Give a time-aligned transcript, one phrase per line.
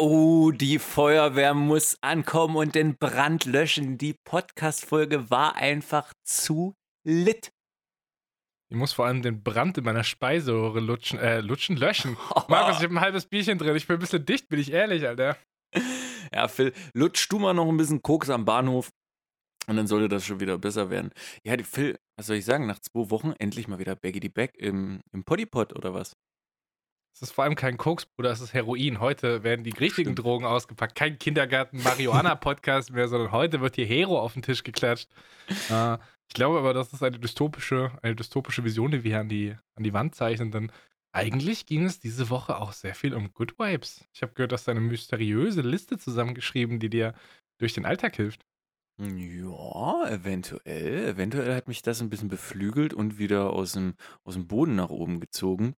[0.00, 3.98] oh, die Feuerwehr muss ankommen und den Brand löschen.
[3.98, 7.52] Die Podcast-Folge war einfach zu lit.
[8.70, 12.16] Ich muss vor allem den Brand in meiner Speiseröhre lutschen, äh, lutschen, löschen.
[12.48, 13.76] Markus, ich habe ein halbes Bierchen drin.
[13.76, 15.36] Ich bin ein bisschen dicht, bin ich ehrlich, Alter.
[16.32, 18.90] Ja, Phil, lutsch du mal noch ein bisschen Koks am Bahnhof
[19.66, 21.10] und dann sollte das schon wieder besser werden.
[21.44, 24.56] Ja, Phil, was soll ich sagen, nach zwei Wochen endlich mal wieder Baggy die Back
[24.56, 26.12] im, im Poddypod oder was?
[27.12, 29.00] Es ist vor allem kein Koks, Bruder, es ist Heroin.
[29.00, 30.94] Heute werden die richtigen Drogen ausgepackt.
[30.94, 35.08] Kein Kindergarten-Marihuana-Podcast mehr, sondern heute wird hier Hero auf den Tisch geklatscht.
[35.68, 39.28] Äh, ich glaube aber, das ist eine dystopische, eine dystopische Vision, die wir hier an
[39.28, 40.52] die, an die Wand zeichnen.
[40.52, 40.72] Denn
[41.12, 44.06] eigentlich ging es diese Woche auch sehr viel um Good Vibes.
[44.12, 47.14] Ich habe gehört, dass du eine mysteriöse Liste zusammengeschrieben, die dir
[47.58, 48.46] durch den Alltag hilft.
[48.98, 51.08] Ja, eventuell.
[51.08, 54.90] Eventuell hat mich das ein bisschen beflügelt und wieder aus dem, aus dem Boden nach
[54.90, 55.74] oben gezogen.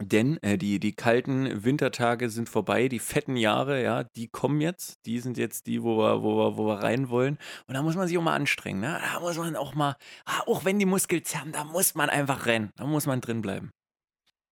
[0.00, 5.06] Denn äh, die, die kalten Wintertage sind vorbei, die fetten Jahre, ja, die kommen jetzt.
[5.06, 7.38] Die sind jetzt die, wo wir, wo wir, wo wir rein wollen.
[7.66, 8.80] Und da muss man sich auch mal anstrengen.
[8.80, 9.00] Ne?
[9.02, 12.44] Da muss man auch mal, ah, auch wenn die Muskeln zerren, da muss man einfach
[12.44, 12.70] rennen.
[12.76, 13.70] Da muss man drin bleiben.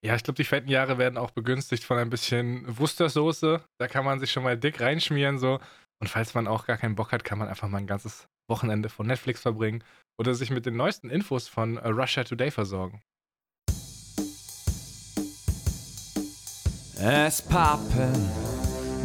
[0.02, 3.62] Ja, ich glaube, die fetten Jahre werden auch begünstigt von ein bisschen Wustersoße.
[3.78, 5.60] Da kann man sich schon mal dick reinschmieren so.
[6.00, 8.88] Und falls man auch gar keinen Bock hat, kann man einfach mal ein ganzes Wochenende
[8.88, 9.82] von Netflix verbringen
[10.18, 13.02] oder sich mit den neuesten Infos von äh, Russia Today versorgen.
[17.06, 18.30] Es pappen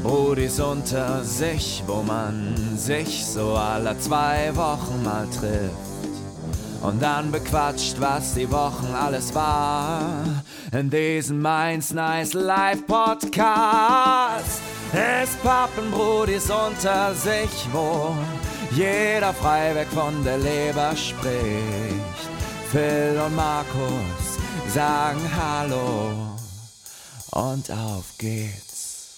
[0.02, 5.76] Brudis unter sich, wo man sich so alle zwei Wochen mal trifft.
[6.82, 10.14] Und dann bequatscht, was die Wochen alles war.
[10.72, 14.62] In diesem Mainz Nice Live Podcast.
[14.94, 18.16] Es pappen Brudis unter sich, wo
[18.72, 22.30] jeder frei weg von der Leber spricht.
[22.72, 24.40] Phil und Markus
[24.74, 26.39] sagen Hallo
[27.32, 29.18] und auf geht's.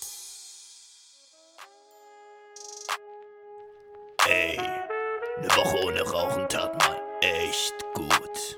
[4.27, 8.57] Ey, eine Woche ohne Rauchen tat mal echt gut.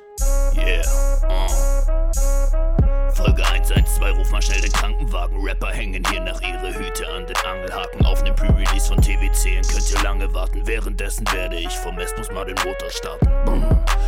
[0.55, 0.83] Yeah,
[1.29, 2.82] uh.
[3.15, 5.37] Folge 112, ruf mal schnell den Krankenwagen.
[5.45, 8.05] Rapper hängen hier nach ihre Hüte an den Angelhaken.
[8.05, 10.65] Auf nem Pre-Release von TVC könnt ihr lange warten.
[10.65, 13.27] Währenddessen werde ich vom Esbus mal den Motor starten.
[13.45, 13.63] Boom.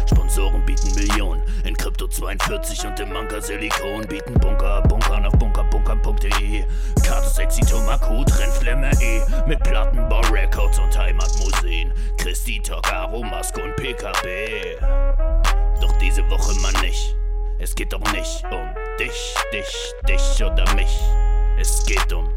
[0.10, 1.44] Sponsoren bieten Millionen.
[1.64, 6.66] In Krypto 42 und im Manka Silikon bieten Bunker, Bunkern auf bunkerbunkern.de.
[7.06, 9.22] Karte sexy Tomakut, Rennflemmer E.
[9.46, 11.94] Mit Plattenbau, Records und Heimatmuseen.
[12.18, 14.80] Christi, Togaro, Maske und PKB.
[15.80, 17.16] Doch diese Woche mal nicht.
[17.66, 21.00] Es geht doch nicht um dich, dich, dich oder mich.
[21.58, 22.32] Es geht um.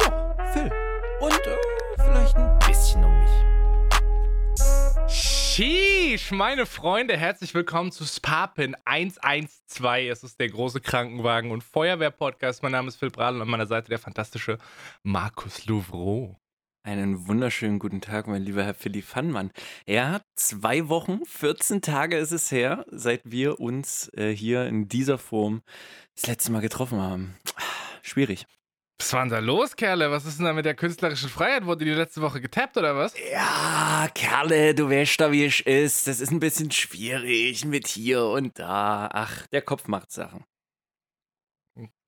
[0.00, 0.70] Ja, Phil.
[1.18, 1.56] Und äh,
[1.96, 5.12] vielleicht ein bisschen um mich.
[5.12, 10.08] Sheesh, meine Freunde, herzlich willkommen zu Spapin 112.
[10.08, 12.62] Es ist der große Krankenwagen- und Feuerwehr-Podcast.
[12.62, 14.58] Mein Name ist Phil Bradl und an meiner Seite der fantastische
[15.02, 16.38] Markus Louvreau.
[16.84, 19.50] Einen wunderschönen guten Tag, mein lieber Herr Philipp Fannmann.
[19.86, 25.18] Ja, zwei Wochen, 14 Tage ist es her, seit wir uns äh, hier in dieser
[25.18, 25.62] Form
[26.14, 27.36] das letzte Mal getroffen haben.
[28.02, 28.46] Schwierig.
[29.00, 30.10] Was war denn da los, Kerle?
[30.10, 31.66] Was ist denn da mit der künstlerischen Freiheit?
[31.66, 33.14] Wurde die letzte Woche getappt oder was?
[33.30, 36.06] Ja, Kerle, du weißt da, wie es ist.
[36.06, 39.08] Das ist ein bisschen schwierig mit hier und da.
[39.12, 40.44] Ach, der Kopf macht Sachen.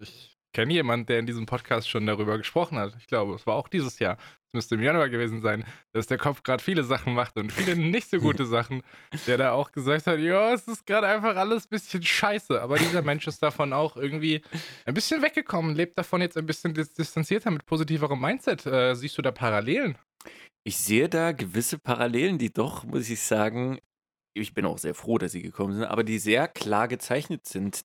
[0.00, 2.96] Ich kenne jemanden, der in diesem Podcast schon darüber gesprochen hat.
[2.98, 4.16] Ich glaube, es war auch dieses Jahr.
[4.50, 7.76] Es müsste im Januar gewesen sein, dass der Kopf gerade viele Sachen macht und viele
[7.76, 8.82] nicht so gute Sachen.
[9.28, 12.60] Der da auch gesagt hat, ja, es ist gerade einfach alles ein bisschen scheiße.
[12.60, 14.42] Aber dieser Mensch ist davon auch irgendwie
[14.86, 18.66] ein bisschen weggekommen, lebt davon jetzt ein bisschen dis distanzierter mit positiverem Mindset.
[18.66, 19.96] Äh, siehst du da Parallelen?
[20.64, 23.78] Ich sehe da gewisse Parallelen, die doch, muss ich sagen,
[24.34, 27.82] ich bin auch sehr froh, dass sie gekommen sind, aber die sehr klar gezeichnet sind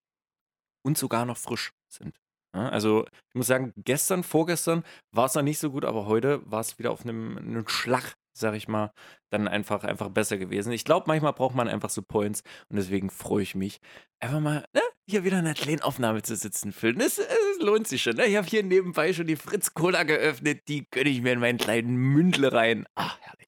[0.83, 2.19] und sogar noch frisch sind.
[2.55, 6.41] Ja, also, ich muss sagen, gestern, vorgestern war es noch nicht so gut, aber heute
[6.49, 8.91] war es wieder auf einem 'nem Schlag, sage ich mal,
[9.29, 10.71] dann einfach einfach besser gewesen.
[10.71, 13.79] Ich glaube, manchmal braucht man einfach so Points und deswegen freue ich mich,
[14.21, 16.97] einfach mal, ne, hier wieder in 'ner kleinen Aufnahme zu sitzen, Phil.
[17.01, 17.19] Es
[17.59, 18.25] lohnt sich schon, ne?
[18.25, 21.57] Ich habe hier nebenbei schon die Fritz Cola geöffnet, die gönne ich mir in meinen
[21.57, 22.85] kleinen Mündle rein.
[22.95, 23.47] Ah, herrlich.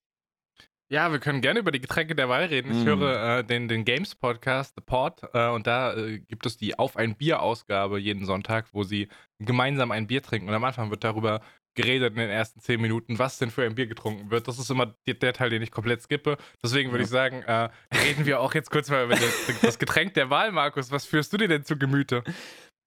[0.90, 2.72] Ja, wir können gerne über die Getränke der Wahl reden.
[2.72, 2.86] Ich Mhm.
[2.86, 6.96] höre äh, den, den Games-Podcast, The Pod, äh, und da äh, gibt es die Auf
[6.96, 10.48] ein Bier-Ausgabe jeden Sonntag, wo sie gemeinsam ein Bier trinken.
[10.48, 11.42] Und am Anfang wird darüber
[11.76, 14.48] geredet in den ersten zehn Minuten, was denn für ein Bier getrunken wird.
[14.48, 16.38] Das ist immer der, der Teil, den ich komplett skippe.
[16.64, 17.06] Deswegen würde Ja.
[17.06, 19.22] ich sagen, äh, reden wir auch jetzt kurz mal über das,
[19.62, 20.90] das Getränk der Wahl, Markus.
[20.90, 22.24] Was führst du dir denn zu Gemüte?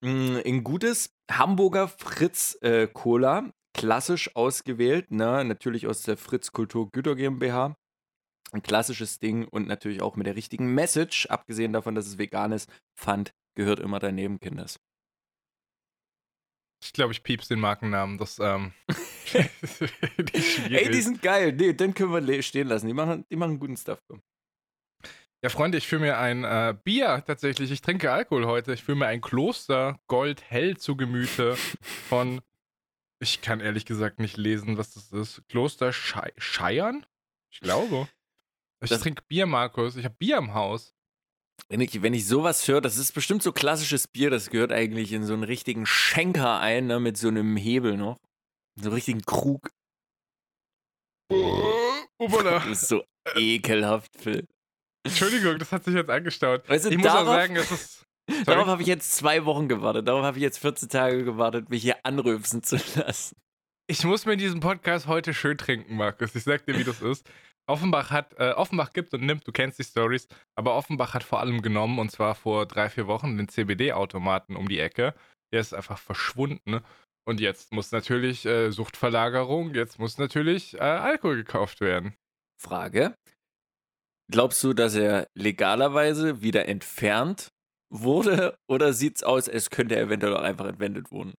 [0.02, 5.44] Hm, ein gutes Hamburger Fritz, äh, Cola, klassisch ausgewählt, ne?
[5.44, 7.76] Natürlich aus der Fritz Kultur Güter GmbH.
[8.52, 12.52] Ein klassisches Ding und natürlich auch mit der richtigen Message, abgesehen davon, dass es vegan
[12.52, 12.70] ist.
[12.96, 14.80] Pfand gehört immer daneben, Kinders.
[16.82, 18.18] Ich glaube, ich piep's den Markennamen.
[18.18, 18.72] Das, ähm.
[19.32, 21.52] die Ey, die sind geil.
[21.52, 22.86] Nee, den können wir stehen lassen.
[22.86, 24.00] Die machen, die machen guten Stuff.
[25.42, 27.70] Ja, Freunde, ich fühle mir ein äh, Bier tatsächlich.
[27.70, 28.74] Ich trinke Alkohol heute.
[28.74, 31.56] Ich fühle mir ein Kloster Gold hell zu Gemüte
[32.08, 32.40] von.
[33.22, 35.42] Ich kann ehrlich gesagt nicht lesen, was das ist.
[35.48, 37.06] Kloster Schei Scheiern?
[37.50, 38.08] Ich glaube.
[38.82, 39.96] Ich das trinke Bier, Markus.
[39.96, 40.94] Ich habe Bier im Haus.
[41.68, 45.12] Wenn ich, wenn ich sowas höre, das ist bestimmt so klassisches Bier, das gehört eigentlich
[45.12, 48.16] in so einen richtigen Schenker ein, ne, mit so einem Hebel noch.
[48.76, 49.70] So einen richtigen Krug.
[51.30, 53.04] Oh, das ist so
[53.34, 54.46] ekelhaft, Phil.
[55.04, 56.68] Entschuldigung, das hat sich jetzt angestaut.
[56.68, 58.06] Weißt du, ich muss darauf, auch sagen, es ist.
[58.30, 58.44] Sorry.
[58.44, 60.06] Darauf habe ich jetzt zwei Wochen gewartet.
[60.06, 63.36] Darauf habe ich jetzt 14 Tage gewartet, mich hier anrülpsen zu lassen.
[63.86, 66.34] Ich muss mir in diesem Podcast heute schön trinken, Markus.
[66.34, 67.28] Ich sag dir, wie das ist.
[67.70, 71.40] Offenbach hat, äh, Offenbach gibt und nimmt, du kennst die Stories, aber Offenbach hat vor
[71.40, 75.14] allem genommen, und zwar vor drei, vier Wochen, den CBD-Automaten um die Ecke.
[75.52, 76.80] Der ist einfach verschwunden.
[77.24, 82.14] Und jetzt muss natürlich äh, Suchtverlagerung, jetzt muss natürlich äh, Alkohol gekauft werden.
[82.60, 83.14] Frage:
[84.30, 87.52] Glaubst du, dass er legalerweise wieder entfernt
[87.92, 91.34] wurde oder sieht es aus, als könnte er eventuell auch einfach entwendet worden?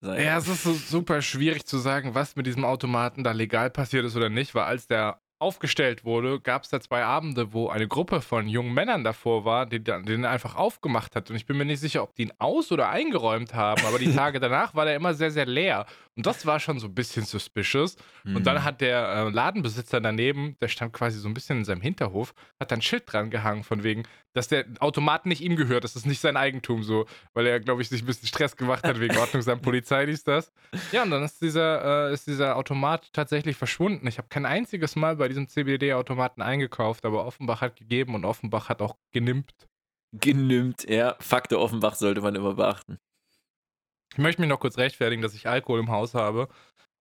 [0.00, 0.24] Sein?
[0.24, 4.04] Ja, es ist so super schwierig zu sagen, was mit diesem Automaten da legal passiert
[4.04, 7.88] ist oder nicht, weil als der aufgestellt wurde, gab es da zwei Abende, wo eine
[7.88, 11.28] Gruppe von jungen Männern davor war, die den einfach aufgemacht hat.
[11.28, 14.12] Und ich bin mir nicht sicher, ob die ihn aus- oder eingeräumt haben, aber die
[14.14, 15.84] Tage danach war der immer sehr, sehr leer.
[16.14, 17.96] Und das war schon so ein bisschen suspicious.
[18.24, 18.36] Mhm.
[18.36, 18.64] Und dann mhm.
[18.64, 22.70] hat der äh, Ladenbesitzer daneben, der stand quasi so ein bisschen in seinem Hinterhof, hat
[22.70, 24.02] dann ein Schild dran gehangen, von wegen,
[24.34, 27.82] dass der Automat nicht ihm gehört, das ist nicht sein Eigentum so, weil er, glaube
[27.82, 30.52] ich, sich ein bisschen Stress gemacht hat wegen Ordnungsamt Polizei, dies, das.
[30.90, 34.06] Ja, und dann ist dieser, äh, ist dieser Automat tatsächlich verschwunden.
[34.06, 38.68] Ich habe kein einziges Mal bei diesem CBD-Automaten eingekauft, aber Offenbach hat gegeben und Offenbach
[38.68, 39.52] hat auch genimmt.
[40.12, 41.16] Genimmt, ja.
[41.20, 42.98] Faktor Offenbach sollte man immer beachten.
[44.12, 46.48] Ich möchte mich noch kurz rechtfertigen, dass ich Alkohol im Haus habe.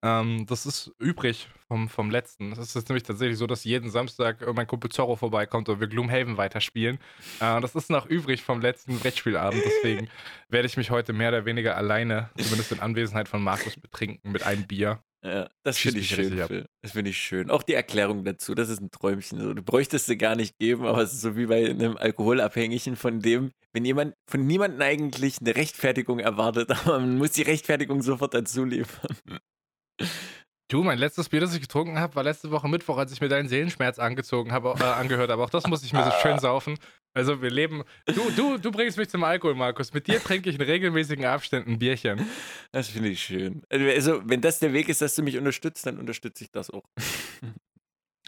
[0.02, 2.54] Ähm, das ist übrig vom, vom letzten.
[2.54, 6.38] Es ist nämlich tatsächlich so, dass jeden Samstag mein Kumpel Zorro vorbeikommt und wir Gloomhaven
[6.38, 6.98] weiterspielen.
[7.40, 9.62] Äh, das ist noch übrig vom letzten Brettspielabend.
[9.64, 10.10] Deswegen
[10.50, 14.44] werde ich mich heute mehr oder weniger alleine, zumindest in Anwesenheit von Markus, betrinken mit
[14.44, 15.04] einem Bier.
[15.24, 16.66] Ja, das finde ich schön, Phil.
[16.82, 17.52] Das finde ich schön.
[17.52, 19.56] Auch die Erklärung dazu, das ist ein Träumchen.
[19.56, 23.20] Du bräuchtest sie gar nicht geben, aber es ist so wie bei einem Alkoholabhängigen, von
[23.20, 28.34] dem, wenn jemand von niemandem eigentlich eine Rechtfertigung erwartet, aber man muss die Rechtfertigung sofort
[28.34, 29.16] dazu liefern.
[30.72, 33.28] Du, mein letztes Bier, das ich getrunken habe, war letzte Woche Mittwoch, als ich mir
[33.28, 35.44] deinen Seelenschmerz angezogen habe, äh, angehört habe.
[35.44, 36.78] Auch das musste ich mir so schön saufen.
[37.14, 37.84] Also wir leben.
[38.06, 39.94] Du, du, du bringst mich zum Alkohol, Markus.
[39.94, 42.26] Mit dir trinke ich in regelmäßigen Abständen ein Bierchen.
[42.72, 43.64] Das finde ich schön.
[43.70, 46.86] Also, wenn das der Weg ist, dass du mich unterstützt, dann unterstütze ich das auch.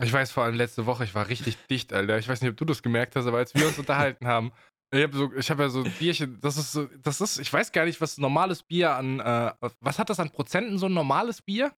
[0.01, 2.18] Ich weiß vor allem letzte Woche, ich war richtig dicht, Alter.
[2.18, 4.51] Ich weiß nicht, ob du das gemerkt hast, aber als wir uns unterhalten haben,
[4.94, 7.72] ich habe so, hab ja so ein Bierchen, das ist so, das ist, ich weiß
[7.72, 11.42] gar nicht, was normales Bier an, äh, was hat das an Prozenten, so ein normales
[11.42, 11.72] Bier?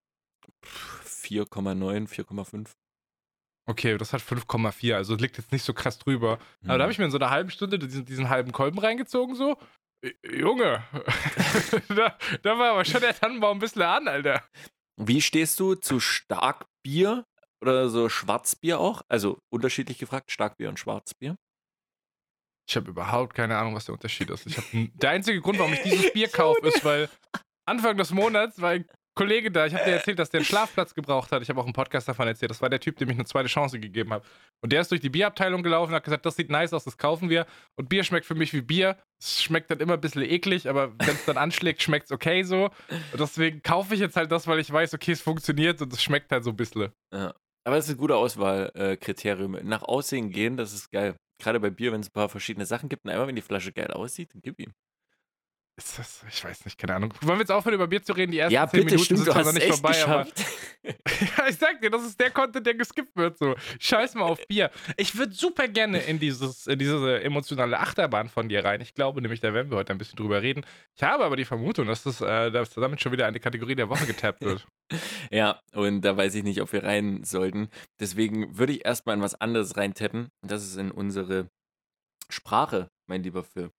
[1.05, 2.71] 4,9, 4,5.
[3.67, 6.37] Okay, das hat 5,4, also liegt jetzt nicht so krass drüber.
[6.61, 6.69] Mhm.
[6.69, 9.35] Aber da habe ich mir in so einer halben Stunde diesen, diesen halben Kolben reingezogen,
[9.35, 9.57] so.
[10.23, 10.83] Junge,
[11.87, 14.43] da, da, war aber schon der Tannenbaum ein bisschen an, Alter.
[14.97, 17.25] Wie stehst du zu Starkbier
[17.59, 19.01] oder so Schwarzbier auch?
[19.09, 21.35] Also unterschiedlich gefragt, Starkbier und Schwarzbier?
[22.69, 24.45] Ich habe überhaupt keine Ahnung, was der Unterschied ist.
[24.45, 27.09] Ich hab, der einzige Grund, warum ich dieses Bier kaufe, ist, weil
[27.67, 30.93] Anfang des Monats war ein Kollege da, ich habe dir erzählt, dass der einen Schlafplatz
[30.93, 31.41] gebraucht hat.
[31.41, 32.51] Ich habe auch einen Podcast davon erzählt.
[32.51, 34.25] Das war der Typ, dem ich eine zweite Chance gegeben habe.
[34.61, 36.97] Und der ist durch die Bierabteilung gelaufen und hat gesagt, das sieht nice aus, das
[36.97, 37.45] kaufen wir.
[37.77, 38.97] Und Bier schmeckt für mich wie Bier.
[39.19, 42.43] Es schmeckt dann immer ein bisschen eklig, aber wenn es dann anschlägt, schmeckt es okay
[42.43, 42.65] so.
[43.11, 46.03] Und deswegen kaufe ich jetzt halt das, weil ich weiß, okay, es funktioniert und es
[46.03, 46.91] schmeckt halt so ein bisschen.
[47.13, 47.33] Ja.
[47.63, 49.57] Aber es ist ein guter Auswahlkriterium.
[49.63, 51.15] Nach Aussehen gehen, das ist geil.
[51.41, 53.71] Gerade bei Bier, wenn es ein paar verschiedene Sachen gibt und einmal, wenn die Flasche
[53.71, 54.73] geil aussieht, dann gib ihm.
[55.77, 57.13] Ist das, ich weiß nicht, keine Ahnung.
[57.19, 58.31] Wollen wir jetzt aufhören, über Bier zu reden?
[58.31, 60.45] Die ersten ja, 10 bitte, Minuten stimmt, sind du hast noch nicht vorbei, geschafft.
[60.83, 60.93] aber.
[61.37, 63.37] ja, ich sag dir, das ist der Content, der geskippt wird.
[63.37, 63.55] So.
[63.79, 64.71] Scheiß mal auf Bier.
[64.95, 68.79] Ich würde super gerne in, dieses, in diese emotionale Achterbahn von dir rein.
[68.79, 70.65] Ich glaube nämlich, da werden wir heute ein bisschen drüber reden.
[70.95, 73.89] Ich habe aber die Vermutung, dass, das, äh, dass damit schon wieder eine Kategorie der
[73.89, 74.65] Woche getappt wird.
[75.29, 77.67] ja, und da weiß ich nicht, ob wir rein sollten.
[77.99, 80.29] Deswegen würde ich erstmal in was anderes reintappen.
[80.41, 81.49] Und das ist in unsere
[82.29, 83.71] Sprache, mein lieber Phil.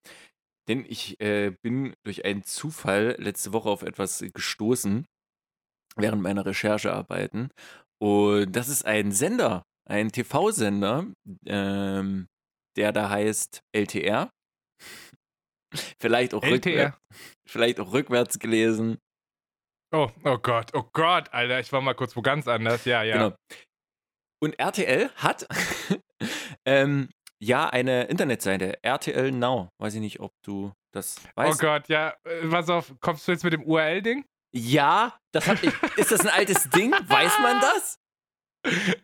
[0.69, 5.07] Denn ich äh, bin durch einen Zufall letzte Woche auf etwas gestoßen
[5.97, 7.51] während meiner Recherchearbeiten.
[8.03, 11.07] Und das ist ein Sender, ein TV-Sender,
[11.47, 12.27] ähm,
[12.77, 14.31] der da heißt LTR.
[16.01, 16.99] vielleicht, auch LTR.
[17.49, 18.99] vielleicht auch rückwärts gelesen.
[19.93, 22.85] Oh, oh Gott, oh Gott, Alter, ich war mal kurz wo ganz anders.
[22.85, 23.29] Ja, ja.
[23.29, 23.37] Genau.
[24.43, 25.47] Und RTL hat
[26.67, 27.09] ähm,
[27.43, 29.69] ja, eine Internetseite, RTL Now.
[29.79, 32.15] Weiß ich nicht, ob du Das Oh weiß Gott, ja.
[32.25, 34.25] äh, Pass auf, kommst du jetzt mit dem URL-Ding?
[34.55, 35.73] Ja, das hab ich.
[35.97, 36.93] Ist das ein altes Ding?
[36.93, 37.99] Weiß man das?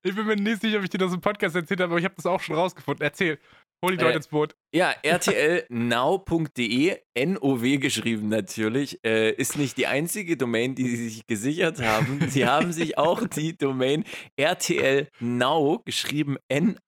[0.02, 2.04] Ich bin mir nicht sicher, ob ich dir das im Podcast erzählt habe, aber ich
[2.04, 3.04] habe das auch schon rausgefunden.
[3.04, 3.38] Erzähl.
[3.84, 4.54] Hol die Äh, Leute ins Boot.
[4.72, 11.80] Ja, rtlnow.de, NOW geschrieben natürlich, äh, ist nicht die einzige Domain, die sie sich gesichert
[11.80, 12.20] haben.
[12.28, 14.04] Sie haben sich auch die Domain
[14.40, 16.38] rtlnow, geschrieben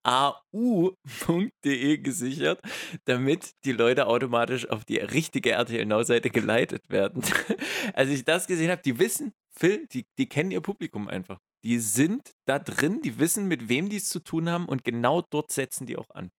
[0.04, 2.60] nau.de gesichert,
[3.06, 7.24] damit die Leute automatisch auf die richtige RTL Now-Seite geleitet werden.
[7.94, 11.40] Als ich das gesehen habe, die wissen, Phil, die, die kennen ihr Publikum einfach.
[11.64, 15.22] Die sind da drin, die wissen, mit wem die es zu tun haben und genau
[15.22, 16.30] dort setzen die auch an.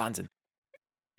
[0.00, 0.28] Wahnsinn.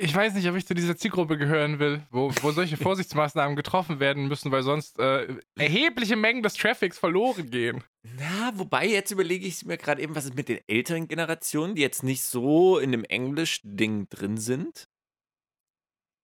[0.04, 4.00] Ich weiß nicht, ob ich zu dieser Zielgruppe gehören will, wo, wo solche Vorsichtsmaßnahmen getroffen
[4.00, 7.84] werden müssen, weil sonst äh, erhebliche Mengen des Traffics verloren gehen.
[8.18, 11.84] Na, wobei jetzt überlege ich mir gerade eben, was ist mit den älteren Generationen, die
[11.84, 14.88] jetzt nicht so in dem Englisch-Ding drin sind.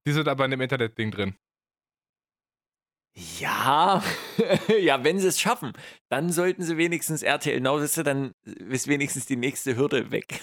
[0.08, 1.36] Die sind aber in dem Internet-Ding drin.
[3.40, 4.04] Ja,
[4.80, 5.74] ja, wenn sie es schaffen,
[6.10, 10.40] dann sollten sie wenigstens RTL Now, dann ist wenigstens die nächste Hürde weg.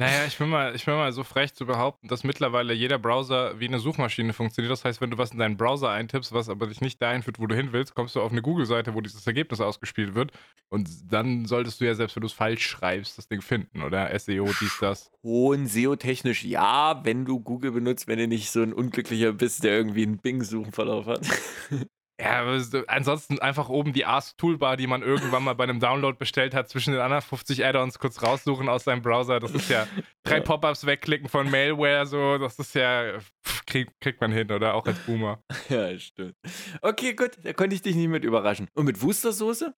[0.00, 3.58] Naja, ich bin, mal, ich bin mal so frech zu behaupten, dass mittlerweile jeder Browser
[3.58, 4.70] wie eine Suchmaschine funktioniert.
[4.70, 7.40] Das heißt, wenn du was in deinen Browser eintippst, was aber dich nicht dahin führt,
[7.40, 10.30] wo du hin willst, kommst du auf eine Google-Seite, wo dieses Ergebnis ausgespielt wird.
[10.68, 14.16] Und dann solltest du ja, selbst wenn du es falsch schreibst, das Ding finden, oder?
[14.16, 15.10] SEO, dies, das.
[15.24, 19.72] Hohen SEO-technisch ja, wenn du Google benutzt, wenn du nicht so ein Unglücklicher bist, der
[19.72, 21.26] irgendwie einen Bing-Suchenverlauf hat.
[22.20, 22.44] Ja,
[22.88, 26.92] ansonsten einfach oben die Ask-Toolbar, die man irgendwann mal bei einem Download bestellt hat, zwischen
[26.92, 29.38] den anderen 50 Add-ons kurz raussuchen aus seinem Browser.
[29.38, 29.86] Das ist ja
[30.24, 30.40] drei.
[30.40, 34.74] Pop-ups wegklicken von Malware, so, das ist ja, pff, krieg, kriegt man hin, oder?
[34.74, 35.42] Auch als Boomer.
[35.68, 36.34] Ja, stimmt.
[36.82, 38.68] Okay, gut, da konnte ich dich nicht mit überraschen.
[38.74, 39.72] Und mit Wustersoße?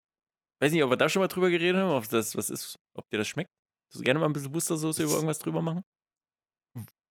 [0.62, 3.08] Weiß nicht, ob wir da schon mal drüber geredet haben, ob das was ist, ob
[3.10, 3.50] dir das schmeckt.
[3.88, 5.82] Würdest du gerne mal ein bisschen Wustersoße über irgendwas drüber machen?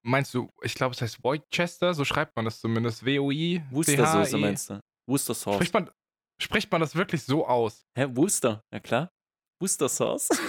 [0.02, 3.06] Meinst du, ich glaube, es heißt Worcester, so schreibt man das zumindest.
[3.06, 3.62] W-O-I.
[3.70, 4.80] Wustersoße meinst du?
[5.10, 5.56] Wustersauce.
[5.56, 5.90] Spricht man,
[6.42, 7.86] spricht man das wirklich so aus?
[7.98, 8.64] Hä, Wuster?
[8.72, 9.12] Ja klar.
[9.62, 10.30] Wustersauce?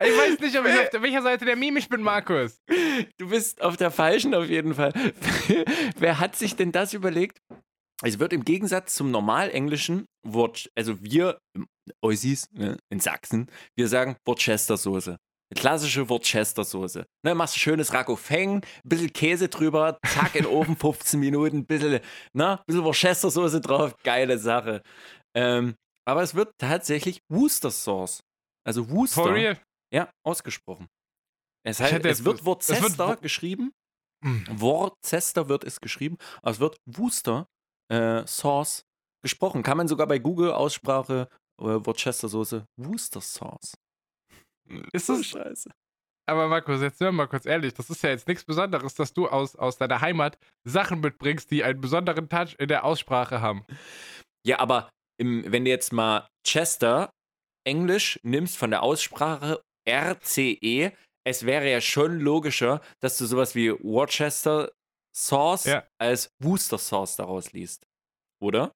[0.00, 2.60] Ich weiß nicht, ob ich auf der, welcher Seite der Meme ich bin, Markus.
[3.16, 4.92] Du bist auf der falschen auf jeden Fall.
[5.98, 7.40] Wer hat sich denn das überlegt?
[8.04, 11.40] Es wird im Gegensatz zum normalenglischen Wort, also wir
[12.00, 15.16] Oisis ne, in Sachsen, wir sagen Worcestersoße.
[15.50, 17.06] Eine klassische Worcestersoße.
[17.24, 21.58] Ne, machst ein schönes Raccoufeng, ein bisschen Käse drüber, zack in den Ofen, 15 Minuten,
[21.58, 22.00] ein bisschen,
[22.34, 24.82] ne, bisschen Worcestersoße drauf, geile Sache.
[25.34, 25.74] Ähm,
[26.06, 28.20] aber es wird tatsächlich Worcester Sauce.
[28.66, 29.22] Also Worcester.
[29.22, 29.58] For real?
[29.92, 30.86] Ja, ausgesprochen.
[31.66, 33.72] Es, heißt, es wird es Worcester wird Wo- geschrieben.
[34.24, 34.44] Hm.
[34.50, 37.46] Worcester wird es geschrieben, aber es wird Worcester
[37.90, 38.82] äh, Sauce
[39.22, 39.62] gesprochen.
[39.62, 41.28] Kann man sogar bei Google Aussprache
[41.60, 43.74] äh, Worcester Soße Worcester Sauce.
[44.92, 45.70] Ist das, scheiße.
[46.26, 49.12] aber Markus, jetzt sind wir mal kurz ehrlich, das ist ja jetzt nichts Besonderes, dass
[49.12, 53.64] du aus, aus deiner Heimat Sachen mitbringst, die einen besonderen Touch in der Aussprache haben.
[54.46, 54.88] Ja, aber
[55.20, 57.10] im, wenn du jetzt mal Chester
[57.66, 60.92] Englisch nimmst von der Aussprache RCE,
[61.26, 64.70] es wäre ja schon logischer, dass du sowas wie Worcester
[65.16, 65.86] Sauce Ja.
[66.00, 67.84] als Worcester Sauce daraus liest.
[68.40, 68.70] Oder?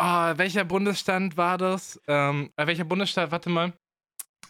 [0.00, 2.00] Ah, welcher Bundesstand war das?
[2.06, 3.30] Ähm, äh, welcher Bundesstaat?
[3.32, 3.72] Warte mal.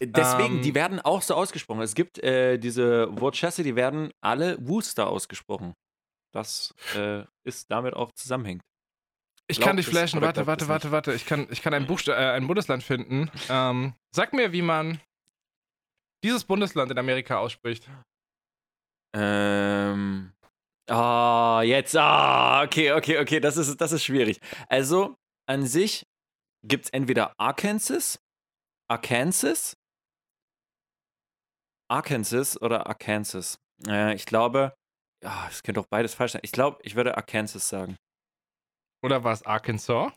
[0.00, 1.82] Deswegen, Ähm, die werden auch so ausgesprochen.
[1.82, 5.74] Es gibt äh, diese Worcester, die werden alle Worcester ausgesprochen.
[6.32, 8.62] Das äh, ist damit auch zusammenhängt.
[9.50, 10.20] Ich Glaub kann dich flashen.
[10.20, 11.14] Warte, warte, warte, warte.
[11.14, 13.30] Ich kann, ich kann ein, Buchsta äh, ein Bundesland finden.
[13.48, 15.00] Ähm, sag mir, wie man
[16.22, 17.88] dieses Bundesland in Amerika ausspricht.
[19.14, 20.32] Ähm.
[20.90, 21.96] Ah, jetzt.
[21.96, 23.40] Ah, okay, okay, okay.
[23.40, 24.38] Das ist, das ist schwierig.
[24.68, 26.06] Also, an sich
[26.62, 28.20] gibt es entweder Arkansas,
[28.86, 29.77] Arkansas,
[31.88, 33.58] Arkansas oder Arkansas.
[33.86, 34.74] Äh, ich glaube,
[35.22, 36.42] ja, es könnte auch beides falsch sein.
[36.44, 37.96] Ich glaube, ich würde Arkansas sagen.
[39.02, 40.12] Oder war es Arkansas?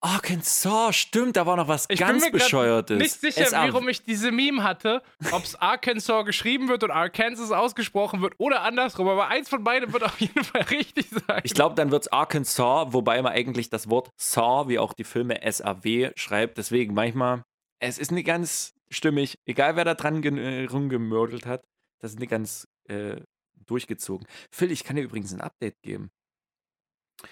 [0.00, 2.98] Arkansas, stimmt, da war noch was Ich bin ganz mir grad Bescheuertes.
[2.98, 7.52] Nicht sicher, SA warum ich diese Meme hatte, ob es Arkansas geschrieben wird und Arkansas
[7.52, 11.40] ausgesprochen wird oder andersrum, aber eins von beiden wird auf jeden Fall richtig sein.
[11.44, 15.04] Ich glaube, dann wird es Arkansas, wobei man eigentlich das Wort Saw, wie auch die
[15.04, 16.58] Filme SAW, schreibt.
[16.58, 17.42] Deswegen manchmal,
[17.80, 19.38] es ist nicht ganz stimmig.
[19.46, 21.64] Egal, wer da dran äh, rumgemördelt hat,
[22.00, 23.20] das ist nicht ganz äh,
[23.66, 24.26] durchgezogen.
[24.50, 26.10] Phil, ich kann dir übrigens ein Update geben.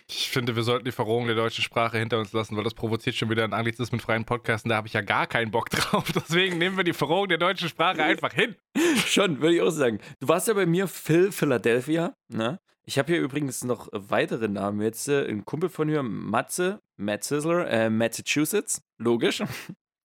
[0.08, 3.16] Ich finde, wir sollten die Verrohung der deutschen Sprache hinter uns lassen, weil das provoziert
[3.16, 6.10] schon wieder einen Anglizismus freien Podcast und da habe ich ja gar keinen Bock drauf.
[6.12, 8.56] Deswegen nehmen wir die Verrohung der deutschen Sprache einfach hin.
[9.06, 9.98] Schon, würde ich auch sagen.
[10.20, 12.58] Du warst ja bei mir Phil Philadelphia, ne?
[12.86, 15.08] Ich habe hier übrigens noch weitere Namen jetzt.
[15.08, 18.82] Äh, ein Kumpel von mir, Matze, Matt Sizzler, äh, Massachusetts.
[18.98, 19.42] Logisch.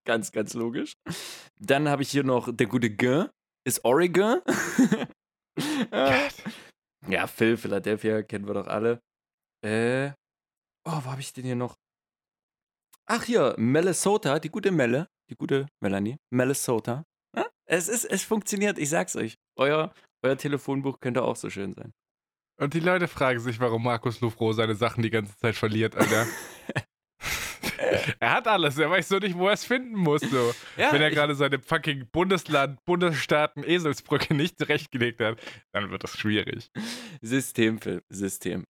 [0.08, 0.94] Ganz, ganz logisch.
[1.60, 3.26] Dann habe ich hier noch der gute G,
[3.66, 4.42] ist Oregon.
[5.92, 6.30] Äh,
[7.10, 9.02] Ja, Phil, Philadelphia, kennen wir doch alle.
[9.66, 10.10] Äh,
[10.86, 11.76] oh, wo habe ich den hier noch?
[13.08, 17.06] Ach hier, Minnesota, die gute Melle, die gute Melanie, Minnesota.
[17.36, 19.36] Ja, es ist, es funktioniert, ich sag's euch.
[19.58, 19.92] Euer,
[20.24, 21.92] euer Telefonbuch könnte auch so schön sein.
[22.60, 26.28] Und die Leute fragen sich, warum Markus Lufro seine Sachen die ganze Zeit verliert, Alter.
[28.20, 30.22] er hat alles, er weiß so nicht, wo er es finden muss.
[30.22, 30.54] So.
[30.78, 35.40] Ja, Wenn er gerade seine fucking Bundesland, Bundesstaaten Eselsbrücke nicht zurechtgelegt hat,
[35.72, 36.70] dann wird das schwierig.
[37.22, 38.66] System, Phil, System.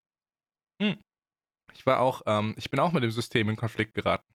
[1.74, 4.26] Ich war auch, ähm, ich bin auch mit dem System in Konflikt geraten.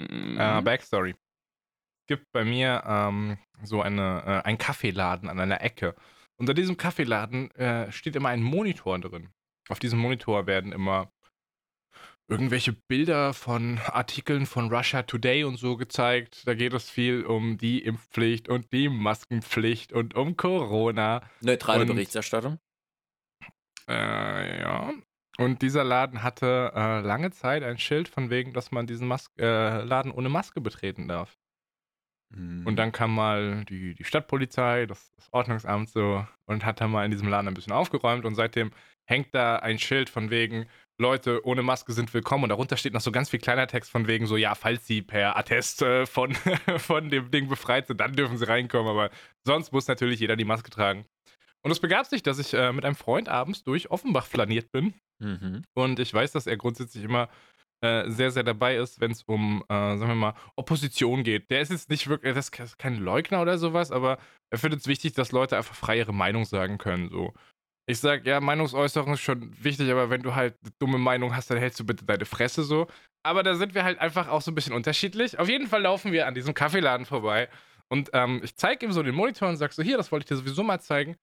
[0.00, 0.38] Mhm.
[0.38, 1.10] Äh, Backstory.
[1.10, 5.94] Es gibt bei mir ähm, so eine, äh, einen Kaffeeladen an einer Ecke.
[6.38, 9.30] Unter diesem Kaffeeladen äh, steht immer ein Monitor drin.
[9.68, 11.12] Auf diesem Monitor werden immer
[12.30, 16.46] irgendwelche Bilder von Artikeln von Russia Today und so gezeigt.
[16.46, 21.22] Da geht es viel um die Impfpflicht und die Maskenpflicht und um Corona.
[21.40, 22.58] Neutrale und- Berichterstattung.
[23.88, 24.92] Äh, ja.
[25.38, 29.30] Und dieser Laden hatte äh, lange Zeit ein Schild von wegen, dass man diesen Mas
[29.38, 31.38] äh, Laden ohne Maske betreten darf.
[32.30, 32.66] Mhm.
[32.66, 37.04] Und dann kam mal die, die Stadtpolizei, das, das Ordnungsamt so und hat dann mal
[37.04, 38.70] in diesem Laden ein bisschen aufgeräumt und seitdem
[39.04, 40.66] hängt da ein Schild von wegen,
[41.00, 44.06] Leute ohne Maske sind willkommen und darunter steht noch so ganz viel kleiner Text von
[44.06, 46.34] wegen so, ja, falls sie per Attest äh, von,
[46.76, 49.10] von dem Ding befreit sind, dann dürfen sie reinkommen, aber
[49.46, 51.06] sonst muss natürlich jeder die Maske tragen.
[51.62, 54.94] Und es begab sich, dass ich äh, mit einem Freund abends durch Offenbach flaniert bin
[55.22, 55.64] Mhm.
[55.74, 57.28] und ich weiß, dass er grundsätzlich immer
[57.82, 61.50] äh, sehr, sehr dabei ist, wenn es um, äh, sagen wir mal, Opposition geht.
[61.50, 64.18] Der ist jetzt nicht wirklich, das ist kein Leugner oder sowas, aber
[64.50, 67.10] er findet es wichtig, dass Leute einfach frei ihre Meinung sagen können.
[67.10, 67.34] So.
[67.86, 71.50] Ich sag, ja, Meinungsäußerung ist schon wichtig, aber wenn du halt eine dumme Meinung hast,
[71.50, 72.86] dann hältst du bitte deine Fresse so.
[73.24, 75.38] Aber da sind wir halt einfach auch so ein bisschen unterschiedlich.
[75.38, 77.48] Auf jeden Fall laufen wir an diesem Kaffeeladen vorbei
[77.92, 80.28] und ähm, ich zeige ihm so den Monitor und sag so, hier, das wollte ich
[80.28, 81.16] dir sowieso mal zeigen.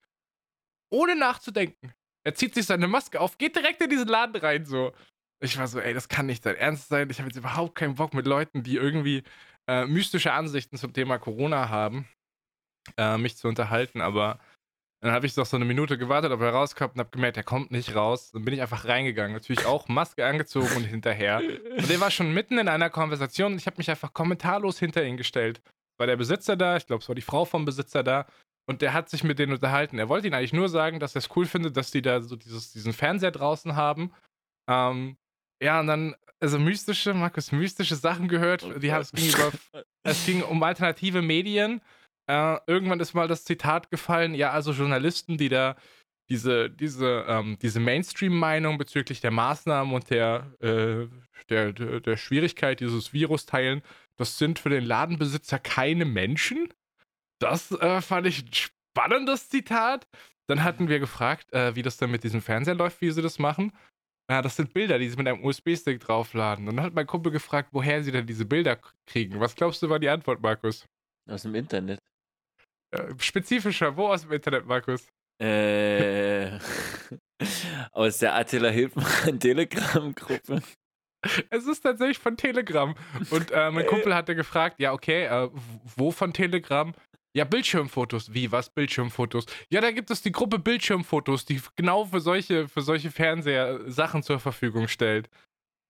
[0.91, 1.93] Ohne nachzudenken.
[2.25, 4.93] Er zieht sich seine Maske auf, geht direkt in diesen Laden rein, so.
[5.41, 7.09] Ich war so, ey, das kann nicht dein Ernst sein.
[7.09, 9.23] Ich habe jetzt überhaupt keinen Bock mit Leuten, die irgendwie
[9.67, 12.07] äh, mystische Ansichten zum Thema Corona haben,
[12.97, 14.01] äh, mich zu unterhalten.
[14.01, 14.39] Aber
[15.01, 17.43] dann habe ich doch so eine Minute gewartet, ob er rauskommt und habe gemerkt, er
[17.43, 18.31] kommt nicht raus.
[18.31, 19.33] Dann bin ich einfach reingegangen.
[19.33, 21.41] Natürlich auch Maske angezogen und hinterher.
[21.77, 25.03] Und der war schon mitten in einer Konversation und ich habe mich einfach kommentarlos hinter
[25.03, 25.61] ihn gestellt.
[25.99, 28.25] War der Besitzer da, ich glaube, es war die Frau vom Besitzer da.
[28.65, 29.97] Und der hat sich mit denen unterhalten.
[29.99, 32.35] Er wollte ihnen eigentlich nur sagen, dass er es cool findet, dass die da so
[32.35, 34.11] dieses, diesen Fernseher draußen haben.
[34.69, 35.15] Ähm,
[35.61, 38.65] ja, und dann, also mystische, Markus, mystische Sachen gehört.
[38.83, 39.51] Die haben es ging über,
[40.03, 41.81] es ging um alternative Medien.
[42.27, 45.75] Äh, irgendwann ist mal das Zitat gefallen, ja, also Journalisten, die da
[46.29, 51.07] diese, diese, ähm, diese Mainstream-Meinung bezüglich der Maßnahmen und der, äh,
[51.49, 53.81] der, der, Schwierigkeit dieses Virus teilen,
[54.17, 56.67] das sind für den Ladenbesitzer keine Menschen.
[57.39, 60.07] Das äh, fand ich ein spannendes Zitat.
[60.47, 63.39] Dann hatten wir gefragt, äh, wie das dann mit diesem Fernseher läuft, wie sie das
[63.39, 63.71] machen.
[64.29, 66.67] Ja, das sind Bilder, die sie mit einem USB-Stick draufladen.
[66.67, 69.39] Und dann hat mein Kumpel gefragt, woher sie denn diese Bilder kriegen.
[69.39, 70.85] Was glaubst du war die Antwort, Markus?
[71.29, 71.99] Aus dem Internet.
[72.91, 75.07] Äh, spezifischer, wo aus dem Internet, Markus?
[75.41, 76.57] Äh,
[77.91, 80.61] aus der Attila Hildmann Telegram-Gruppe.
[81.49, 82.95] Es ist tatsächlich von Telegram.
[83.31, 85.49] Und äh, mein Kumpel hatte gefragt, ja, okay, äh,
[85.95, 86.93] wo von Telegram?
[87.35, 88.33] Ja, Bildschirmfotos.
[88.33, 89.45] Wie, was Bildschirmfotos?
[89.69, 94.23] Ja, da gibt es die Gruppe Bildschirmfotos, die genau für solche, für solche Fernseher Sachen
[94.23, 95.29] zur Verfügung stellt.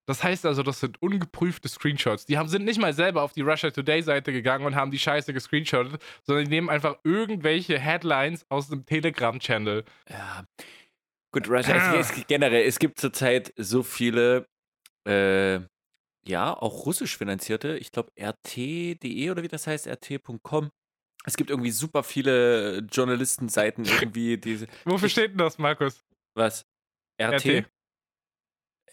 [0.07, 2.25] Das heißt also, das sind ungeprüfte Screenshots.
[2.25, 5.33] Die haben, sind nicht mal selber auf die Russia Today-Seite gegangen und haben die Scheiße
[5.33, 9.83] gescreenshottet, sondern die nehmen einfach irgendwelche Headlines aus dem Telegram-Channel.
[10.09, 10.45] Ja.
[11.33, 14.47] Gut, Russia, es, es, generell, es gibt zurzeit so viele,
[15.05, 15.59] äh,
[16.25, 20.71] ja, auch russisch finanzierte, ich glaube RT.de oder wie das heißt, rt.com.
[21.25, 24.67] Es gibt irgendwie super viele Journalistenseiten irgendwie, diese.
[24.85, 26.05] Wofür steht denn das, Markus?
[26.33, 26.65] Was?
[27.21, 27.45] RT?
[27.45, 27.65] RT.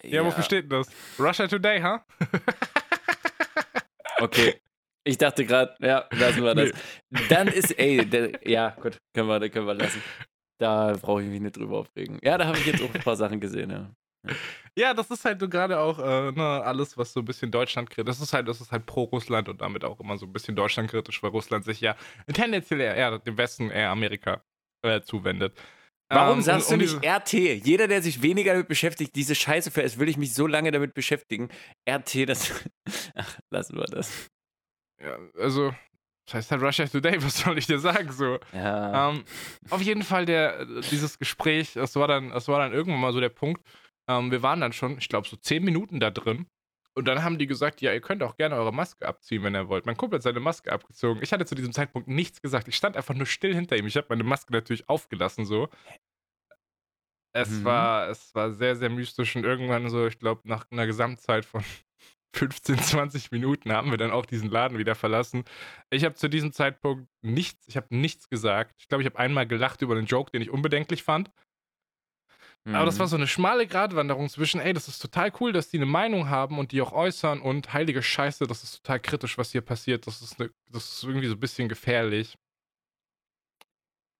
[0.03, 0.89] Ja, wofür steht denn das?
[1.19, 2.05] Russia Today, ha?
[4.21, 4.61] Okay.
[5.07, 6.71] Ich dachte gerade, ja, lassen wir das.
[7.29, 10.03] Dann ist, ey, der, ja, gut, können wir, können wir lassen.
[10.59, 12.19] Da brauche ich mich nicht drüber aufregen.
[12.23, 13.91] Ja, da habe ich jetzt auch ein paar Sachen gesehen, ja.
[14.77, 17.91] Ja, das ist halt so gerade auch äh, ne, alles, was so ein bisschen Deutschland
[17.91, 20.33] kritisch das ist halt, das ist halt pro Russland und damit auch immer so ein
[20.33, 21.95] bisschen Deutschland kritisch, weil Russland sich ja
[22.33, 24.43] tendenziell eher, eher dem Westen, eher Amerika
[24.83, 25.61] äh, zuwendet.
[26.11, 27.33] Warum Ähm, sagst und- du nicht RT?
[27.33, 30.71] Jeder, der sich weniger damit beschäftigt, diese Scheiße für es will ich mich so lange
[30.71, 31.49] damit beschäftigen.
[31.89, 32.53] RT, das.
[33.15, 34.29] Ach, lassen wir das.
[35.03, 35.75] Ja, also,
[36.27, 38.13] das heißt halt Russia Today, was soll ich dir sagen?
[38.13, 38.39] So.
[38.53, 39.11] Ja.
[39.11, 39.25] Ähm,
[39.71, 43.21] auf jeden Fall der, dieses Gespräch, das war dann, das war dann irgendwann mal so
[43.21, 43.63] der Punkt.
[44.09, 46.47] Ähm, wir waren dann schon, ich glaube, so zehn Minuten da drin.
[46.97, 49.69] Und dann haben die gesagt, ja, ihr könnt auch gerne eure Maske abziehen, wenn ihr
[49.69, 49.85] wollt.
[49.87, 51.23] Mein Kumpel hat seine Maske abgezogen.
[51.23, 52.69] Ich hatte zu diesem Zeitpunkt nichts gesagt.
[52.69, 53.87] Ich stand einfach nur still hinter ihm.
[53.87, 55.69] Ich habe meine Maske natürlich aufgelassen so.
[57.37, 57.65] Es, Mhm.
[57.65, 61.65] war, es war sehr, sehr mystisch und irgendwann so, ich glaube, nach einer Gesamtzeit von
[62.35, 65.45] 15, 20 Minuten haben wir dann auch diesen Laden wieder verlassen.
[65.91, 68.75] Ich habe zu diesem Zeitpunkt nichts, ich habe nichts gesagt.
[68.79, 71.31] Ich glaube, ich habe einmal gelacht über einen Joke, den ich unbedenklich fand.
[72.73, 73.11] Aber das war Mhm.
[73.11, 76.59] so eine schmale Gratwanderung zwischen, ey, das ist total cool, dass die eine Meinung haben
[76.59, 80.07] und die auch äußern und heilige Scheiße, das ist total kritisch, was hier passiert.
[80.07, 82.37] Das ist, ne, das ist irgendwie so ein bisschen gefährlich.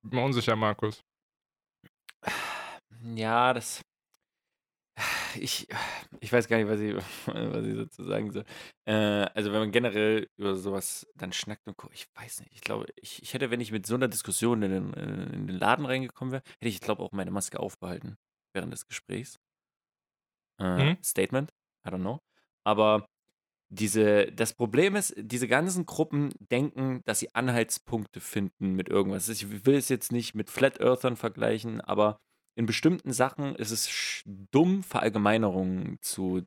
[0.03, 1.03] Bin mir unsicher, Markus.
[3.15, 3.83] Ja, das.
[5.37, 5.67] Ich,
[6.21, 6.95] ich weiß gar nicht, was ich,
[7.27, 8.45] was ich dazu sagen soll.
[8.87, 8.93] Äh,
[9.35, 12.53] also, wenn man generell über sowas dann schnackt und guckt, ich weiß nicht.
[12.53, 15.47] Ich glaube, ich, ich hätte, wenn ich mit so einer Diskussion in den, äh, in
[15.49, 18.17] den Laden reingekommen wäre, hätte ich, glaube auch meine Maske aufbehalten
[18.55, 19.39] während des Gesprächs.
[20.59, 20.97] Äh, Mhm.
[21.03, 21.53] Statement,
[21.87, 22.21] I don't know.
[22.65, 23.07] Aber
[23.71, 29.29] diese, das Problem ist, diese ganzen Gruppen denken, dass sie Anhaltspunkte finden mit irgendwas.
[29.29, 32.21] Ich will es jetzt nicht mit Flat Earthern vergleichen, aber
[32.57, 36.43] in bestimmten Sachen ist es dumm, Verallgemeinerungen zu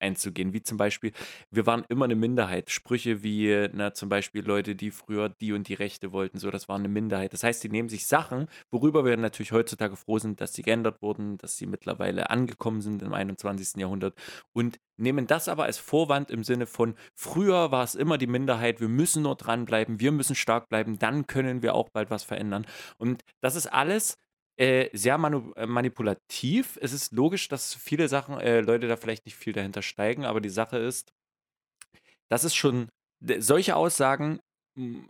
[0.00, 1.12] einzugehen, wie zum Beispiel,
[1.50, 2.70] wir waren immer eine Minderheit.
[2.70, 6.68] Sprüche wie, na, zum Beispiel Leute, die früher die und die Rechte wollten, so, das
[6.68, 7.32] war eine Minderheit.
[7.32, 11.02] Das heißt, die nehmen sich Sachen, worüber wir natürlich heutzutage froh sind, dass sie geändert
[11.02, 13.80] wurden, dass sie mittlerweile angekommen sind im 21.
[13.80, 14.14] Jahrhundert
[14.52, 18.80] und nehmen das aber als Vorwand im Sinne von, früher war es immer die Minderheit,
[18.80, 22.66] wir müssen nur dranbleiben, wir müssen stark bleiben, dann können wir auch bald was verändern.
[22.98, 24.18] Und das ist alles
[24.58, 26.78] äh, sehr manu äh, manipulativ.
[26.82, 30.40] Es ist logisch, dass viele Sachen, äh, Leute da vielleicht nicht viel dahinter steigen, aber
[30.40, 31.12] die Sache ist,
[32.28, 32.88] das ist schon,
[33.20, 34.40] d- solche Aussagen,
[34.76, 35.08] m,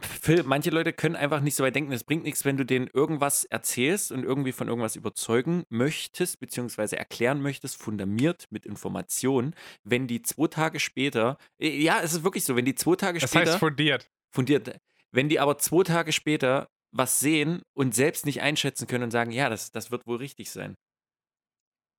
[0.00, 1.92] Phil, manche Leute können einfach nicht so weit denken.
[1.92, 6.98] Es bringt nichts, wenn du denen irgendwas erzählst und irgendwie von irgendwas überzeugen möchtest, beziehungsweise
[6.98, 12.44] erklären möchtest, fundamiert mit Informationen, wenn die zwei Tage später, äh, ja, es ist wirklich
[12.44, 14.10] so, wenn die zwei Tage Das später heißt fundiert.
[14.30, 14.78] fundiert.
[15.10, 19.30] Wenn die aber zwei Tage später was sehen und selbst nicht einschätzen können und sagen,
[19.30, 20.74] ja, das, das wird wohl richtig sein.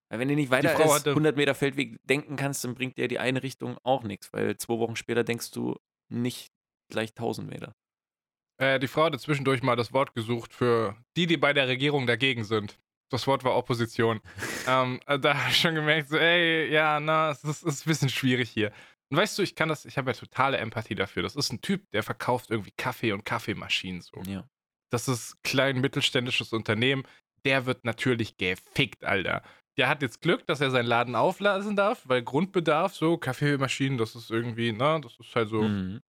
[0.10, 3.08] Weil wenn du nicht weiter als hatte- 100 Meter Feldweg denken kannst, dann bringt dir
[3.08, 5.76] die eine Richtung auch nichts, weil zwei Wochen später denkst du
[6.10, 6.52] nicht
[6.92, 7.74] gleich 1000 Meter.
[8.62, 12.06] Äh, die Frau hatte zwischendurch mal das Wort gesucht für die, die bei der Regierung
[12.06, 12.80] dagegen sind.
[13.10, 14.22] Das Wort war Opposition.
[14.68, 17.86] ähm, äh, da habe ich schon gemerkt, so, ey, ja, na, es ist, es ist
[17.86, 18.72] ein bisschen schwierig hier.
[19.10, 21.24] Und weißt du, ich kann das, ich habe ja totale Empathie dafür.
[21.24, 24.22] Das ist ein Typ, der verkauft irgendwie Kaffee und Kaffeemaschinen so.
[24.28, 24.48] Ja.
[24.94, 27.04] Das ist klein mittelständisches Unternehmen.
[27.46, 29.42] Der wird natürlich gefickt, Alter.
[29.78, 34.16] Der hat jetzt Glück, dass er seinen Laden auflassen darf, weil Grundbedarf, so Kaffeemaschinen, das
[34.16, 36.02] ist irgendwie, na, das ist halt so, Mhm.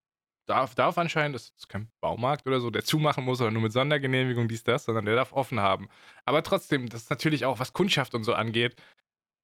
[0.46, 3.72] darf, darf anscheinend, das ist kein Baumarkt oder so, der zumachen muss, oder nur mit
[3.72, 5.88] Sondergenehmigung, dies, das, sondern der darf offen haben.
[6.26, 8.76] Aber trotzdem, das ist natürlich auch, was Kundschaft und so angeht.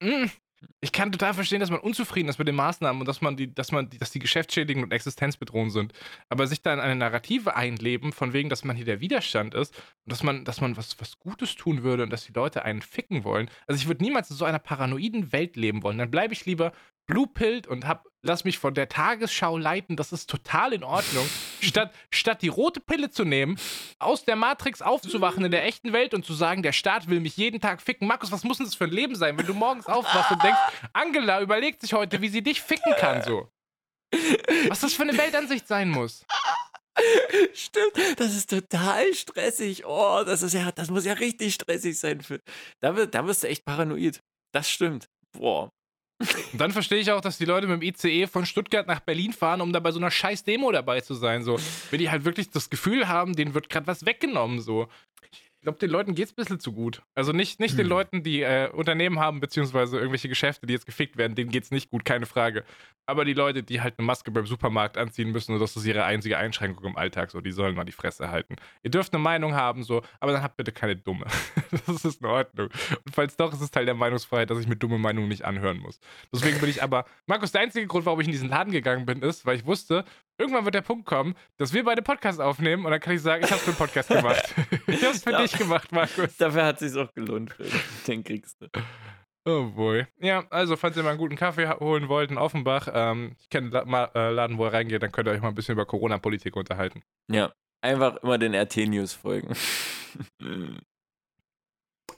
[0.03, 0.31] mm,
[0.81, 3.55] Ich kann total verstehen, dass man unzufrieden ist mit den Maßnahmen und dass man die,
[3.55, 5.93] dass man die, dass die geschäftsschädigend und existenzbedrohend sind.
[6.29, 9.75] Aber sich da in eine Narrative einleben, von wegen, dass man hier der Widerstand ist
[10.05, 12.83] und dass man, dass man was, was Gutes tun würde und dass die Leute einen
[12.83, 13.51] ficken wollen.
[13.67, 15.99] Also ich würde niemals in so einer paranoiden Welt leben wollen.
[15.99, 16.73] Dann bleibe ich lieber
[17.11, 19.97] blue-pilled und hab, lass mich von der Tagesschau leiten.
[19.97, 21.29] Das ist total in Ordnung.
[21.61, 23.59] statt, statt die rote Pille zu nehmen,
[23.99, 27.37] aus der Matrix aufzuwachen in der echten Welt und zu sagen, der Staat will mich
[27.37, 28.07] jeden Tag ficken.
[28.07, 30.61] Markus, was muss denn das für ein Leben sein, wenn du morgens aufwachst und denkst,
[30.93, 33.49] Angela überlegt sich heute, wie sie dich ficken kann, so.
[34.69, 36.25] Was das für eine Weltansicht sein muss.
[37.55, 39.87] Stimmt, das ist total stressig.
[39.87, 42.21] Oh, das ist ja, das muss ja richtig stressig sein.
[42.21, 42.41] Für,
[42.81, 44.21] da, da wirst du echt paranoid.
[44.53, 45.09] Das stimmt.
[45.33, 45.71] Boah.
[46.53, 49.33] Und dann verstehe ich auch, dass die Leute mit dem ICE von Stuttgart nach Berlin
[49.33, 51.43] fahren, um da bei so einer scheiß Demo dabei zu sein.
[51.43, 51.59] So.
[51.91, 54.61] Wenn die halt wirklich das Gefühl haben, denen wird gerade was weggenommen.
[54.61, 54.89] So.
[55.61, 57.03] Ich glaube, den Leuten geht es ein bisschen zu gut.
[57.15, 57.91] Also nicht, nicht den Hm.
[57.91, 61.71] Leuten, die äh, Unternehmen haben, beziehungsweise irgendwelche Geschäfte, die jetzt gefickt werden, denen geht es
[61.71, 62.65] nicht gut, keine Frage.
[63.05, 66.05] Aber die Leute, die halt eine Maske beim Supermarkt anziehen müssen, und das ist ihre
[66.05, 68.57] einzige Einschränkung im Alltag, so, die sollen mal die Fresse halten.
[68.83, 71.27] Ihr dürft eine Meinung haben, so, aber dann habt bitte keine dumme.
[71.87, 72.71] das ist in Ordnung.
[73.05, 75.77] Und falls doch, ist es Teil der Meinungsfreiheit, dass ich mir dumme Meinungen nicht anhören
[75.77, 76.01] muss.
[76.33, 79.21] Deswegen bin ich aber, Markus, der einzige Grund, warum ich in diesen Laden gegangen bin,
[79.21, 80.07] ist, weil ich wusste,
[80.41, 83.45] irgendwann wird der Punkt kommen, dass wir beide Podcasts aufnehmen und dann kann ich sagen,
[83.45, 84.55] ich hab's für den Podcast gemacht.
[84.87, 85.43] ich hab's für Ja.
[85.43, 86.37] dich gemacht, Markus.
[86.37, 87.55] Dafür hat es sich auch gelohnt.
[88.07, 88.67] Den kriegst du.
[89.47, 90.07] Oh boy.
[90.19, 93.81] Ja, also, falls ihr mal einen guten Kaffee holen wollt in Offenbach, ähm, ich kenne
[93.81, 95.87] einen La äh, Laden, wo ihr reingeht, dann könnt ihr euch mal ein bisschen über
[95.87, 97.03] Corona-Politik unterhalten.
[97.31, 97.53] Ja.
[97.83, 99.55] Einfach immer den RT-News folgen.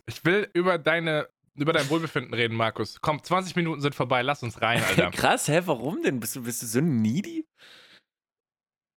[0.07, 3.01] Ich will über deine, über dein Wohlbefinden reden, Markus.
[3.01, 5.11] Komm, 20 Minuten sind vorbei, lass uns rein, Alter.
[5.13, 5.63] Krass, hä?
[5.67, 6.19] Warum denn?
[6.19, 7.47] Bist du, bist du so needy?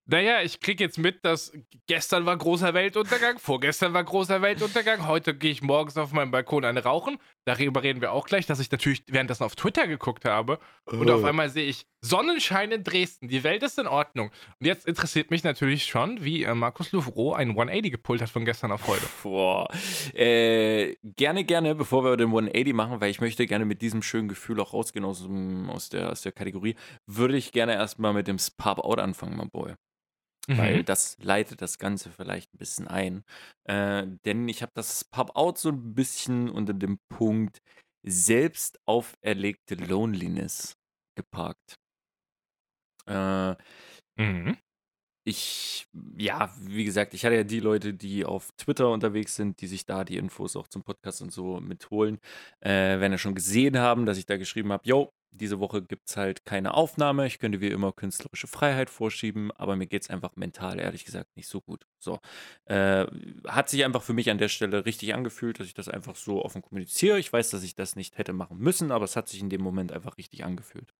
[0.08, 1.52] Naja, ich krieg jetzt mit, dass
[1.88, 6.64] gestern war großer Weltuntergang, vorgestern war großer Weltuntergang, heute gehe ich morgens auf meinem Balkon
[6.64, 7.18] eine rauchen.
[7.46, 11.24] Darüber reden wir auch gleich, dass ich natürlich währenddessen auf Twitter geguckt habe und auf
[11.24, 14.30] einmal sehe ich Sonnenschein in Dresden, die Welt ist in Ordnung.
[14.60, 18.46] Und jetzt interessiert mich natürlich schon, wie äh, Markus Louvreau ein 180 gepult hat von
[18.46, 19.08] gestern auf heute.
[19.24, 19.68] Boah.
[20.14, 24.28] Äh, gerne, gerne, bevor wir den 180 machen, weil ich möchte gerne mit diesem schönen
[24.28, 25.28] Gefühl auch rausgehen aus,
[25.68, 26.76] aus, der, aus der Kategorie,
[27.08, 29.74] würde ich gerne erstmal mit dem Pub Out anfangen, mein Boy.
[30.54, 30.86] Weil Mhm.
[30.86, 33.24] das leitet das Ganze vielleicht ein bisschen ein.
[33.66, 37.60] Äh, denn ich habe das Pub Out so ein bisschen unter dem Punkt
[38.08, 40.76] selbst auferlegte Loneliness
[41.18, 41.76] geparkt.
[43.08, 43.56] Äh,
[44.18, 44.56] Mhm.
[45.28, 49.66] ich, ja, wie gesagt, ich hatte ja die Leute, die auf Twitter unterwegs sind, die
[49.68, 52.20] sich da die Infos auch zum Podcast und so mitholen,
[52.62, 56.10] äh, werden ja schon gesehen haben, dass ich da geschrieben habe, yo, diese Woche gibt
[56.10, 60.10] es halt keine Aufnahme, ich könnte wie immer künstlerische Freiheit vorschieben, aber mir geht es
[60.10, 61.86] einfach mental, ehrlich gesagt, nicht so gut.
[62.00, 62.20] So,
[62.66, 63.06] äh,
[63.48, 66.44] hat sich einfach für mich an der Stelle richtig angefühlt, dass ich das einfach so
[66.44, 67.20] offen kommuniziere.
[67.20, 69.62] Ich weiß, dass ich das nicht hätte machen müssen, aber es hat sich in dem
[69.62, 70.94] Moment einfach richtig angefühlt.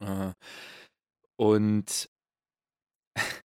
[0.00, 0.32] Äh,
[1.36, 2.08] und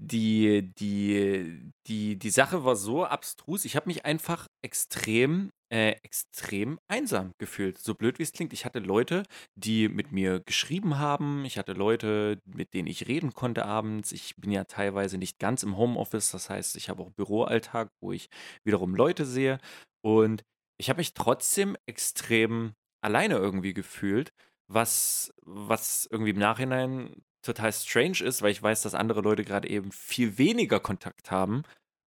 [0.00, 3.64] die, die, die, die Sache war so abstrus.
[3.64, 7.78] Ich habe mich einfach extrem, äh, extrem einsam gefühlt.
[7.78, 8.52] So blöd wie es klingt.
[8.52, 11.44] Ich hatte Leute, die mit mir geschrieben haben.
[11.44, 14.12] Ich hatte Leute, mit denen ich reden konnte abends.
[14.12, 16.30] Ich bin ja teilweise nicht ganz im Homeoffice.
[16.30, 18.30] Das heißt, ich habe auch Büroalltag, wo ich
[18.64, 19.58] wiederum Leute sehe.
[20.02, 20.44] Und
[20.78, 24.32] ich habe mich trotzdem extrem alleine irgendwie gefühlt,
[24.68, 29.68] was, was irgendwie im Nachhinein total strange ist, weil ich weiß, dass andere Leute gerade
[29.68, 31.62] eben viel weniger Kontakt haben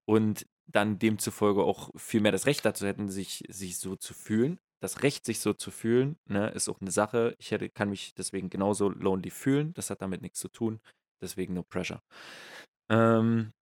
[0.05, 4.59] und dann demzufolge auch viel mehr das Recht dazu hätten, sich, sich so zu fühlen.
[4.81, 7.35] Das Recht, sich so zu fühlen, ne, ist auch eine Sache.
[7.37, 9.73] Ich hätte, kann mich deswegen genauso lonely fühlen.
[9.73, 10.79] Das hat damit nichts zu tun.
[11.21, 12.01] Deswegen no pressure.
[12.89, 13.53] Ähm,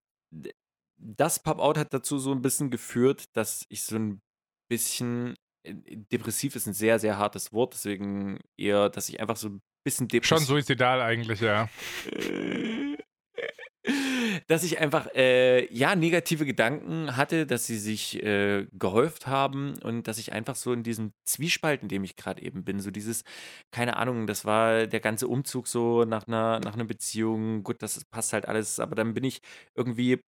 [0.98, 4.22] das Pop-Out hat dazu so ein bisschen geführt, dass ich so ein
[4.70, 9.50] bisschen äh, depressiv ist ein sehr, sehr hartes Wort, deswegen eher, dass ich einfach so
[9.50, 11.70] ein bisschen Schon depressiv suizidal eigentlich, ja.
[14.50, 20.08] dass ich einfach äh, ja negative Gedanken hatte, dass sie sich äh, gehäuft haben und
[20.08, 23.24] dass ich einfach so in diesem Zwiespalt, in dem ich gerade eben bin, so dieses,
[23.72, 28.04] keine Ahnung, das war der ganze Umzug so nach einer, nach einer Beziehung, gut, das
[28.06, 29.42] passt halt alles, aber dann bin ich
[29.76, 30.20] irgendwie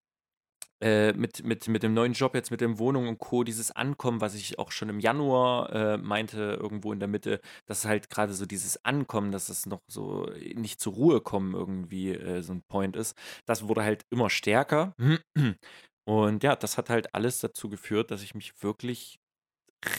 [0.81, 4.21] äh, mit, mit, mit dem neuen Job jetzt, mit der Wohnung und Co., dieses Ankommen,
[4.21, 8.33] was ich auch schon im Januar äh, meinte, irgendwo in der Mitte, dass halt gerade
[8.33, 12.63] so dieses Ankommen, dass es noch so nicht zur Ruhe kommen irgendwie äh, so ein
[12.67, 13.15] Point ist,
[13.45, 14.95] das wurde halt immer stärker.
[16.07, 19.19] Und ja, das hat halt alles dazu geführt, dass ich mich wirklich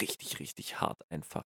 [0.01, 1.45] richtig, richtig hart einfach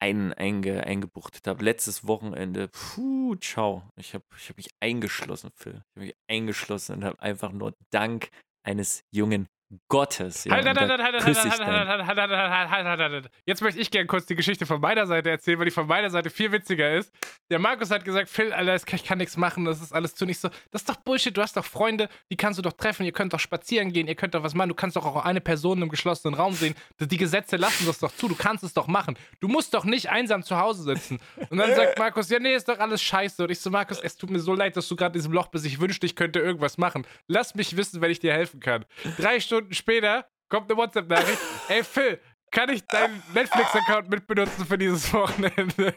[0.00, 1.64] ein, einge, eingebuchtet habe.
[1.64, 3.82] Letztes Wochenende, puh, ciao.
[3.96, 5.72] Ich habe ich hab mich eingeschlossen, Phil.
[5.72, 8.30] Ich habe mich eingeschlossen und habe einfach nur dank
[8.62, 9.48] eines jungen
[9.88, 10.44] Gottes.
[10.44, 13.30] Ja, Halt, halt, halt, halt, halt, halt, halt, halt, halt, halt, halt, halt, halt, halt.
[13.46, 16.08] Jetzt möchte ich gerne kurz die Geschichte von meiner Seite erzählen, weil die von meiner
[16.08, 17.12] Seite viel witziger ist.
[17.50, 20.38] Der Markus hat gesagt, Phil, Alter, ich kann nichts machen, das ist alles zu nicht
[20.38, 20.48] so.
[20.70, 23.32] Das ist doch Bullshit, du hast doch Freunde, die kannst du doch treffen, ihr könnt
[23.32, 25.88] doch spazieren gehen, ihr könnt doch was machen, du kannst doch auch eine Person im
[25.88, 26.76] geschlossenen Raum sehen.
[27.00, 29.18] Die Gesetze lassen das doch zu, du kannst es doch machen.
[29.40, 31.18] Du musst doch nicht einsam zu Hause sitzen.
[31.50, 33.42] Und dann sagt Markus, ja, nee, ist doch alles scheiße.
[33.42, 35.48] Und ich so, Markus, es tut mir so leid, dass du gerade in diesem Loch
[35.48, 35.66] bist.
[35.66, 37.04] Ich wünschte, ich könnte irgendwas machen.
[37.26, 38.84] Lass mich wissen, wenn ich dir helfen kann.
[39.18, 41.38] Drei Stunden später kommt eine WhatsApp-Nachricht.
[41.68, 45.94] Ey, Phil, kann ich deinen Netflix-Account mitbenutzen für dieses Wochenende?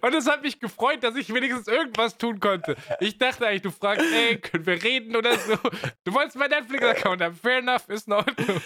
[0.00, 2.74] Und es hat mich gefreut, dass ich wenigstens irgendwas tun konnte.
[3.00, 5.56] Ich dachte eigentlich, du fragst, ey, können wir reden oder so?
[6.04, 7.34] Du wolltest meinen Netflix-Account haben.
[7.36, 8.60] Fair enough, ist in Ordnung.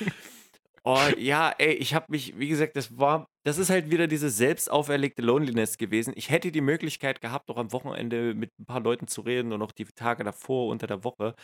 [0.85, 4.31] Oh ja, ey, ich habe mich, wie gesagt, das war, das ist halt wieder diese
[4.31, 6.13] selbst auferlegte Loneliness gewesen.
[6.17, 9.63] Ich hätte die Möglichkeit gehabt, auch am Wochenende mit ein paar Leuten zu reden und
[9.63, 11.35] auch die Tage davor unter der Woche.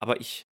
[0.00, 0.46] Aber ich,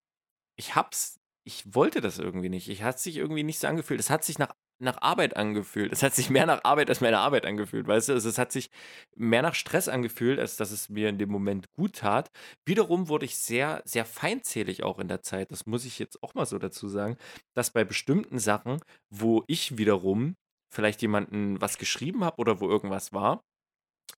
[0.59, 2.69] ich hab's, ich wollte das irgendwie nicht.
[2.69, 4.01] Ich hat sich irgendwie nicht so angefühlt.
[4.01, 5.93] Es hat sich nach, nach Arbeit angefühlt.
[5.93, 8.13] Es hat sich mehr nach Arbeit als meine Arbeit angefühlt, weißt du?
[8.15, 8.71] Also es hat sich
[9.17, 12.31] mehr nach Stress angefühlt, als dass es mir in dem Moment gut tat.
[12.67, 15.53] Wiederum wurde ich sehr, sehr feindselig auch in der Zeit.
[15.53, 17.17] Das muss ich jetzt auch mal so dazu sagen,
[17.55, 20.37] dass bei bestimmten Sachen, wo ich wiederum
[20.73, 23.45] vielleicht jemanden was geschrieben habe oder wo irgendwas war,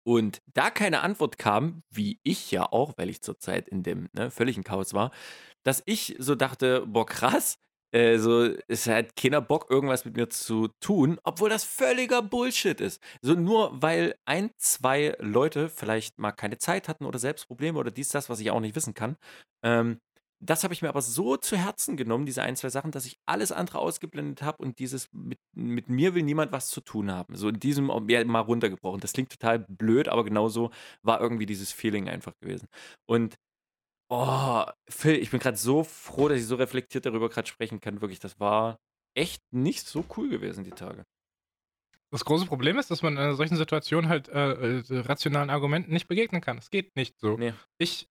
[0.03, 4.31] und da keine Antwort kam, wie ich ja auch, weil ich zurzeit in dem ne,
[4.31, 5.11] völligen Chaos war,
[5.63, 7.59] dass ich so dachte, boah, krass,
[7.95, 12.81] äh, so, es hat keiner Bock, irgendwas mit mir zu tun, obwohl das völliger Bullshit
[12.81, 13.01] ist.
[13.23, 17.93] So nur weil ein, zwei Leute vielleicht mal keine Zeit hatten oder selbst Probleme oder
[17.93, 19.17] dies, das, was ich auch nicht wissen kann.
[19.63, 20.01] Ähm,
[20.41, 23.17] das habe ich mir aber so zu Herzen genommen, diese ein, zwei Sachen, dass ich
[23.27, 27.37] alles andere ausgeblendet habe und dieses mit, mit mir will niemand was zu tun haben.
[27.37, 29.01] So in diesem ja, mal runtergebrochen.
[29.01, 30.71] Das klingt total blöd, aber genauso
[31.03, 32.67] war irgendwie dieses Feeling einfach gewesen.
[33.07, 33.37] Und
[34.09, 38.01] oh, Phil, ich bin gerade so froh, dass ich so reflektiert darüber gerade sprechen kann.
[38.01, 38.79] Wirklich, das war
[39.15, 41.05] echt nicht so cool gewesen, die Tage.
[42.11, 45.93] das große Problem ist, dass man in einer solchen Situation halt äh, äh, rationalen Argumenten
[45.93, 46.59] nicht begegnen kann.
[46.59, 47.37] Es geht nicht so.
[47.37, 47.55] Nee.
[47.79, 48.09] Ich,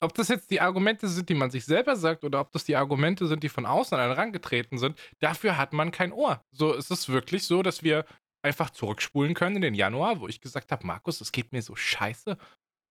[0.00, 2.76] ob das jetzt die Argumente sind, die man sich selber sagt, oder ob das die
[2.76, 6.44] Argumente sind, die von außen an einen herangetreten sind, dafür hat man kein Ohr.
[6.50, 8.04] So ist es wirklich so, dass wir
[8.42, 11.74] einfach zurückspulen können in den Januar, wo ich gesagt habe, Markus, es geht mir so
[11.74, 12.36] scheiße.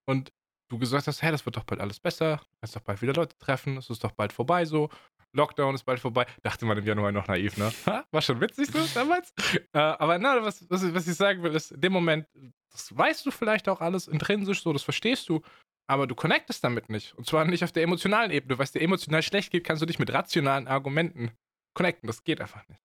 [0.05, 0.31] Und
[0.69, 3.13] du gesagt hast, hey, das wird doch bald alles besser, du kannst doch bald wieder
[3.13, 4.89] Leute treffen, es ist doch bald vorbei so.
[5.35, 6.25] Lockdown ist bald vorbei.
[6.41, 7.71] Dachte man im Januar noch naiv, ne?
[8.11, 9.33] War schon witzig so damals.
[9.73, 12.25] äh, aber na, was, was, ich- was ich sagen will, ist, in dem Moment,
[12.71, 15.41] das weißt du vielleicht auch alles intrinsisch so, das verstehst du,
[15.89, 17.13] aber du connectest damit nicht.
[17.15, 18.57] Und zwar nicht auf der emotionalen Ebene.
[18.57, 21.31] Weil es dir emotional schlecht geht, kannst du dich mit rationalen Argumenten
[21.75, 22.07] connecten.
[22.07, 22.79] Das geht einfach nicht.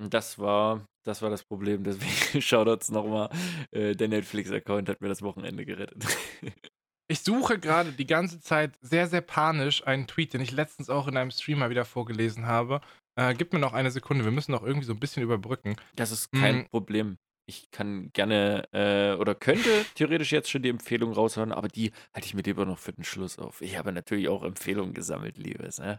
[0.00, 1.82] Und das war, das war das Problem.
[1.82, 3.30] Deswegen Shoutouts nochmal.
[3.72, 6.04] Äh, der Netflix-Account hat mir das Wochenende gerettet.
[7.10, 11.08] Ich suche gerade die ganze Zeit sehr, sehr panisch einen Tweet, den ich letztens auch
[11.08, 12.82] in einem Stream mal wieder vorgelesen habe.
[13.18, 15.76] Äh, gib mir noch eine Sekunde, wir müssen noch irgendwie so ein bisschen überbrücken.
[15.96, 16.66] Das ist kein Mm.
[16.66, 17.18] Problem.
[17.46, 22.26] Ich kann gerne äh, oder könnte theoretisch jetzt schon die Empfehlung raushauen, aber die halte
[22.26, 23.62] ich mir lieber noch für den Schluss auf.
[23.62, 25.78] Ich habe natürlich auch Empfehlungen gesammelt, Liebes.
[25.78, 25.98] Ne?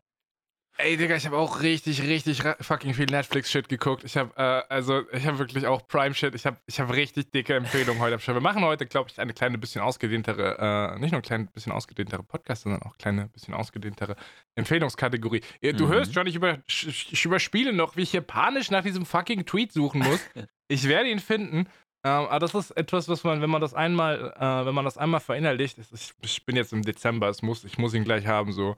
[0.82, 4.06] Ey, Digga, ich habe auch richtig, richtig fucking viel Netflix-Shit geguckt.
[4.06, 6.34] Ich habe, äh, also, ich habe wirklich auch Prime-Shit.
[6.36, 8.38] Ich habe ich hab richtig dicke Empfehlungen heute am Start.
[8.38, 11.74] Wir machen heute, glaube ich, eine kleine bisschen ausgedehntere, äh, nicht nur ein klein bisschen
[11.74, 14.16] ausgedehntere Podcast, sondern auch kleine bisschen ausgedehntere
[14.56, 15.42] Empfehlungskategorie.
[15.62, 15.90] Du Mhm.
[15.90, 19.74] hörst schon, ich, über, ich überspiele noch, wie ich hier panisch nach diesem fucking Tweet
[19.74, 20.22] suchen muss.
[20.70, 21.68] ich werde ihn finden.
[22.06, 24.98] Ähm, aber das ist etwas, was man, wenn man das einmal, äh, wenn man das
[24.98, 28.54] einmal verinnerlicht, ist, ich bin jetzt im Dezember, es muss, ich muss ihn gleich haben,
[28.54, 28.78] so.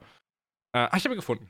[0.74, 1.48] Ach, ich habe ihn gefunden.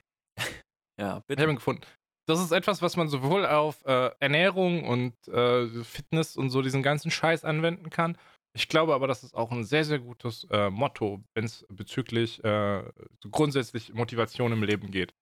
[1.00, 1.42] Ja, Ich bitte.
[1.42, 1.83] habe ihn gefunden.
[2.28, 6.83] Das ist etwas, was man sowohl auf äh, Ernährung und äh, Fitness und so diesen
[6.83, 8.16] ganzen Scheiß anwenden kann.
[8.55, 12.42] Ich glaube aber, das ist auch ein sehr, sehr gutes äh, Motto, wenn es bezüglich
[12.44, 12.83] äh,
[13.22, 15.14] so grundsätzlich Motivation im Leben geht.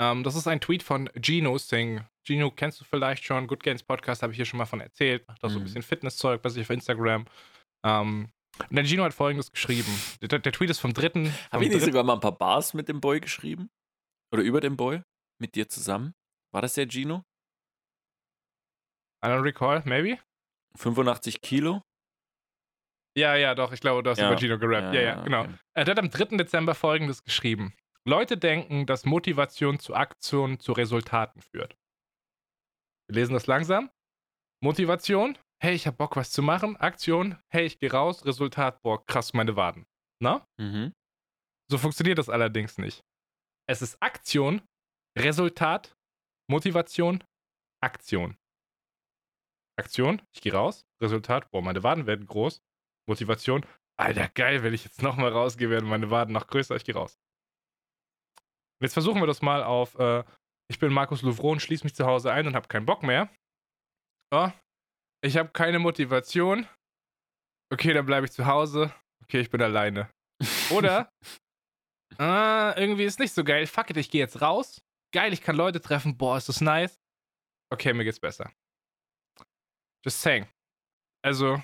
[0.00, 2.02] Ähm, das ist ein Tweet von Gino Singh.
[2.26, 3.46] Gino kennst du vielleicht schon.
[3.46, 5.26] Good Gains Podcast habe ich hier schon mal von erzählt.
[5.28, 5.64] Macht da so ein Mhm.
[5.64, 7.26] bisschen Fitnesszeug bei sich auf Instagram.
[7.84, 8.30] Ähm,
[8.68, 9.92] und der Gino hat folgendes geschrieben.
[10.22, 11.32] Der, der Tweet ist vom dritten.
[11.52, 13.68] Habe ich nicht sogar mal ein paar Bars mit dem Boy geschrieben?
[14.32, 15.02] Oder über dem Boy?
[15.40, 16.14] Mit dir zusammen?
[16.52, 17.24] War das der Gino?
[19.24, 20.18] I don't recall, maybe?
[20.76, 21.82] 85 Kilo?
[23.16, 24.28] Ja, ja, doch, ich glaube, du hast Ja.
[24.30, 24.94] über Gino gerappt.
[24.94, 25.42] Ja, ja, genau.
[25.44, 25.54] okay.
[25.74, 26.36] Er hat am 3.
[26.36, 27.74] Dezember folgendes geschrieben.
[28.04, 31.76] Leute denken, dass Motivation zu Aktionen zu Resultaten führt.
[33.08, 33.90] Wir lesen das langsam.
[34.62, 36.76] Motivation, hey, ich hab Bock, was zu machen.
[36.76, 38.24] Aktion, hey, ich gehe raus.
[38.24, 39.86] Resultat, boah, krass, meine Waden.
[40.20, 40.46] Na?
[40.58, 40.92] Mhm.
[41.70, 43.04] So funktioniert das allerdings nicht.
[43.68, 44.62] Es ist Aktion,
[45.18, 45.96] Resultat,
[46.48, 47.24] Motivation,
[47.82, 48.36] Aktion.
[49.76, 50.86] Aktion, ich gehe raus.
[51.02, 52.62] Resultat, boah, meine Waden werden groß.
[53.08, 53.66] Motivation,
[53.98, 57.18] Alter, geil, wenn ich jetzt nochmal rausgehe, werden meine Waden noch größer, ich gehe raus.
[58.80, 60.22] Jetzt versuchen wir das mal auf, äh,
[60.70, 63.28] ich bin Markus Louvron, schließe mich zu Hause ein und habe keinen Bock mehr.
[64.32, 64.54] Ja,
[65.24, 66.68] ich habe keine Motivation.
[67.72, 68.94] Okay, dann bleibe ich zu Hause.
[69.24, 70.10] Okay, ich bin alleine.
[70.70, 71.10] Oder,
[72.18, 73.66] ah, irgendwie ist nicht so geil.
[73.66, 74.80] Fuck it, ich gehe jetzt raus.
[75.12, 76.16] Geil, ich kann Leute treffen.
[76.16, 77.00] Boah, ist das nice.
[77.70, 78.50] Okay, mir geht's besser.
[80.04, 80.46] Just saying.
[81.22, 81.62] Also,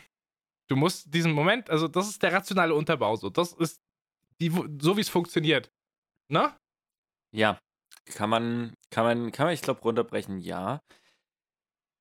[0.68, 3.30] du musst diesen Moment, also das ist der rationale Unterbau so.
[3.30, 3.80] Das ist
[4.40, 5.72] die, so wie es funktioniert.
[6.28, 6.57] Ne?
[7.33, 7.59] Ja,
[8.14, 10.80] kann man, kann man, kann man, ich glaube, runterbrechen, ja.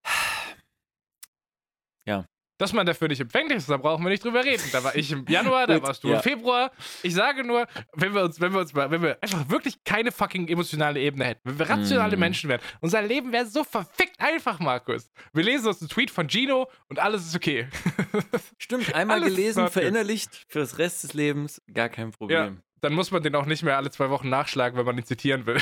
[2.57, 4.63] Dass man dafür nicht empfänglich ist, da brauchen wir nicht drüber reden.
[4.71, 6.17] Da war ich im Januar, da warst du ja.
[6.17, 6.71] im Februar.
[7.01, 10.11] Ich sage nur, wenn wir uns, wenn wir uns mal, wenn wir einfach wirklich keine
[10.11, 12.19] fucking emotionale Ebene hätten, wenn wir rationale Mhm.
[12.19, 15.11] Menschen wären, unser Leben wäre so verfickt einfach, Markus.
[15.33, 17.67] Wir lesen uns einen Tweet von Gino und alles ist okay.
[18.59, 22.61] Stimmt, einmal Alles gelesen, verinnerlicht, für das Rest des Lebens, gar kein Problem.
[22.81, 25.45] Dann muss man den auch nicht mehr alle zwei Wochen nachschlagen, wenn man ihn zitieren
[25.45, 25.57] will.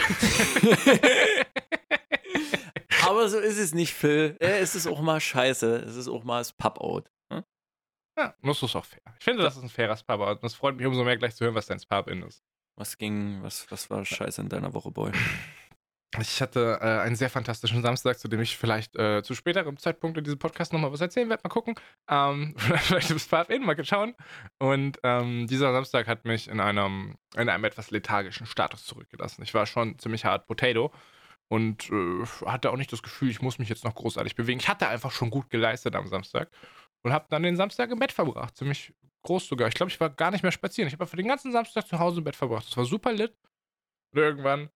[3.12, 4.38] Aber so ist es nicht, Phil.
[4.40, 5.76] Äh, Es ist auch mal scheiße.
[5.80, 7.12] Es ist auch mal das Pub-Out.
[7.30, 7.44] Hm?
[8.18, 9.02] ja, das ist auch fair.
[9.20, 10.22] Ich finde, das ist ein faires Pub.
[10.22, 12.42] Und das freut mich umso mehr, gleich zu hören, was dein Pub-In ist.
[12.78, 15.12] Was ging, was, was war scheiße in deiner Woche, Boy?
[16.22, 20.18] Ich hatte äh, einen sehr fantastischen Samstag, zu dem ich vielleicht äh, zu späterem Zeitpunkt
[20.18, 21.42] in diesem Podcast nochmal was erzählen werde.
[21.44, 21.76] Mal gucken.
[22.08, 24.16] Ähm, vielleicht im Pub-In, mal schauen.
[24.58, 29.44] Und ähm, dieser Samstag hat mich in einem, in einem etwas lethargischen Status zurückgelassen.
[29.44, 30.94] Ich war schon ziemlich hart Potato
[31.52, 34.62] und äh, hatte auch nicht das Gefühl, ich muss mich jetzt noch großartig bewegen.
[34.62, 36.50] Ich hatte einfach schon gut geleistet am Samstag
[37.04, 38.56] und habe dann den Samstag im Bett verbracht.
[38.56, 38.94] Ziemlich
[39.24, 39.68] groß sogar.
[39.68, 40.88] Ich glaube, ich war gar nicht mehr spazieren.
[40.88, 42.68] Ich habe für den ganzen Samstag zu Hause im Bett verbracht.
[42.68, 43.36] Das war super lit.
[44.14, 44.70] Und irgendwann,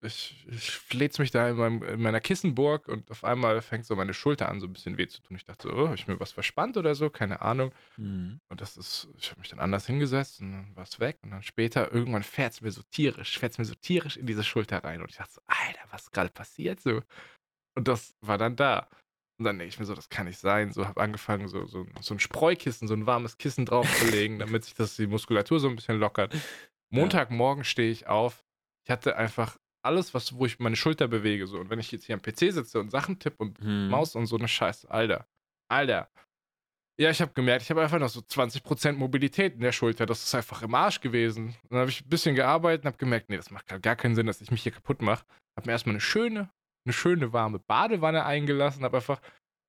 [0.00, 3.96] ich, ich fläz mich da in, meinem, in meiner Kissenburg und auf einmal fängt so
[3.96, 5.36] meine Schulter an, so ein bisschen weh zu tun.
[5.36, 7.10] Ich dachte so, oh, ich mir was verspannt oder so?
[7.10, 7.72] Keine Ahnung.
[7.96, 8.40] Mhm.
[8.48, 11.18] Und das ist, ich habe mich dann anders hingesetzt und dann war es weg.
[11.22, 14.26] Und dann später, irgendwann fährt es mir so tierisch, fährt es mir so tierisch in
[14.26, 15.00] diese Schulter rein.
[15.00, 17.02] Und ich dachte so, Alter, was gerade passiert so?
[17.74, 18.88] Und das war dann da.
[19.38, 20.72] Und dann denke ich mir so, das kann nicht sein.
[20.72, 24.74] So habe angefangen, so, so, so ein Spreukissen, so ein warmes Kissen draufzulegen, damit sich
[24.74, 26.36] das die Muskulatur so ein bisschen lockert.
[26.90, 28.44] Montagmorgen stehe ich auf.
[28.84, 29.58] Ich hatte einfach
[29.88, 31.46] alles, was, wo ich meine Schulter bewege.
[31.46, 31.58] So.
[31.58, 33.88] Und wenn ich jetzt hier am PC sitze und Sachen tippe und Hm.
[33.88, 35.26] Maus und so eine Scheiße, Alter.
[35.70, 36.08] Alter.
[37.00, 40.04] Ja, ich habe gemerkt, ich habe einfach noch so 20% Mobilität in der Schulter.
[40.04, 41.54] Das ist einfach im Arsch gewesen.
[41.70, 44.14] Dann habe ich ein bisschen gearbeitet und habe gemerkt, nee, das macht gar- gar keinen
[44.16, 45.24] Sinn, dass ich mich hier kaputt mache.
[45.56, 46.50] Habe mir erstmal eine schöne,
[46.84, 49.20] eine schöne warme Badewanne eingelassen, habe einfach,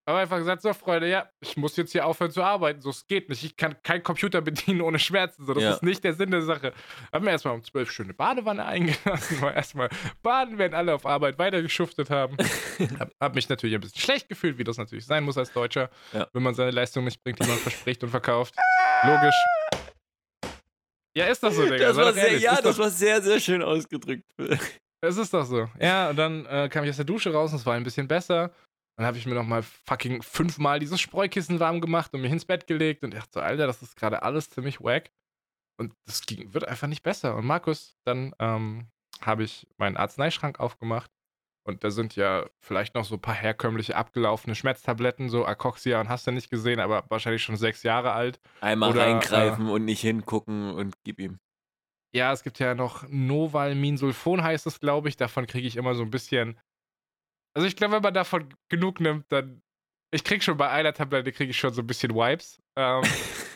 [0.10, 3.06] hab einfach gesagt, so Freunde, ja, ich muss jetzt hier aufhören zu arbeiten, so es
[3.08, 3.44] geht nicht.
[3.44, 5.74] Ich kann keinen Computer bedienen ohne Schmerzen, so das Ja.
[5.74, 6.74] ist nicht der Sinn der Sache.
[7.14, 9.90] Habe mir erstmal um 12 schöne Badewanne eingelassen, war erstmal
[10.24, 12.36] baden, während alle auf Arbeit weitergeschuftet haben.
[13.00, 15.90] hab, hab mich natürlich ein bisschen schlecht gefühlt, wie das natürlich sein muss als Deutscher,
[16.12, 16.28] Ja.
[16.34, 18.56] wenn man seine Leistung nicht bringt, die man verspricht und verkauft.
[19.04, 19.36] Logisch.
[21.16, 21.78] Ja, ist das so, Digga.
[21.78, 24.24] Das war sehr, ja, das doch, war sehr, sehr schön ausgedrückt.
[25.02, 25.68] es ist doch so.
[25.80, 28.08] Ja, und dann äh, kam ich aus der Dusche raus und es war ein bisschen
[28.08, 28.52] besser.
[29.00, 32.68] Dann habe ich mir nochmal fucking fünfmal dieses Spreukissen warm gemacht und mich ins Bett
[32.68, 35.10] gelegt und dachte so, Alter, das ist gerade alles ziemlich wack.
[35.80, 37.38] Und das ging, wird einfach nicht besser.
[37.38, 38.90] Und Markus, dann ähm,
[39.22, 41.10] habe ich meinen Arzneischrank aufgemacht.
[41.66, 46.10] Und da sind ja vielleicht noch so ein paar herkömmliche abgelaufene Schmerztabletten, so Akoxia und
[46.10, 48.42] hast du nicht gesehen, aber wahrscheinlich schon sechs Jahre alt.
[48.60, 51.40] Einmal Oder, reingreifen und nicht hingucken und gib ihm.
[52.14, 55.16] Ja, es gibt ja noch Novalminsulfon heißt es, glaube ich.
[55.16, 56.60] Davon kriege ich immer so ein bisschen.
[57.56, 59.62] Also ich glaube, wenn man davon genug nimmt, dann.
[60.12, 62.60] Ich krieg schon bei einer Tablette kriege ich schon so ein bisschen Vibes.
[62.76, 63.04] Ähm,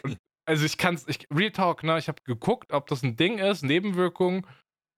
[0.46, 1.98] also ich kann's, ich, Real Talk, ne?
[1.98, 4.46] Ich habe geguckt, ob das ein Ding ist, Nebenwirkungen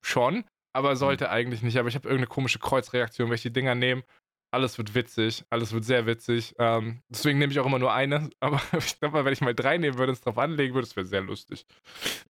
[0.05, 0.43] schon,
[0.73, 1.77] aber sollte eigentlich nicht.
[1.77, 4.03] Aber ich habe irgendeine komische Kreuzreaktion, wenn ich die Dinger nehme.
[4.51, 6.55] Alles wird witzig, alles wird sehr witzig.
[6.59, 8.29] Ähm, deswegen nehme ich auch immer nur eine.
[8.39, 10.87] Aber ich glaube mal, wenn ich mal drei nehmen würde und es drauf anlegen würde,
[10.87, 11.65] das wäre sehr lustig.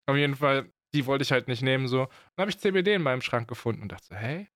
[0.05, 1.88] Auf jeden Fall, die wollte ich halt nicht nehmen.
[1.88, 2.05] So.
[2.36, 4.47] Dann habe ich CBD in meinem Schrank gefunden und dachte hey,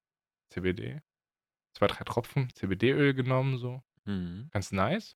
[0.53, 1.01] CBD.
[1.77, 3.83] Zwei, drei Tropfen CBD-Öl genommen, so.
[4.05, 4.49] Mhm.
[4.51, 5.15] Ganz nice.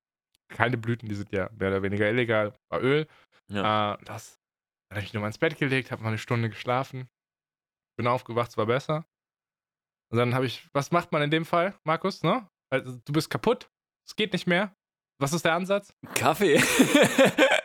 [0.50, 2.54] Keine Blüten, die sind ja mehr oder weniger illegal.
[2.70, 3.08] War Öl.
[3.52, 3.96] Ja.
[3.96, 4.40] Äh, das.
[4.90, 7.10] Dann habe ich nochmal ins Bett gelegt, habe mal eine Stunde geschlafen.
[7.98, 9.06] Bin aufgewacht, es war besser.
[10.12, 12.48] Und dann habe ich, was macht man in dem Fall, Markus, ne?
[12.70, 13.70] Also, du bist kaputt,
[14.08, 14.76] es geht nicht mehr.
[15.20, 15.96] Was ist der Ansatz?
[16.14, 16.62] Kaffee.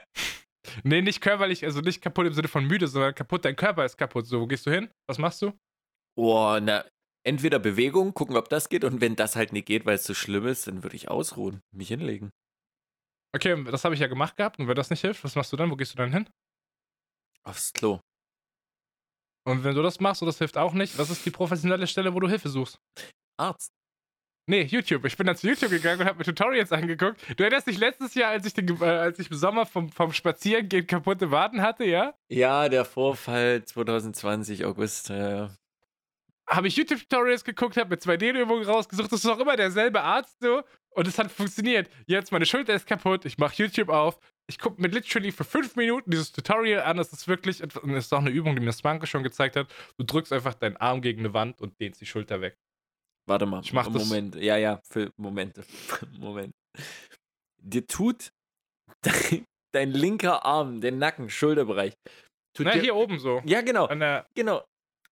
[0.84, 3.96] Nee, nicht körperlich, also nicht kaputt im Sinne von müde, sondern kaputt, dein Körper ist
[3.96, 4.26] kaputt.
[4.26, 4.90] So, wo gehst du hin?
[5.08, 5.52] Was machst du?
[6.18, 6.84] oh, na,
[7.26, 8.84] entweder Bewegung, gucken, ob das geht.
[8.84, 11.60] Und wenn das halt nicht geht, weil es so schlimm ist, dann würde ich ausruhen,
[11.72, 12.30] mich hinlegen.
[13.34, 14.58] Okay, das habe ich ja gemacht gehabt.
[14.58, 15.70] Und wenn das nicht hilft, was machst du dann?
[15.70, 16.28] Wo gehst du dann hin?
[17.42, 18.00] Aufs Klo.
[19.46, 22.14] Und wenn du das machst und das hilft auch nicht, was ist die professionelle Stelle,
[22.14, 22.78] wo du Hilfe suchst?
[23.38, 23.70] Arzt.
[24.48, 25.04] Nee, YouTube.
[25.04, 27.20] Ich bin dann zu YouTube gegangen und habe mir Tutorials angeguckt.
[27.36, 30.12] Du erinnerst dich letztes Jahr, als ich, den, äh, als ich im Sommer vom, vom
[30.12, 32.14] Spazierengehen kaputte Waden hatte, ja?
[32.28, 35.08] Ja, der Vorfall 2020, August.
[35.08, 35.50] Ja, ja.
[36.48, 39.10] Habe ich YouTube-Tutorials geguckt, habe mir 2D-Übungen rausgesucht.
[39.10, 40.62] Das ist auch immer derselbe Arzt so.
[40.90, 41.90] Und es hat funktioniert.
[42.06, 43.24] Jetzt meine Schulter ist kaputt.
[43.24, 44.18] Ich mache YouTube auf.
[44.48, 46.96] Ich gucke mir literally für fünf Minuten dieses Tutorial an.
[46.98, 49.56] Das ist wirklich, etwas- und das ist auch eine Übung, die mir Spanke schon gezeigt
[49.56, 49.66] hat.
[49.98, 52.56] Du drückst einfach deinen Arm gegen eine Wand und dehnst die Schulter weg.
[53.28, 53.60] Warte mal.
[53.62, 54.36] Ich mach das- Moment.
[54.36, 55.64] Ja, ja, für Momente.
[56.18, 56.54] Moment.
[57.60, 58.32] Dir tut
[59.02, 59.44] dein,
[59.74, 61.94] dein linker Arm, der Nacken, Schulterbereich.
[62.56, 63.42] Tut Na, dir, hier oben so.
[63.44, 63.88] Ja, genau.
[64.34, 64.62] Genau.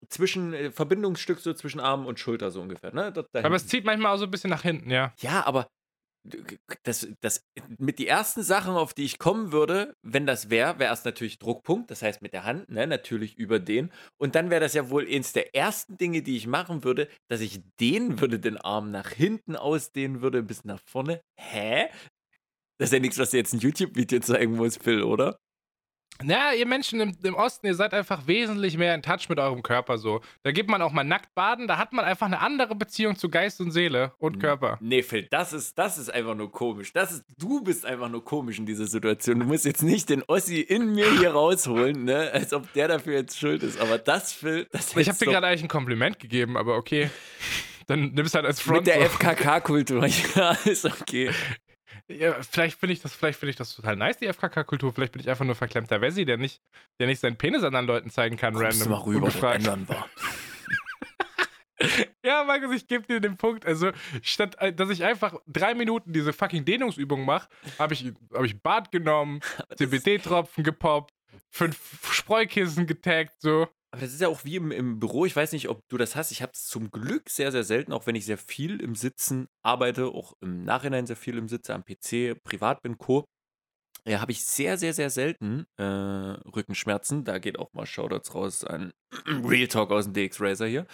[0.08, 2.94] Zwischen äh, Verbindungsstück so zwischen Arm und Schulter so ungefähr.
[2.94, 3.12] Ne?
[3.12, 5.12] Da aber es zieht manchmal auch so ein bisschen nach hinten, ja.
[5.20, 5.66] Ja, aber
[6.84, 7.44] das, das
[7.78, 11.38] mit die ersten Sachen, auf die ich kommen würde, wenn das wäre, wäre erst natürlich
[11.38, 13.92] Druckpunkt, das heißt mit der Hand, ne, natürlich über den.
[14.18, 17.40] Und dann wäre das ja wohl eins der ersten Dinge, die ich machen würde, dass
[17.40, 21.20] ich dehnen würde, den Arm nach hinten ausdehnen würde, bis nach vorne.
[21.38, 21.88] Hä?
[22.78, 25.38] Das ist ja nichts, was dir jetzt ein YouTube-Video zeigen muss, Phil, oder?
[26.22, 29.62] Na, ihr Menschen im, im Osten, ihr seid einfach wesentlich mehr in Touch mit eurem
[29.62, 30.20] Körper so.
[30.42, 33.28] Da geht man auch mal nackt baden, da hat man einfach eine andere Beziehung zu
[33.28, 34.78] Geist und Seele und Körper.
[34.80, 36.92] Nee, Phil, das ist, das ist einfach nur komisch.
[36.92, 39.40] Das ist, du bist einfach nur komisch in dieser Situation.
[39.40, 42.30] Du musst jetzt nicht den Ossi in mir hier rausholen, ne?
[42.32, 43.80] Als ob der dafür jetzt schuld ist.
[43.80, 47.10] Aber das, Phil, das Ich habe hättest dir gerade eigentlich ein Kompliment gegeben, aber okay.
[47.86, 48.86] Dann nimmst du halt als Front.
[48.86, 49.10] Mit der.
[49.10, 50.06] FKK-Kultur,
[50.36, 51.30] ja, ist okay.
[52.08, 54.92] Ja, vielleicht finde ich das, vielleicht finde ich das total nice, die FKK-Kultur.
[54.92, 56.60] Vielleicht bin ich einfach nur verklemmter Wessi, der nicht,
[56.98, 58.82] der nicht seinen Penis anderen Leuten zeigen kann, Kommst random.
[58.84, 59.56] du mal rüber, ungefragt.
[59.56, 60.08] ändern war.
[62.24, 63.66] Ja, Markus, ich gebe dir den Punkt.
[63.66, 63.90] Also,
[64.22, 67.48] statt äh, dass ich einfach drei Minuten diese fucking Dehnungsübung mache,
[67.78, 69.40] habe ich, hab ich Bad genommen,
[69.76, 71.12] CBD-Tropfen gepoppt,
[71.50, 73.68] fünf Spreukissen getaggt, so.
[73.94, 75.24] Aber das ist ja auch wie im, im Büro.
[75.24, 76.32] Ich weiß nicht, ob du das hast.
[76.32, 79.46] Ich habe es zum Glück sehr, sehr selten, auch wenn ich sehr viel im Sitzen
[79.62, 83.24] arbeite, auch im Nachhinein sehr viel im Sitze am PC, privat bin, Co.
[84.04, 87.22] ja, habe ich sehr, sehr, sehr selten äh, Rückenschmerzen.
[87.22, 88.92] Da geht auch mal Shoutouts raus an
[89.44, 90.88] Real Talk aus dem DX Racer hier.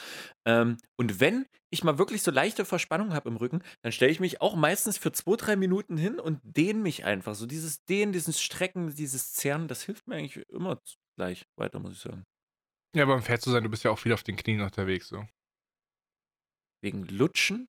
[0.47, 4.21] Ähm, und wenn ich mal wirklich so leichte Verspannung habe im Rücken, dann stelle ich
[4.21, 7.35] mich auch meistens für zwei, drei Minuten hin und dehne mich einfach.
[7.35, 10.79] So dieses Dehnen, dieses Strecken, dieses Zerren, das hilft mir eigentlich immer
[11.17, 12.27] gleich weiter, muss ich sagen.
[12.95, 15.09] Ja, aber um fair zu sein, du bist ja auch viel auf den Knien unterwegs,
[15.09, 15.25] so.
[16.83, 17.69] Wegen Lutschen?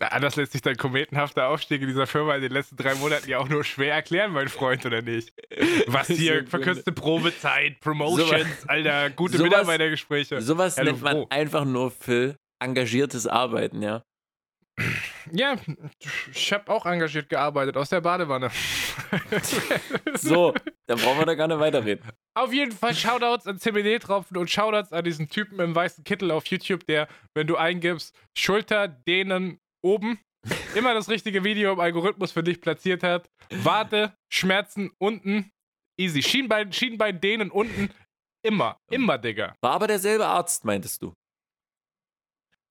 [0.00, 3.28] Na, anders lässt sich dein kometenhafter Aufstieg in dieser Firma in den letzten drei Monaten
[3.28, 5.32] ja auch nur schwer erklären, mein Freund, oder nicht?
[5.86, 10.40] Was hier, verkürzte Probezeit, Promotions, Sowas- Alter, gute sowas- Mitarbeitergespräche.
[10.42, 14.02] Sowas Hallo, nennt man einfach nur für engagiertes Arbeiten, ja.
[15.32, 15.56] Ja,
[16.32, 18.50] ich habe auch engagiert gearbeitet, aus der Badewanne.
[20.14, 20.54] So,
[20.86, 22.08] dann brauchen wir da gar nicht weiterreden.
[22.34, 26.46] Auf jeden Fall Shoutouts an CBD-Tropfen und Shoutouts an diesen Typen im weißen Kittel auf
[26.46, 30.18] YouTube, der, wenn du eingibst, Schulter, Dehnen, oben,
[30.74, 33.28] immer das richtige Video im Algorithmus für dich platziert hat.
[33.50, 35.50] Warte, Schmerzen, unten,
[35.98, 36.22] easy.
[36.22, 37.90] Schienbein, Schienbein, Dehnen, unten,
[38.42, 39.54] immer, immer, Digga.
[39.60, 41.12] War aber derselbe Arzt, meintest du?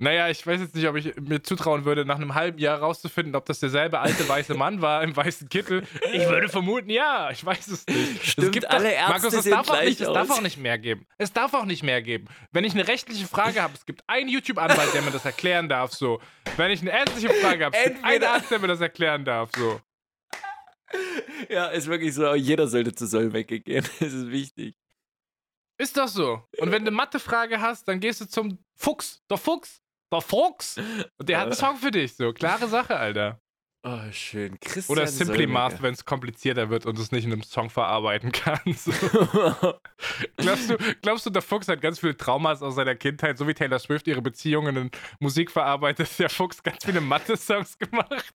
[0.04, 3.36] Naja, ich weiß jetzt nicht, ob ich mir zutrauen würde, nach einem halben Jahr rauszufinden,
[3.36, 5.84] ob das derselbe alte weiße Mann war im weißen Kittel.
[6.12, 7.32] Ich würde vermuten, ja.
[7.32, 8.26] Ich weiß es nicht.
[8.26, 10.58] Stimmt, es gibt alle doch, Ärzte Markus, es darf, auch nicht, es darf auch nicht
[10.58, 11.08] mehr geben.
[11.18, 12.28] Es darf auch nicht mehr geben.
[12.52, 15.94] Wenn ich eine rechtliche Frage habe, es gibt einen YouTube-Anwalt, der mir das erklären darf,
[15.94, 16.20] so.
[16.58, 19.52] Wenn ich eine ärztliche Frage habe, es gibt einen Arzt, der mir das erklären darf,
[19.56, 19.80] so.
[21.50, 23.86] Ja, ist wirklich so, jeder sollte zu Solmecke gehen.
[24.00, 24.76] Das ist wichtig.
[25.78, 26.44] Ist doch so.
[26.58, 29.24] Und wenn du eine Mathe-Frage hast, dann gehst du zum Fuchs.
[29.30, 29.83] Der Fuchs.
[30.14, 30.78] Der Fuchs.
[31.18, 31.56] Und der hat einen Äh.
[31.56, 32.34] Song für dich, so.
[32.34, 33.40] Klare Sache, Alter.
[33.86, 34.58] Oh, schön.
[34.62, 35.46] Christian Oder Simply.
[35.46, 38.88] Math, wenn es komplizierter wird und du es nicht in einem Song verarbeiten kannst.
[40.38, 43.54] glaubst, du, glaubst du, der Fuchs hat ganz viele Traumas aus seiner Kindheit, so wie
[43.54, 48.34] Taylor Swift ihre Beziehungen in Musik verarbeitet, hat der Fuchs ganz viele Mathe-Songs gemacht?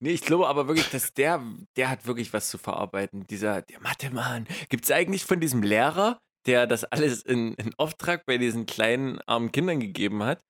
[0.00, 1.42] nee, ich glaube aber wirklich, dass der,
[1.76, 3.26] der hat wirklich was zu verarbeiten.
[3.26, 4.46] Dieser, der Mathe-Mann.
[4.70, 9.20] Gibt es eigentlich von diesem Lehrer, der das alles in, in Auftrag bei diesen kleinen
[9.26, 10.40] armen Kindern gegeben hat,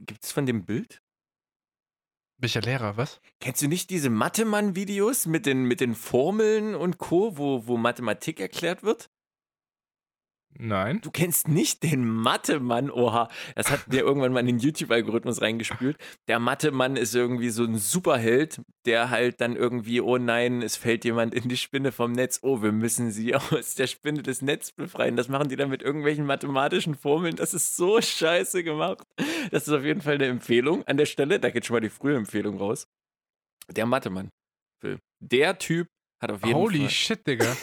[0.00, 1.02] gibt es von dem Bild?
[2.38, 3.20] Welcher Lehrer, was?
[3.40, 8.40] Kennst du nicht diese Mathe-Mann-Videos mit den, mit den Formeln und Co., wo, wo Mathematik
[8.40, 9.10] erklärt wird?
[10.58, 11.00] Nein.
[11.00, 13.28] Du kennst nicht den Mathe-Mann, oha.
[13.54, 15.96] Das hat der irgendwann mal in den YouTube-Algorithmus reingespült.
[16.28, 21.04] Der Mathe-Mann ist irgendwie so ein Superheld, der halt dann irgendwie, oh nein, es fällt
[21.04, 22.40] jemand in die Spinne vom Netz.
[22.42, 25.16] Oh, wir müssen sie aus der Spinne des Netzes befreien.
[25.16, 27.36] Das machen die dann mit irgendwelchen mathematischen Formeln.
[27.36, 29.06] Das ist so scheiße gemacht.
[29.50, 31.40] Das ist auf jeden Fall eine Empfehlung an der Stelle.
[31.40, 32.86] Da geht schon mal die frühe Empfehlung raus.
[33.68, 34.28] Der Mathe-Mann.
[35.20, 35.88] Der Typ
[36.20, 36.90] hat auf jeden Holy Fall.
[36.90, 37.56] shit, Digga.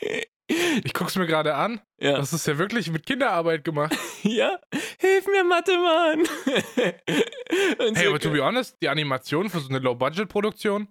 [0.82, 1.80] Ich guck's mir gerade an.
[2.00, 2.16] Ja.
[2.16, 3.96] Das ist ja wirklich mit Kinderarbeit gemacht.
[4.26, 4.58] Ja,
[4.98, 6.20] hilf mir, Mathe-Mann.
[7.86, 10.88] Und Hey, aber to be honest, die Animationen für so eine Low-Budget-Produktion,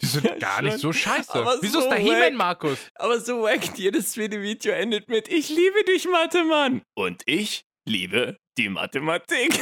[0.00, 0.64] die sind Ja, gar schon.
[0.64, 1.32] nicht so scheiße.
[1.32, 1.96] Aber Wieso so ist da.
[1.96, 2.78] He-Man, Markus?
[2.96, 6.82] aber so wack, jedes zweite Video endet mit Ich liebe dich, Mathe-Mann.
[6.96, 9.60] Und ich liebe die Mathematik.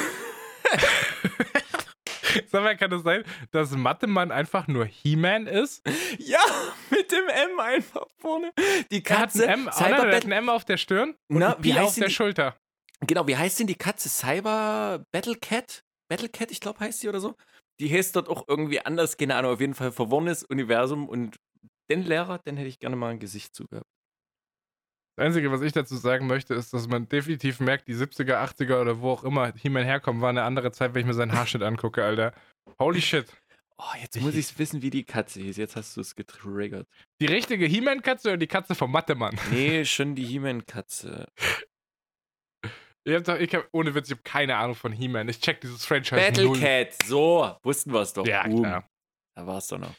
[2.46, 5.82] Sag mal, kann es sein, dass Mathe-Mann einfach nur He-Man ist?
[6.18, 6.38] ja,
[6.90, 8.52] mit dem M einfach vorne.
[8.90, 9.48] Die Er hat Katze.
[9.48, 11.94] ein M, Cyber er hat ein M auf der Stirn und Na, ein heißt auf
[11.94, 12.56] der die- Schulter.
[13.06, 14.08] Genau, wie heißt denn die Katze?
[14.10, 15.82] Cyber Battle Cat?
[16.10, 17.34] Battle Cat, ich glaube, heißt sie oder so.
[17.80, 21.36] Die heißt dort auch irgendwie anders, keine Ahnung, auf jeden Fall verworrenes Universum und
[21.90, 23.86] den Lehrer, den hätte ich gerne mal ein Gesicht zu gehabt.
[25.16, 28.80] Das Einzige, was ich dazu sagen möchte, ist, dass man definitiv merkt, die 70er, 80er
[28.80, 31.62] oder wo auch immer He-Man herkommt, war eine andere Zeit, wenn ich mir seinen Haarschnitt
[31.62, 32.32] angucke, Alter.
[32.78, 33.26] Holy shit.
[33.78, 35.56] Oh, jetzt muss ich wissen, wie die Katze hieß.
[35.56, 36.86] Jetzt hast du es getriggert.
[37.20, 39.38] Die richtige He-Man-Katze oder die Katze vom Mathe-Mann?
[39.50, 41.26] Nee, schon die He-Man-Katze.
[43.04, 45.28] Ich hab, doch- ich hab, ohne Witz, ich habe keine Ahnung von He-Man.
[45.30, 46.58] Ich check dieses Franchise Battle null.
[46.60, 48.26] Cat, so, wussten wir es doch.
[48.26, 48.62] Ja, Boom.
[48.62, 48.86] klar.
[49.34, 49.94] Da war es doch noch.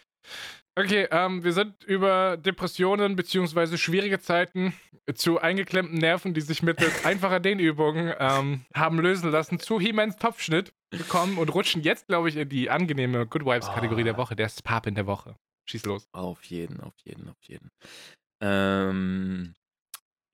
[0.78, 4.74] Okay, ähm, wir sind über Depressionen beziehungsweise schwierige Zeiten
[5.14, 10.74] zu eingeklemmten Nerven, die sich mittels einfacher Dehnübungen ähm, haben lösen lassen, zu He-Mans Topfschnitt
[10.91, 14.05] gekommen und rutschen jetzt, glaube ich, in die angenehme Good Vibes-Kategorie Ah.
[14.05, 15.36] der Woche, der Spap in der Woche.
[15.70, 16.07] Schieß los.
[16.12, 17.70] Auf jeden, auf jeden, auf jeden.
[18.41, 19.53] Ähm,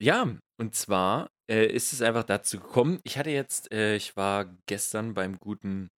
[0.02, 0.28] ja,
[0.60, 3.00] und zwar äh, ist es einfach dazu gekommen.
[3.04, 5.90] Ich hatte jetzt, äh, ich war gestern beim guten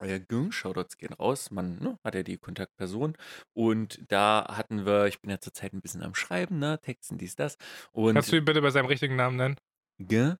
[0.00, 1.50] äh, Gün, Shoutouts gehen raus.
[1.50, 3.16] Man ne, hat ja die Kontaktperson.
[3.54, 7.36] Und da hatten wir, ich bin ja zurzeit ein bisschen am Schreiben, ne, Texten, dies,
[7.36, 7.56] das.
[7.92, 9.56] Und Kannst du ihn bitte bei seinem richtigen Namen nennen?
[9.98, 10.36] Gün,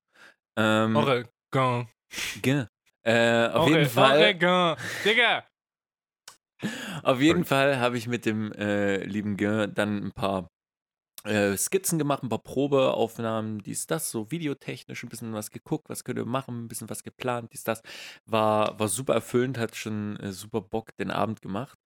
[0.57, 1.87] ähm, Oregon.
[2.41, 2.67] Gün.
[3.03, 4.19] Äh, auf Ore- jeden Fall.
[4.19, 4.75] Oregon.
[5.05, 5.45] Digga!
[7.03, 10.49] Auf jeden Fall habe ich mit dem äh, lieben Gün dann ein paar
[11.25, 16.03] äh, Skizzen gemacht, ein paar Probeaufnahmen, dies, das, so videotechnisch ein bisschen was geguckt, was
[16.03, 17.81] könnt ihr machen, ein bisschen was geplant, dies, das.
[18.25, 21.77] War, war super erfüllend, hat schon äh, super Bock den Abend gemacht.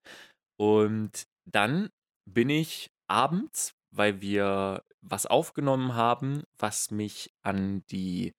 [0.59, 1.89] Und dann
[2.29, 8.33] bin ich abends, weil wir was aufgenommen haben, was mich an die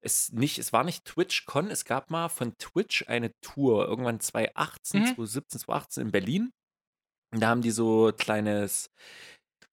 [0.00, 5.02] es nicht es war nicht TwitchCon, es gab mal von Twitch eine Tour, irgendwann 2018,
[5.02, 5.06] Mhm.
[5.06, 6.50] 2017, 2018 in Berlin.
[7.32, 8.90] Und da haben die so kleines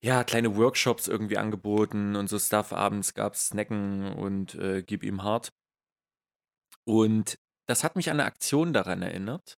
[0.06, 2.72] ja, kleine Workshops irgendwie angeboten und so Stuff.
[2.74, 5.52] Abends gab's Snacken und, äh, gib ihm hart.
[6.88, 9.58] Und das hat mich an 'ne Aktion daran erinnert.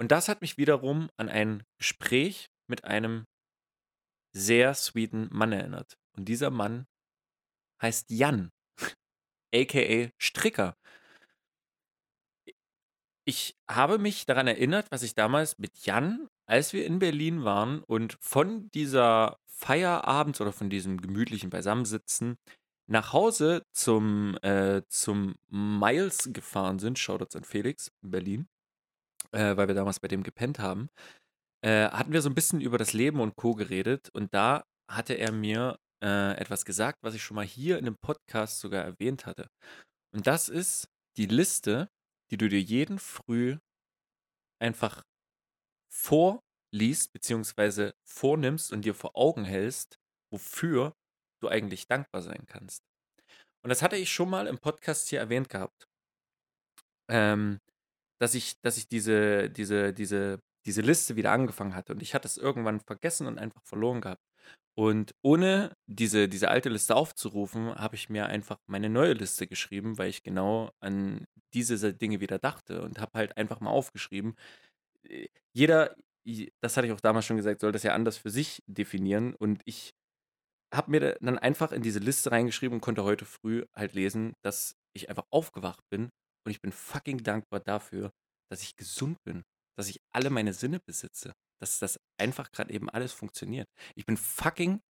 [0.00, 3.24] Und das hat mich wiederum an ein Gespräch mit einem
[4.34, 5.98] sehr sweeten Mann erinnert.
[6.16, 6.86] Und dieser Mann
[7.82, 8.50] heißt Jan,
[9.54, 10.76] aka Stricker.
[13.26, 17.82] Ich habe mich daran erinnert, was ich damals mit Jan, als wir in Berlin waren
[17.84, 22.36] und von dieser Feier abends oder von diesem gemütlichen Beisammensitzen
[22.86, 28.48] nach Hause zum, äh, zum Miles gefahren sind, Shoutouts an Felix in Berlin,
[29.32, 30.88] äh, weil wir damals bei dem gepennt haben,
[31.62, 33.54] äh, hatten wir so ein bisschen über das Leben und Co.
[33.54, 37.84] geredet und da hatte er mir äh, etwas gesagt, was ich schon mal hier in
[37.84, 39.48] dem Podcast sogar erwähnt hatte.
[40.14, 40.88] Und das ist
[41.18, 41.90] die Liste,
[42.30, 43.58] die du dir jeden Früh
[44.60, 45.02] einfach
[45.88, 49.98] vorliest, beziehungsweise vornimmst und dir vor Augen hältst,
[50.30, 50.94] wofür
[51.40, 52.82] du eigentlich dankbar sein kannst.
[53.62, 55.88] Und das hatte ich schon mal im Podcast hier erwähnt gehabt.
[57.10, 57.58] Ähm,
[58.20, 61.92] dass ich, dass ich diese, diese, diese, diese Liste wieder angefangen hatte.
[61.92, 64.22] Und ich hatte es irgendwann vergessen und einfach verloren gehabt.
[64.76, 69.98] Und ohne diese, diese alte Liste aufzurufen, habe ich mir einfach meine neue Liste geschrieben,
[69.98, 74.36] weil ich genau an diese Dinge wieder dachte und habe halt einfach mal aufgeschrieben.
[75.04, 75.94] Äh, Jeder,
[76.60, 79.34] das hatte ich auch damals schon gesagt, soll das ja anders für sich definieren.
[79.34, 79.92] Und ich
[80.74, 84.74] habe mir dann einfach in diese Liste reingeschrieben und konnte heute früh halt lesen, dass
[84.94, 86.10] ich einfach aufgewacht bin
[86.46, 88.12] und ich bin fucking dankbar dafür,
[88.50, 89.44] dass ich gesund bin,
[89.78, 93.68] dass ich alle meine Sinne besitze, dass das einfach gerade eben alles funktioniert.
[93.96, 94.80] Ich bin fucking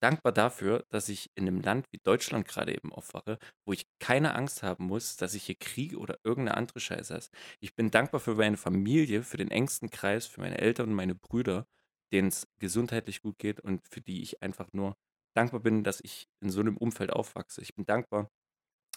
[0.00, 4.34] dankbar dafür, dass ich in einem Land wie Deutschland gerade eben aufwache, wo ich keine
[4.34, 7.32] Angst haben muss, dass ich hier kriege oder irgendeine andere Scheiße ist.
[7.60, 11.14] Ich bin dankbar für meine Familie, für den engsten Kreis, für meine Eltern und meine
[11.14, 11.66] Brüder,
[12.12, 14.96] denen es gesundheitlich gut geht und für die ich einfach nur
[15.34, 17.60] dankbar bin, dass ich in so einem Umfeld aufwachse.
[17.62, 18.30] Ich bin dankbar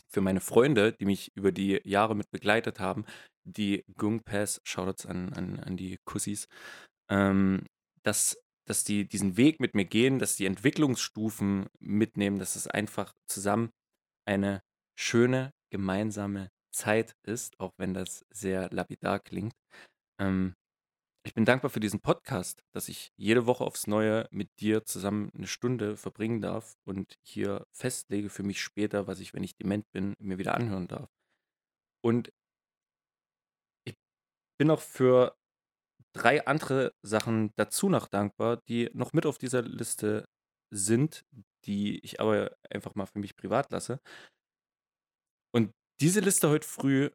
[0.10, 3.06] für meine Freunde, die mich über die Jahre mit begleitet haben,
[3.44, 6.48] die Gung Pass, Shoutouts an, an, an die Kussis,
[7.10, 7.66] ähm,
[8.04, 8.38] dass,
[8.72, 13.74] dass die diesen Weg mit mir gehen, dass die Entwicklungsstufen mitnehmen, dass es einfach zusammen
[14.26, 14.64] eine
[14.98, 19.54] schöne gemeinsame Zeit ist, auch wenn das sehr lapidar klingt.
[20.22, 20.56] Ähm,
[21.26, 25.30] ich bin dankbar für diesen Podcast, dass ich jede Woche aufs Neue mit dir zusammen
[25.36, 29.84] eine Stunde verbringen darf und hier festlege für mich später, was ich, wenn ich dement
[29.92, 31.10] bin, mir wieder anhören darf.
[32.02, 32.32] Und
[33.84, 33.98] ich
[34.58, 35.36] bin auch für
[36.14, 40.26] drei andere Sachen dazu noch dankbar, die noch mit auf dieser Liste
[40.74, 41.24] sind,
[41.66, 44.00] die ich aber einfach mal für mich privat lasse.
[45.54, 47.10] Und diese Liste heute früh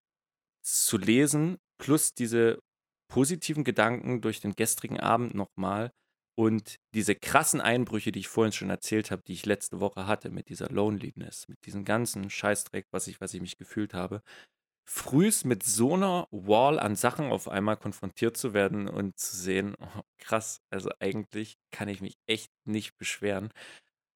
[0.65, 2.61] zu lesen, plus diese
[3.09, 5.93] positiven Gedanken durch den gestrigen Abend nochmal
[6.39, 10.31] und diese krassen Einbrüche, die ich vorhin schon erzählt habe, die ich letzte Woche hatte
[10.31, 14.23] mit dieser Loneliness, mit diesem ganzen Scheißdreck, was ich, was ich mich gefühlt habe,
[14.89, 19.75] frühs mit so einer Wall an Sachen auf einmal konfrontiert zu werden und zu sehen,
[19.81, 23.51] oh, krass, also eigentlich kann ich mich echt nicht beschweren,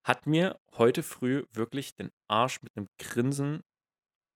[0.05, 3.63] hat mir heute früh wirklich den Arsch mit einem Grinsen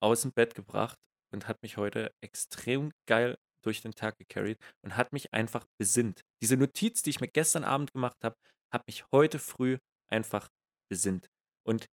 [0.01, 0.99] aus dem Bett gebracht
[1.33, 6.23] und hat mich heute extrem geil durch den Tag gecarried und hat mich einfach besinnt.
[6.43, 8.37] Diese Notiz, die ich mir gestern Abend gemacht habe,
[8.71, 9.79] hat mich heute früh
[10.09, 10.49] einfach
[10.91, 11.29] besinnt.
[11.67, 11.87] Und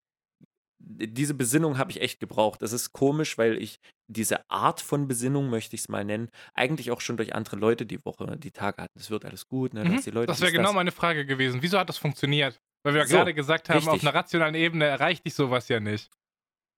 [0.83, 2.61] diese Besinnung habe ich echt gebraucht.
[2.61, 6.91] Das ist komisch, weil ich diese Art von Besinnung, möchte ich es mal nennen, eigentlich
[6.91, 8.99] auch schon durch andere Leute die Woche, die Tage hatten.
[8.99, 9.85] Es wird alles gut, ne?
[9.85, 9.95] Mhm.
[9.95, 10.73] dass die Leute Das wäre genau das.
[10.75, 11.61] meine Frage gewesen.
[11.61, 12.59] Wieso hat das funktioniert?
[12.83, 14.07] Weil wir ja So, gerade gesagt haben, auf richtig.
[14.09, 16.09] einer rationalen Ebene erreicht dich sowas ja nicht.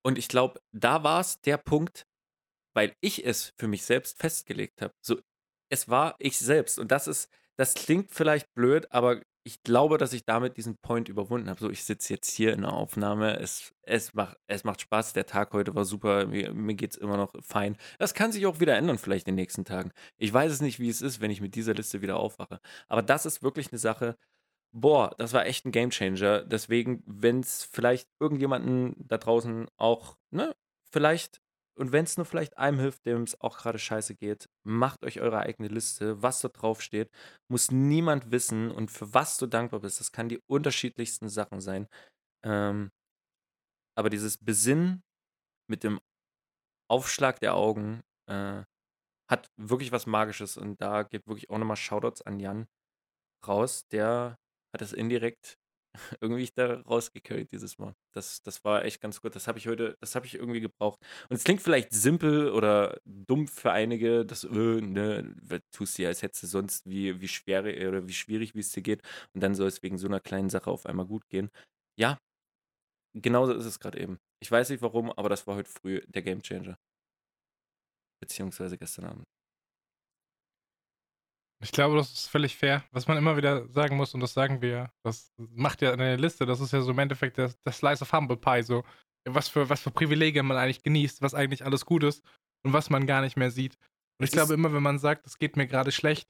[0.05, 2.05] Und ich glaube, da war es der Punkt,
[2.75, 4.93] weil ich es für mich selbst festgelegt habe.
[5.01, 5.19] So,
[5.71, 6.77] es war ich selbst.
[6.77, 11.09] Und das ist, das klingt vielleicht blöd, aber ich glaube, dass ich damit diesen Point
[11.09, 11.59] überwunden habe.
[11.59, 13.39] So, ich sitze jetzt hier in der Aufnahme.
[13.39, 15.13] Es, es, macht, es macht Spaß.
[15.13, 16.25] Der Tag heute war super.
[16.27, 17.77] Mir, mir geht es immer noch fein.
[17.99, 19.91] Das kann sich auch wieder ändern, vielleicht in den nächsten Tagen.
[20.17, 22.61] Ich weiß es nicht, wie es ist, wenn ich mit dieser Liste wieder aufwache.
[22.87, 24.17] Aber das ist wirklich eine Sache.
[24.71, 26.43] Boah, das war echt ein Gamechanger.
[26.43, 30.55] Deswegen, wenn es vielleicht irgendjemanden da draußen auch, ne,
[30.89, 31.42] vielleicht,
[31.75, 35.21] und wenn es nur vielleicht einem hilft, dem es auch gerade scheiße geht, macht euch
[35.21, 37.09] eure eigene Liste, was da drauf steht.
[37.49, 39.99] Muss niemand wissen und für was du dankbar bist.
[39.99, 41.87] Das kann die unterschiedlichsten Sachen sein.
[42.45, 42.91] Ähm,
[43.97, 45.03] aber dieses Besinnen
[45.69, 45.99] mit dem
[46.89, 48.63] Aufschlag der Augen äh,
[49.29, 52.67] hat wirklich was Magisches und da geht wirklich auch nochmal Shoutouts an Jan
[53.47, 53.87] raus.
[53.91, 54.37] Der
[54.73, 55.57] hat es indirekt
[56.21, 57.93] irgendwie ich da rausgecarried dieses Mal.
[58.13, 59.35] Das, das war echt ganz gut.
[59.35, 60.99] Das habe ich heute, das habe ich irgendwie gebraucht.
[61.29, 65.35] Und es klingt vielleicht simpel oder dumm für einige, dass, äh, ne,
[65.71, 68.71] tust du ja, als hättest du sonst wie, wie schwer oder wie schwierig, wie es
[68.71, 69.01] dir geht.
[69.33, 71.49] Und dann soll es wegen so einer kleinen Sache auf einmal gut gehen.
[71.97, 72.17] Ja,
[73.13, 74.19] genauso ist es gerade eben.
[74.39, 76.77] Ich weiß nicht warum, aber das war heute früh der Gamechanger.
[78.19, 79.25] Beziehungsweise gestern Abend.
[81.63, 82.83] Ich glaube, das ist völlig fair.
[82.91, 86.45] Was man immer wieder sagen muss, und das sagen wir, das macht ja eine Liste,
[86.45, 88.83] das ist ja so im Endeffekt der, der Slice of Humble Pie, so
[89.25, 92.23] was für, was für Privilegien man eigentlich genießt, was eigentlich alles gut ist
[92.65, 93.77] und was man gar nicht mehr sieht.
[94.19, 96.27] Und ich glaube immer, wenn man sagt, es geht mir gerade schlecht,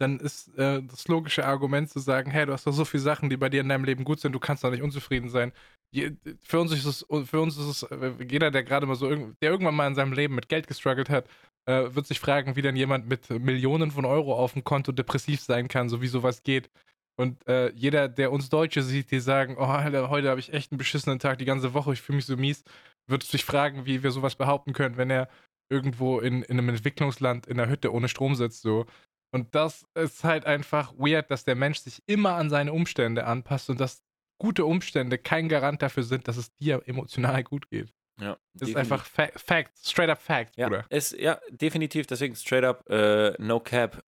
[0.00, 3.30] dann ist äh, das logische Argument zu sagen, hey, du hast doch so viele Sachen,
[3.30, 5.52] die bei dir in deinem Leben gut sind, du kannst doch nicht unzufrieden sein.
[5.92, 9.08] Je, für uns ist es, für uns ist es, äh, jeder, der gerade mal so,
[9.08, 11.28] der irgendwann mal in seinem Leben mit Geld gestruggelt hat,
[11.66, 15.40] äh, wird sich fragen, wie denn jemand mit Millionen von Euro auf dem Konto depressiv
[15.40, 16.70] sein kann, so wie sowas geht.
[17.16, 20.72] Und äh, jeder, der uns Deutsche sieht, die sagen, oh, Alter, heute habe ich echt
[20.72, 22.64] einen beschissenen Tag, die ganze Woche, ich fühle mich so mies,
[23.06, 25.28] wird sich fragen, wie wir sowas behaupten können, wenn er
[25.70, 28.62] irgendwo in, in einem Entwicklungsland in der Hütte ohne Strom sitzt.
[28.62, 28.86] So.
[29.32, 33.70] Und das ist halt einfach weird, dass der Mensch sich immer an seine Umstände anpasst
[33.70, 34.02] und dass
[34.40, 37.92] gute Umstände kein Garant dafür sind, dass es dir emotional gut geht.
[38.20, 40.86] Ja, das ist einfach Fa Fact, straight up Fact, ja, Bruder.
[40.88, 44.04] Es, ja, definitiv, deswegen straight up, äh, no cap.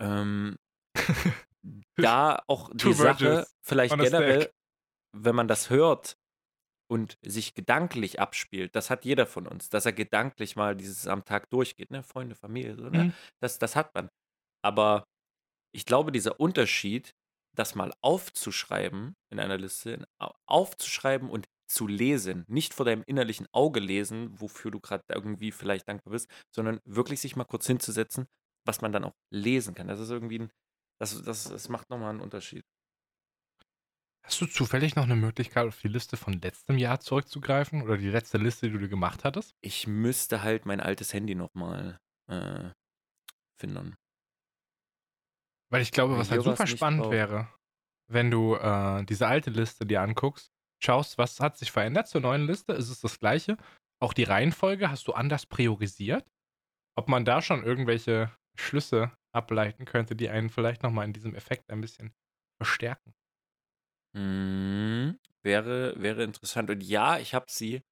[0.00, 0.56] Ähm,
[1.96, 4.50] da auch die Sache, vielleicht generell,
[5.12, 6.16] wenn man das hört
[6.90, 11.24] und sich gedanklich abspielt, das hat jeder von uns, dass er gedanklich mal dieses am
[11.24, 12.02] Tag durchgeht, ne?
[12.02, 13.04] Freunde, Familie, so, ne?
[13.04, 13.14] Mhm.
[13.40, 14.08] Das, das hat man.
[14.64, 15.04] Aber
[15.74, 17.14] ich glaube, dieser Unterschied,
[17.54, 20.06] das mal aufzuschreiben in einer Liste,
[20.46, 25.88] aufzuschreiben und zu lesen, nicht vor deinem innerlichen Auge lesen, wofür du gerade irgendwie vielleicht
[25.88, 28.26] dankbar bist, sondern wirklich sich mal kurz hinzusetzen,
[28.64, 29.88] was man dann auch lesen kann.
[29.88, 30.52] Das ist irgendwie ein,
[31.00, 32.64] das, das, das macht nochmal einen Unterschied.
[34.24, 38.10] Hast du zufällig noch eine Möglichkeit, auf die Liste von letztem Jahr zurückzugreifen oder die
[38.10, 39.56] letzte Liste, die du gemacht hattest?
[39.62, 41.98] Ich müsste halt mein altes Handy nochmal
[42.28, 42.70] äh,
[43.58, 43.96] finden.
[45.70, 47.48] Weil ich glaube, was halt super spannend wäre,
[48.06, 50.52] wenn du äh, diese alte Liste dir anguckst
[50.84, 52.72] schaust, was hat sich verändert zur neuen Liste?
[52.72, 53.56] Ist es das gleiche?
[54.00, 56.26] Auch die Reihenfolge hast du anders priorisiert?
[56.96, 61.70] Ob man da schon irgendwelche Schlüsse ableiten könnte, die einen vielleicht nochmal in diesem Effekt
[61.70, 62.12] ein bisschen
[62.58, 63.14] verstärken.
[64.14, 65.18] Mhm.
[65.42, 66.70] Wäre, wäre interessant.
[66.70, 67.82] Und ja, ich habe sie,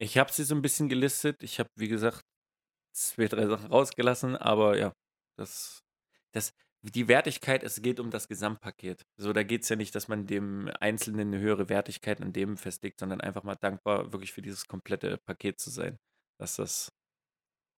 [0.00, 1.42] ich habe sie so ein bisschen gelistet.
[1.42, 2.22] Ich habe, wie gesagt,
[2.94, 4.92] zwei, drei Sachen rausgelassen, aber ja,
[5.38, 5.82] das,
[6.32, 6.52] das,
[6.82, 9.06] die Wertigkeit, es geht um das Gesamtpaket.
[9.16, 12.56] So, da geht es ja nicht, dass man dem Einzelnen eine höhere Wertigkeit an dem
[12.56, 15.98] festlegt, sondern einfach mal dankbar, wirklich für dieses komplette Paket zu sein.
[16.38, 16.92] Dass das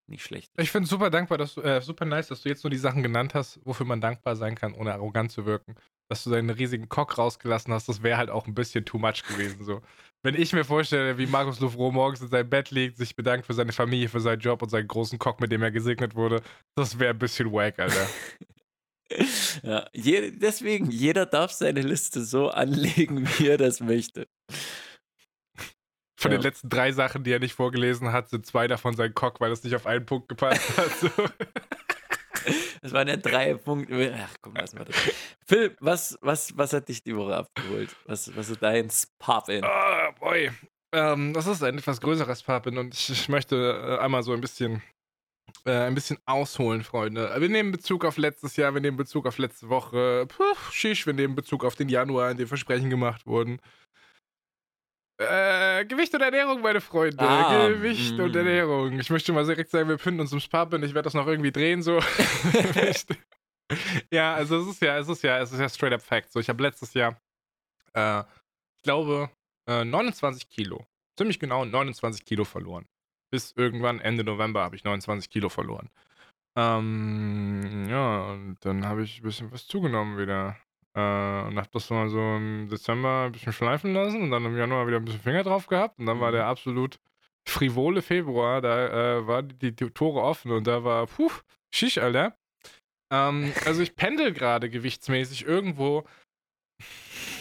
[0.09, 0.63] nicht schlecht ist.
[0.63, 2.79] Ich finde es super dankbar, dass du, äh, super nice, dass du jetzt nur die
[2.79, 5.75] Sachen genannt hast, wofür man dankbar sein kann, ohne arrogant zu wirken.
[6.09, 9.23] Dass du deinen riesigen Cock rausgelassen hast, das wäre halt auch ein bisschen too much
[9.27, 9.65] gewesen.
[9.65, 9.81] So.
[10.23, 13.55] Wenn ich mir vorstelle, wie Markus Louvreau morgens in seinem Bett liegt, sich bedankt für
[13.55, 16.43] seine Familie, für seinen Job und seinen großen Cock, mit dem er gesegnet wurde,
[16.77, 18.07] das wäre ein bisschen wack, Alter.
[19.63, 24.27] Ja, je, deswegen, jeder darf seine Liste so anlegen, wie er das möchte.
[26.19, 26.39] Von ja.
[26.39, 29.53] den letzten drei Sachen, die er nicht vorgelesen hat, sind zwei davon sein Cock, weil
[29.53, 30.91] es nicht auf einen Punkt gepasst hat.
[31.01, 31.11] So.
[32.83, 34.15] Das waren ja drei Punkte.
[34.15, 34.95] Ach komm, lass mal das.
[35.47, 37.97] Phil, was, was, was hat dich die Woche abgeholt?
[38.05, 39.65] Was, was ist dein Pop-In?
[39.65, 40.51] Oh, boy.
[40.93, 44.43] Ähm, das ist ein etwas größeres Pop-In und ich, ich möchte äh, einmal so ein
[44.43, 44.83] bisschen
[45.67, 47.35] äh, ein bisschen ausholen, Freunde.
[47.39, 50.27] Wir nehmen Bezug auf letztes Jahr, wir nehmen Bezug auf letzte Woche.
[50.27, 53.61] Puh, shish, wir nehmen Bezug auf den Januar, in dem Versprechen gemacht wurden.
[55.19, 57.21] Äh, Gewicht und Ernährung, meine Freunde.
[57.21, 58.25] Ah, Gewicht mh.
[58.25, 58.39] und mm.
[58.39, 58.99] Ernährung.
[58.99, 61.29] Ich möchte mal direkt sagen, wir befinden uns im Pub und ich werde das noch
[61.29, 62.01] irgendwie drehen, so.
[64.11, 66.33] ja, also es ist ja, es ist ja, es ist ja straight up Fact.
[66.33, 67.17] So, ich habe letztes Jahr,
[67.95, 68.25] äh,
[68.77, 69.31] ich glaube,
[69.69, 70.85] äh, 29 Kilo.
[71.17, 72.89] Ziemlich genau 29 Kilo verloren
[73.35, 75.91] bis irgendwann Ende November habe ich 29 Kilo verloren.
[76.57, 80.57] Ähm, ja, und dann habe ich ein bisschen was zugenommen wieder.
[80.95, 84.57] Äh, und habe das mal so im Dezember ein bisschen schleifen lassen und dann im
[84.57, 85.99] Januar wieder ein bisschen Finger drauf gehabt.
[85.99, 86.51] Und dann war der mhm.
[86.51, 87.01] absolut
[87.45, 91.33] frivole Februar, da äh, waren die, die, Tore offen und da war, puh,
[91.75, 92.39] Schisch, Alter.
[93.13, 96.05] Ähm, also ich pendel gerade gewichtsmäßig irgendwo.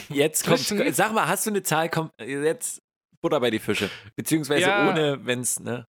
[0.09, 2.81] Jetzt kommt, sag mal, hast du eine Zahl, komm, jetzt
[3.24, 3.89] Butter bei die Fische.
[4.15, 5.88] Beziehungsweise ja, ohne, wenn es, ne?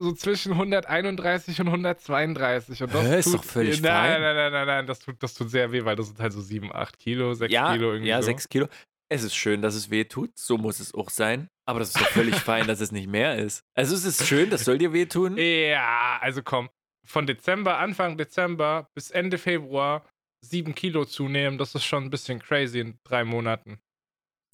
[0.00, 2.82] So zwischen 131 und 132.
[2.82, 4.20] Und das Hä, ist doch völlig nein, fein.
[4.22, 6.40] Nein, nein, nein, nein, das tut, das tut sehr weh, weil das sind halt so
[6.40, 8.08] 7, 8 Kilo, 6 ja, Kilo irgendwie.
[8.08, 8.26] Ja, so.
[8.26, 8.68] 6 Kilo.
[9.08, 10.30] Es ist schön, dass es weh tut.
[10.38, 11.48] So muss es auch sein.
[11.66, 13.62] Aber das ist doch völlig fein, dass es nicht mehr ist.
[13.74, 15.36] Also es ist schön, das soll dir wehtun.
[15.36, 16.70] Ja, also komm.
[17.04, 20.04] Von Dezember, Anfang Dezember bis Ende Februar
[20.40, 21.58] sieben Kilo zunehmen.
[21.58, 23.78] Das ist schon ein bisschen crazy in drei Monaten.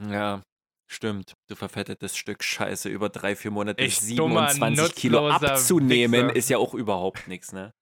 [0.02, 0.42] Ja,
[0.88, 1.34] stimmt.
[1.46, 6.36] Du verfettetes Stück Scheiße über drei, vier Monate Ich dummer, 27 Kilo nutzloser abzunehmen, Wichser.
[6.36, 7.72] ist ja auch überhaupt nichts, ne?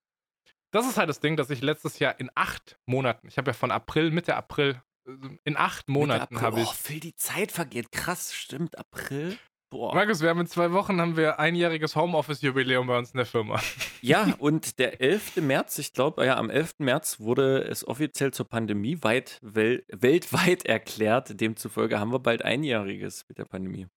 [0.73, 3.55] Das ist halt das Ding, dass ich letztes Jahr in acht Monaten, ich habe ja
[3.55, 5.13] von April, Mitte April, äh,
[5.45, 6.69] in acht Monaten habe ich.
[6.69, 7.93] Oh, Phil, die Zeit vergeht.
[7.93, 8.77] Krass, stimmt.
[8.77, 9.39] April?
[9.69, 9.93] Boah.
[9.95, 13.61] Markus, wir haben in zwei Wochen haben wir einjähriges Homeoffice-Jubiläum bei uns in der Firma.
[14.03, 15.39] Ja, und der 11.
[15.39, 16.75] März, ich glaube, ja, am 11.
[16.79, 21.41] März wurde es offiziell zur Pandemie weit, wel, weltweit erklärt.
[21.41, 23.89] Demzufolge haben wir bald einjähriges mit der Pandemie.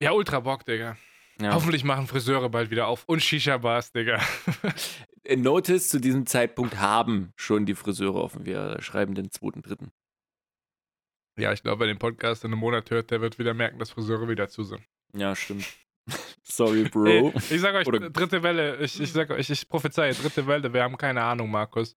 [0.00, 0.96] Ja, ultra Bock, Digga.
[1.38, 1.52] Ja.
[1.52, 3.04] Hoffentlich machen Friseure bald wieder auf.
[3.06, 4.20] Und Shisha-Bars, Digga.
[5.36, 8.46] Notice zu diesem Zeitpunkt haben schon die Friseure offen.
[8.46, 9.88] Wir schreiben den 2.3.
[11.38, 13.90] Ja, ich glaube, wer den Podcast in einem Monat hört, der wird wieder merken, dass
[13.90, 14.82] Friseure wieder zu sind.
[15.14, 15.66] Ja, stimmt.
[16.42, 17.06] Sorry, Bro.
[17.06, 20.72] Ey, ich sag euch, Oder- dritte Welle, ich, ich sag euch, ich prophezeie, dritte Welle,
[20.72, 21.96] wir haben keine Ahnung, Markus.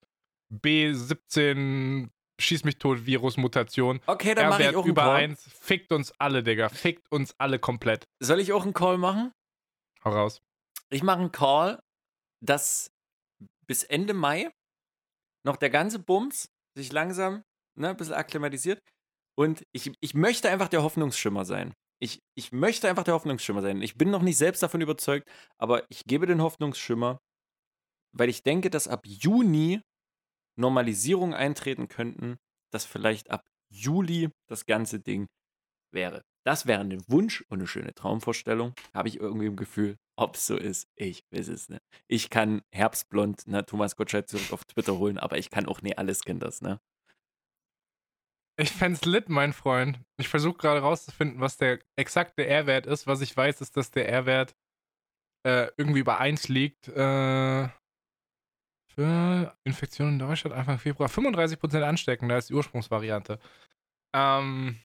[0.52, 4.02] B17 Schieß mich tot Virus-Mutation.
[4.08, 5.16] Okay, dann mache ich auch einen über Call.
[5.16, 5.42] 1.
[5.62, 6.68] Fickt uns alle, Digga.
[6.70, 8.04] Fickt uns alle komplett.
[8.20, 9.32] Soll ich auch einen Call machen?
[10.04, 10.42] Hau raus.
[10.90, 11.80] Ich mache einen Call,
[12.42, 12.92] dass
[13.68, 14.52] bis Ende Mai
[15.46, 17.44] noch der ganze Bums sich langsam
[17.78, 18.82] ne, ein bisschen akklimatisiert.
[19.38, 21.74] Und ich, ich möchte einfach der Hoffnungsschimmer sein.
[22.02, 23.82] Ich, ich möchte einfach der Hoffnungsschimmer sein.
[23.82, 27.20] Ich bin noch nicht selbst davon überzeugt, aber ich gebe den Hoffnungsschimmer,
[28.14, 29.82] weil ich denke, dass ab Juni
[30.58, 32.38] Normalisierung eintreten könnten,
[32.72, 35.28] dass vielleicht ab Juli das ganze Ding
[35.92, 36.22] wäre.
[36.46, 38.74] Das wäre ein Wunsch und eine schöne Traumvorstellung.
[38.94, 40.88] Habe ich irgendwie im Gefühl, ob es so ist.
[40.96, 41.82] Ich weiß es nicht.
[42.08, 45.98] Ich kann Herbstblond, ne, Thomas Gottschalk zurück auf Twitter holen, aber ich kann auch nie
[45.98, 46.80] alles das, ne?
[48.58, 50.00] Ich fänd's lit, mein Freund.
[50.18, 53.06] Ich versuche gerade rauszufinden, was der exakte R-Wert ist.
[53.06, 54.56] Was ich weiß, ist, dass der R-Wert
[55.46, 56.88] äh, irgendwie bei 1 liegt.
[56.88, 57.68] Äh,
[58.96, 63.40] für Infektionen in Deutschland Anfang Februar 35% ansteckender als die Ursprungsvariante.
[64.16, 64.80] Ähm,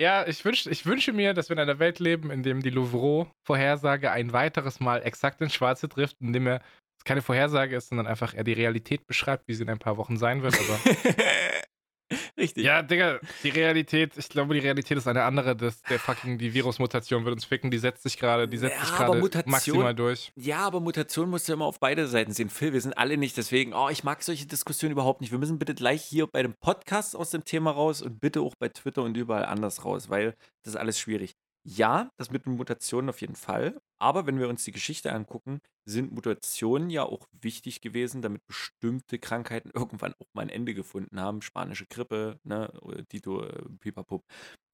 [0.00, 2.70] ja, ich, wünsch, ich wünsche mir, dass wir in einer Welt leben, in dem die
[2.70, 6.62] Louvreau-Vorhersage ein weiteres Mal exakt ins Schwarze trifft, indem er
[6.98, 9.98] es keine Vorhersage ist, sondern einfach er die Realität beschreibt, wie sie in ein paar
[9.98, 10.54] Wochen sein wird.
[10.58, 10.78] Aber
[12.42, 12.64] Richtig.
[12.64, 15.54] ja, Digga, die Realität, ich glaube, die Realität ist eine andere.
[15.54, 18.84] Das, der fucking, die Virusmutation wird uns ficken, die setzt sich gerade, die setzt Ja,
[18.84, 20.32] sich gerade maximal durch.
[20.34, 22.50] Ja, aber Mutation musst du immer auf beide Seiten sehen.
[22.50, 25.30] Phil, wir sind alle nicht deswegen, oh, ich mag solche Diskussionen überhaupt nicht.
[25.30, 28.56] Wir müssen bitte gleich hier bei dem Podcast aus dem Thema raus und bitte auch
[28.56, 30.34] bei Twitter und überall anders raus, weil
[30.64, 31.36] das ist alles schwierig.
[31.66, 33.80] Ja, das mit den Mutationen auf jeden Fall.
[34.00, 39.18] Aber wenn wir uns die Geschichte angucken, sind Mutationen ja auch wichtig gewesen, damit bestimmte
[39.20, 41.40] Krankheiten irgendwann auch mal ein Ende gefunden haben.
[41.42, 42.72] Spanische Grippe, ne,
[43.12, 44.24] Dito, äh, Pipapup.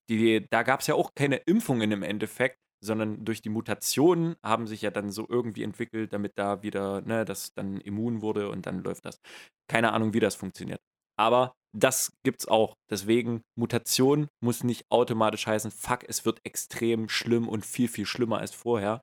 [0.09, 4.67] Die, da gab es ja auch keine Impfungen im Endeffekt, sondern durch die Mutationen haben
[4.67, 8.67] sich ja dann so irgendwie entwickelt, damit da wieder, ne, das dann immun wurde und
[8.67, 9.21] dann läuft das.
[9.69, 10.81] Keine Ahnung, wie das funktioniert.
[11.19, 12.77] Aber das gibt's auch.
[12.91, 18.39] Deswegen, Mutation muss nicht automatisch heißen, fuck, es wird extrem schlimm und viel, viel schlimmer
[18.39, 19.03] als vorher.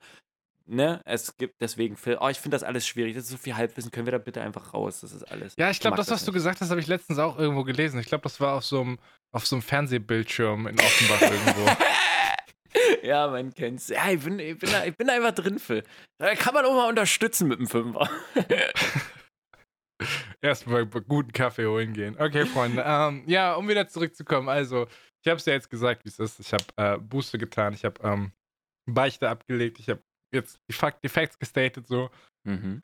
[0.67, 0.99] Ne?
[1.05, 3.13] Es gibt deswegen, Phil, oh, ich finde das alles schwierig.
[3.13, 3.91] Das ist so viel Halbwissen.
[3.91, 5.01] Können wir da bitte einfach raus?
[5.01, 5.53] Das ist alles.
[5.57, 6.39] Ja, ich glaube, mag das, was das du nicht.
[6.39, 7.99] gesagt hast, habe ich letztens auch irgendwo gelesen.
[7.99, 8.97] Ich glaube, das war auf so einem
[9.31, 11.69] auf so einem Fernsehbildschirm in Offenbach irgendwo.
[13.03, 13.89] ja, man kennt's.
[13.89, 15.83] Ja, ich bin, ich bin, da, ich bin da einfach drin, Phil.
[16.17, 18.09] Da kann man auch mal unterstützen mit dem Fünfer.
[20.45, 22.15] Erstmal guten Kaffee holen gehen.
[22.19, 22.83] Okay, Freunde.
[22.85, 24.47] ähm, ja, um wieder zurückzukommen.
[24.47, 24.87] Also,
[25.23, 26.39] ich habe es ja jetzt gesagt, wie es ist.
[26.39, 27.73] Ich habe äh, Buße getan.
[27.73, 28.31] Ich habe ähm,
[28.85, 29.79] Beichte abgelegt.
[29.79, 32.09] Ich habe jetzt die, Fakt, die Facts gestatet so.
[32.43, 32.83] Mhm.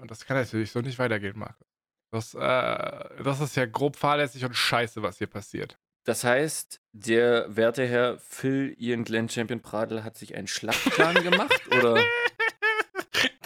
[0.00, 1.66] Und das kann natürlich so nicht weitergehen, Markus.
[2.10, 5.78] Das, äh, das ist ja grob fahrlässig und scheiße, was hier passiert.
[6.06, 11.60] Das heißt, der werte Herr Phil Ian Glenn Champion Pradel hat sich einen Schlachtplan gemacht,
[11.68, 12.02] oder?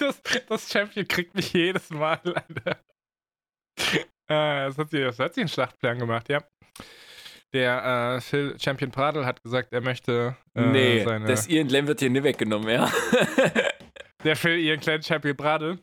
[0.00, 2.80] Das, das Champion kriegt mich jedes Mal, Alter.
[4.30, 6.42] Äh, das, hat sie, das hat sie einen Schlachtplan gemacht, ja.
[7.52, 11.26] Der äh, Phil Champion Pradel hat gesagt, er möchte äh, nee, seine.
[11.26, 12.90] das Ian Glenn wird hier nie weggenommen, ja.
[14.24, 15.80] der Phil, ihren kleinen Champion Pradel,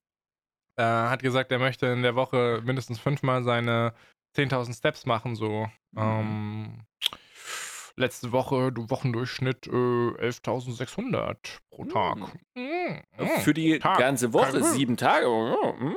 [0.79, 3.93] äh, hat gesagt, er möchte in der Woche mindestens fünfmal seine
[4.37, 5.69] 10.000 Steps machen, so.
[5.91, 6.01] Mhm.
[6.01, 6.86] Ähm,
[7.97, 11.35] letzte Woche, du Wochendurchschnitt äh, 11.600
[11.69, 12.17] pro Tag.
[12.55, 13.27] Mm, mm.
[13.39, 13.99] Für die Tag.
[13.99, 14.63] ganze Woche, Tag.
[14.63, 15.27] sieben Tage.
[15.27, 15.95] Mm.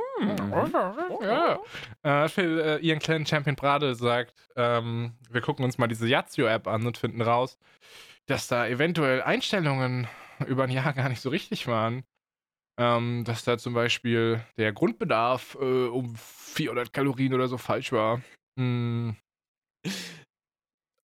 [1.23, 1.61] Ja.
[2.03, 6.67] Äh, Phil, äh, ihren kleinen Champion Brade sagt, ähm, wir gucken uns mal diese Yazio-App
[6.67, 7.59] an und finden raus,
[8.27, 10.09] dass da eventuell Einstellungen
[10.47, 12.05] über ein Jahr gar nicht so richtig waren.
[12.79, 18.23] Ähm, dass da zum Beispiel der Grundbedarf äh, um 400 Kalorien oder so falsch war.
[18.59, 19.17] Hm,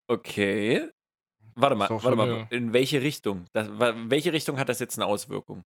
[0.09, 0.89] Okay.
[1.55, 2.29] Warte mal, auch warte mal.
[2.35, 3.47] eine- In welche Richtung?
[3.53, 5.63] Das, welche Richtung hat das jetzt eine Auswirkung?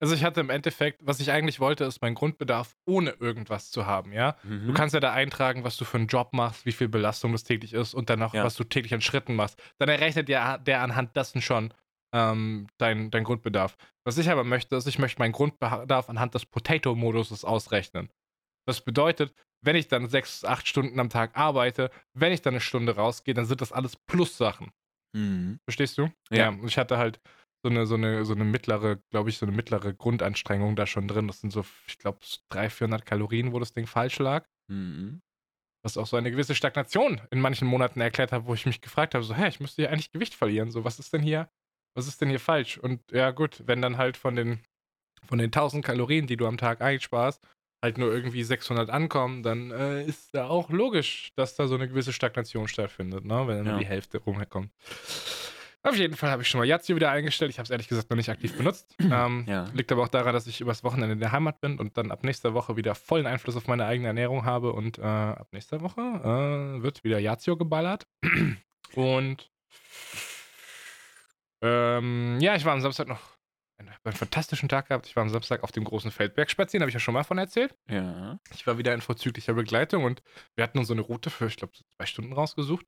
[0.00, 3.86] Also ich hatte im Endeffekt, was ich eigentlich wollte, ist mein Grundbedarf ohne irgendwas zu
[3.86, 4.36] haben, ja.
[4.42, 4.74] Du Mhm.
[4.74, 7.72] kannst ja da eintragen, was du für einen Job machst, wie viel Belastung das täglich
[7.72, 8.44] ist und dann noch, Ja.
[8.44, 9.60] was du täglich an Schritten machst.
[9.78, 11.72] Dann errechnet ja der anhand dessen schon
[12.14, 13.76] ähm, dein, dein Grundbedarf.
[14.04, 18.10] Was ich aber möchte, ist, ich möchte meinen Grundbedarf anhand des Potato-Moduses ausrechnen.
[18.66, 19.32] Das bedeutet,
[19.64, 23.34] wenn ich dann sechs, acht Stunden am Tag arbeite, wenn ich dann eine Stunde rausgehe,
[23.34, 24.72] dann sind das alles Plus-Sachen.
[25.14, 25.58] Mhm.
[25.64, 26.10] Verstehst du?
[26.30, 26.48] Ja.
[26.48, 27.20] und ich hatte halt
[27.64, 31.06] so eine, so eine, so eine mittlere, glaube ich, so eine mittlere Grundanstrengung da schon
[31.06, 31.28] drin.
[31.28, 32.18] Das sind so, ich glaube,
[32.50, 34.46] 300, 400 Kalorien, wo das Ding falsch lag.
[34.68, 35.22] Mhm.
[35.84, 39.14] Was auch so eine gewisse Stagnation in manchen Monaten erklärt hat, wo ich mich gefragt
[39.14, 40.70] habe, so, hä, ich müsste hier eigentlich Gewicht verlieren.
[40.70, 41.48] So, was ist denn hier,
[41.96, 42.78] was ist denn hier falsch?
[42.78, 44.64] Und ja, gut, wenn dann halt von den,
[45.24, 47.44] von den 1000 Kalorien, die du am Tag einsparst,
[47.82, 51.88] halt nur irgendwie 600 ankommen, dann äh, ist da auch logisch, dass da so eine
[51.88, 53.46] gewisse Stagnation stattfindet, ne?
[53.46, 53.78] wenn dann nur Ja.
[53.80, 54.70] die Hälfte rumkommt.
[55.84, 57.50] Auf jeden Fall habe ich schon mal Yazio wieder eingestellt.
[57.50, 58.94] Ich habe es ehrlich gesagt noch nicht aktiv benutzt.
[59.02, 59.64] Ähm, Ja.
[59.74, 62.22] Liegt aber auch daran, dass ich übers Wochenende in der Heimat bin und dann ab
[62.22, 64.72] nächster Woche wieder vollen Einfluss auf meine eigene Ernährung habe.
[64.74, 68.06] Und äh, ab nächster Woche äh, wird wieder Yazio geballert.
[68.94, 69.50] Und
[71.62, 73.20] ähm, ja, ich war am Samstag noch
[73.86, 75.06] einen, einen fantastischen Tag gehabt.
[75.06, 77.38] Ich war am Samstag auf dem großen Feldberg spazieren, habe ich ja schon mal von
[77.38, 77.74] erzählt.
[77.88, 78.38] Ja.
[78.54, 80.22] Ich war wieder in vorzüglicher Begleitung und
[80.56, 82.86] wir hatten uns so eine Route für, ich glaube, so zwei Stunden rausgesucht.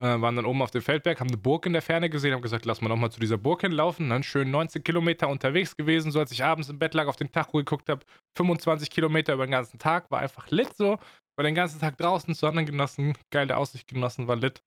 [0.00, 2.42] Äh, waren dann oben auf dem Feldberg, haben eine Burg in der Ferne gesehen, haben
[2.42, 4.10] gesagt, lass mal nochmal zu dieser Burg hinlaufen.
[4.10, 7.30] Dann schön 19 Kilometer unterwegs gewesen, so als ich abends im Bett lag, auf den
[7.30, 8.04] Tacho geguckt habe.
[8.36, 10.98] 25 Kilometer über den ganzen Tag, war einfach lit so.
[11.36, 14.62] War den ganzen Tag draußen, Sonne genossen, geile Aussicht genossen, war lit.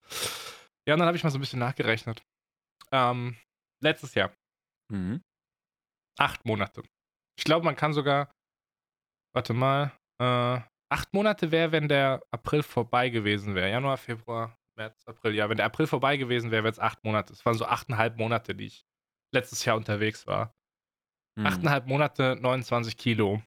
[0.88, 2.22] Ja, und dann habe ich mal so ein bisschen nachgerechnet.
[2.90, 3.36] Ähm,
[3.82, 4.32] letztes Jahr,
[4.88, 5.22] Mhm.
[6.18, 6.82] Acht Monate.
[7.38, 8.30] Ich glaube, man kann sogar,
[9.34, 10.60] warte mal, äh,
[10.90, 13.70] acht Monate wäre, wenn der April vorbei gewesen wäre.
[13.70, 15.34] Januar, Februar, März, April.
[15.34, 17.32] Ja, wenn der April vorbei gewesen wäre, wäre es acht Monate.
[17.32, 18.86] Es waren so achteinhalb Monate, die ich
[19.34, 20.54] letztes Jahr unterwegs war.
[21.38, 21.46] Mhm.
[21.46, 23.42] Achteinhalb Monate, 29 Kilo.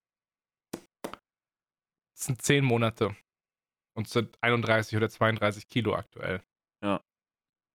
[2.16, 3.16] Das sind zehn Monate.
[3.96, 6.44] Und es sind 31 oder 32 Kilo aktuell.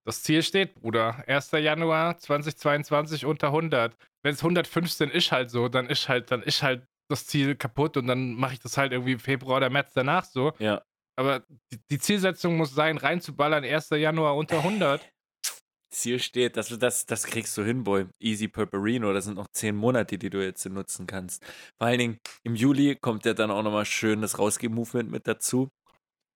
[0.07, 1.25] Das Ziel steht, Bruder.
[1.27, 1.53] 1.
[1.53, 3.97] Januar 2022 unter 100.
[4.23, 7.97] Wenn es 115 ist halt so, dann ist halt, dann ist halt das Ziel kaputt
[7.97, 10.53] und dann mache ich das halt irgendwie im Februar oder März danach so.
[10.59, 10.83] Ja.
[11.17, 13.91] Aber die, die Zielsetzung muss sein, reinzuballern 1.
[13.91, 15.01] Januar unter 100.
[15.91, 18.07] Ziel steht, dass du das, das kriegst du hin, Boy.
[18.19, 19.13] Easy Purperino.
[19.13, 21.45] Das sind noch zehn Monate, die du jetzt nutzen kannst.
[21.79, 25.69] Vor allen Dingen im Juli kommt ja dann auch nochmal schön das Rausgeh-Movement mit dazu.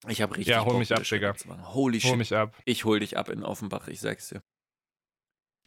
[0.06, 1.34] Ich habe richtig Ja, hol Bock, mich ab, Digga.
[1.74, 2.18] Holy Hol shit.
[2.18, 2.54] mich ab.
[2.64, 4.42] Ich hol dich ab in Offenbach, ich sag's dir.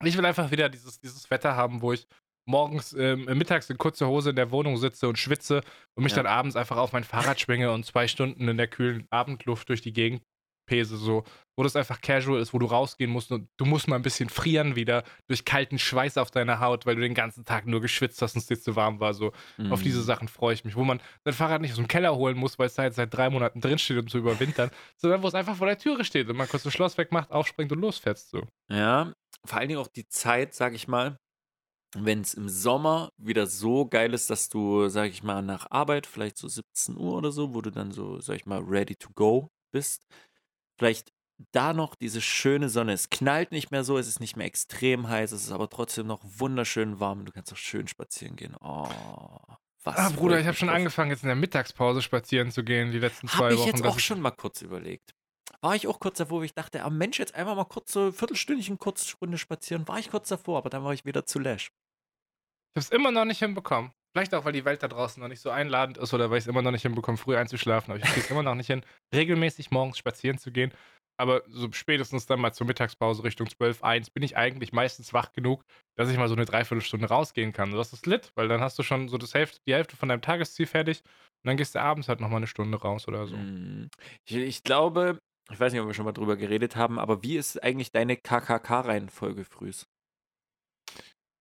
[0.03, 2.07] Ich will einfach wieder dieses, dieses Wetter haben, wo ich
[2.47, 5.61] morgens, ähm, mittags in kurzer Hose in der Wohnung sitze und schwitze
[5.95, 6.17] und mich Ja.
[6.23, 9.81] dann abends einfach auf mein Fahrrad schwinge und zwei Stunden in der kühlen Abendluft durch
[9.81, 10.23] die Gegend
[10.71, 11.25] pese, so,
[11.57, 14.29] wo das einfach casual ist, wo du rausgehen musst und du musst mal ein bisschen
[14.29, 18.21] frieren wieder durch kalten Schweiß auf deiner Haut, weil du den ganzen Tag nur geschwitzt
[18.21, 19.33] hast und es dir zu warm war, so.
[19.69, 20.03] Auf diese Mhm.
[20.05, 22.67] Sachen freue ich mich, wo man sein Fahrrad nicht aus dem Keller holen muss, weil
[22.67, 25.67] es da jetzt seit drei Monaten drinsteht, um zu überwintern, sondern wo es einfach vor
[25.67, 28.43] der Türe steht und man kurz das Schloss wegmacht, aufspringt und losfährst, so.
[28.69, 29.11] Ja,
[29.45, 31.17] vor allen Dingen auch die Zeit, sag ich mal,
[31.97, 36.07] wenn es im Sommer wieder so geil ist, dass du, sag ich mal, nach Arbeit,
[36.07, 39.09] vielleicht so 17 Uhr oder so, wo du dann so, sag ich mal, ready to
[39.13, 40.05] go bist,
[40.81, 41.11] vielleicht
[41.51, 42.93] da noch diese schöne Sonne.
[42.93, 46.07] Es knallt nicht mehr so, es ist nicht mehr extrem heiß, es ist aber trotzdem
[46.07, 48.55] noch wunderschön warm und du kannst auch schön spazieren gehen.
[48.61, 48.89] Oh,
[49.83, 49.95] was.
[49.95, 53.27] Ah, Bruder, ich habe schon angefangen, jetzt in der Mittagspause spazieren zu gehen, die letzten
[53.27, 53.67] zwei Habe ich Wochen.
[53.69, 55.13] jetzt auch ist- schon mal kurz überlegt.
[55.61, 58.11] War ich auch kurz davor, wo ich dachte, ah Mensch, jetzt einfach mal kurz so
[58.11, 59.87] Viertelstündchen, Kurzstunde spazieren.
[59.87, 61.67] War ich kurz davor, aber dann war ich wieder zu lash.
[61.67, 63.91] Ich habe es immer noch nicht hinbekommen.
[64.13, 66.43] Vielleicht auch, weil die Welt da draußen noch nicht so einladend ist oder weil ich
[66.43, 67.91] es immer noch nicht hinbekomme, früh einzuschlafen.
[67.91, 68.83] Aber ich kriege es immer noch nicht hin,
[69.15, 70.73] regelmäßig morgens spazieren zu gehen.
[71.17, 75.31] Aber so spätestens dann mal zur Mittagspause Richtung 12, 1 bin ich eigentlich meistens wach
[75.31, 75.63] genug,
[75.95, 77.71] dass ich mal so eine Dreiviertelstunde rausgehen kann.
[77.71, 80.21] Das ist lit, weil dann hast du schon so das Hälfte, die Hälfte von deinem
[80.21, 81.03] Tagesziel fertig
[81.43, 83.35] und dann gehst du abends halt nochmal eine Stunde raus oder so.
[83.35, 83.89] Mm.
[84.25, 85.19] Ich, ich glaube,
[85.51, 88.17] ich weiß nicht, ob wir schon mal drüber geredet haben, aber wie ist eigentlich deine
[88.17, 89.85] KKK-Reihenfolge frühs?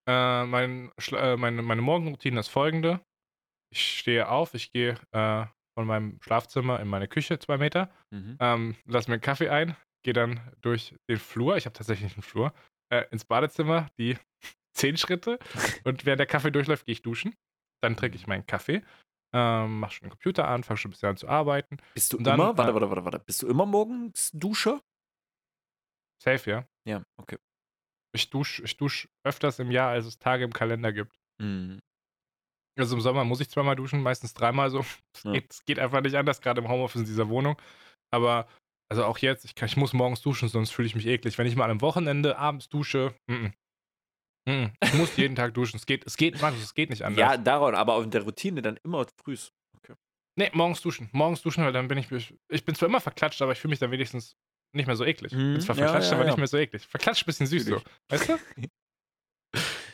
[0.09, 3.01] Äh, mein, äh, meine, meine Morgenroutine ist folgende.
[3.73, 5.47] Ich stehe auf, ich gehe äh,
[5.79, 8.37] von meinem Schlafzimmer in meine Küche, zwei Meter, Mhm.
[8.41, 12.23] ähm, lass mir einen Kaffee ein, gehe dann durch den Flur, ich habe tatsächlich einen
[12.23, 12.53] Flur,
[12.91, 14.19] äh, ins Badezimmer, die
[14.75, 15.39] zehn Schritte
[15.85, 17.37] und während der Kaffee durchläuft, gehe ich duschen.
[17.83, 18.83] Dann trinke ich meinen Kaffee,
[19.35, 21.79] ähm, mach schon den Computer an, fange schon ein bisschen an zu arbeiten.
[21.95, 24.81] Bist du dann, immer, warte, warte, warte, warte, bist du immer morgens Duscher?
[26.19, 26.69] Safe, ja.
[26.85, 27.37] Ja, okay.
[28.13, 31.17] Ich dusche ich dusch öfters im Jahr, als es Tage im Kalender gibt.
[31.41, 31.81] Mhm.
[32.79, 34.81] Also im Sommer muss ich zweimal duschen, meistens dreimal so.
[34.81, 35.33] Es Ja.
[35.33, 37.61] geht, geht einfach nicht anders, gerade im Homeoffice in dieser Wohnung.
[38.13, 38.49] Aber
[38.91, 41.39] also auch jetzt, ich, kann, ich muss morgens duschen, sonst fühle ich mich eklig.
[41.39, 43.53] Wenn ich mal am Wochenende abends dusche, mm -mm.
[44.49, 44.73] Mhm.
[44.83, 45.77] Ich muss jeden Tag duschen.
[45.77, 47.21] Es geht, es geht, Markus, es geht nicht anders.
[47.21, 49.37] Ja, daran, aber auf der Routine dann immer früh.
[50.39, 51.11] Nee, morgens duschen.
[51.13, 52.35] Morgens duschen, weil dann bin ich.
[52.49, 54.37] Ich bin zwar immer verklatscht, aber ich fühle mich dann wenigstens
[54.73, 55.33] nicht mehr so eklig.
[55.33, 55.53] Mhm.
[55.55, 56.31] Bin zwar verklatscht, ja, aber ja.
[56.31, 56.87] nicht mehr so eklig.
[56.87, 57.71] Verklatscht ein bisschen süß so.
[57.73, 57.89] Natürlich.
[58.09, 58.39] Weißt du?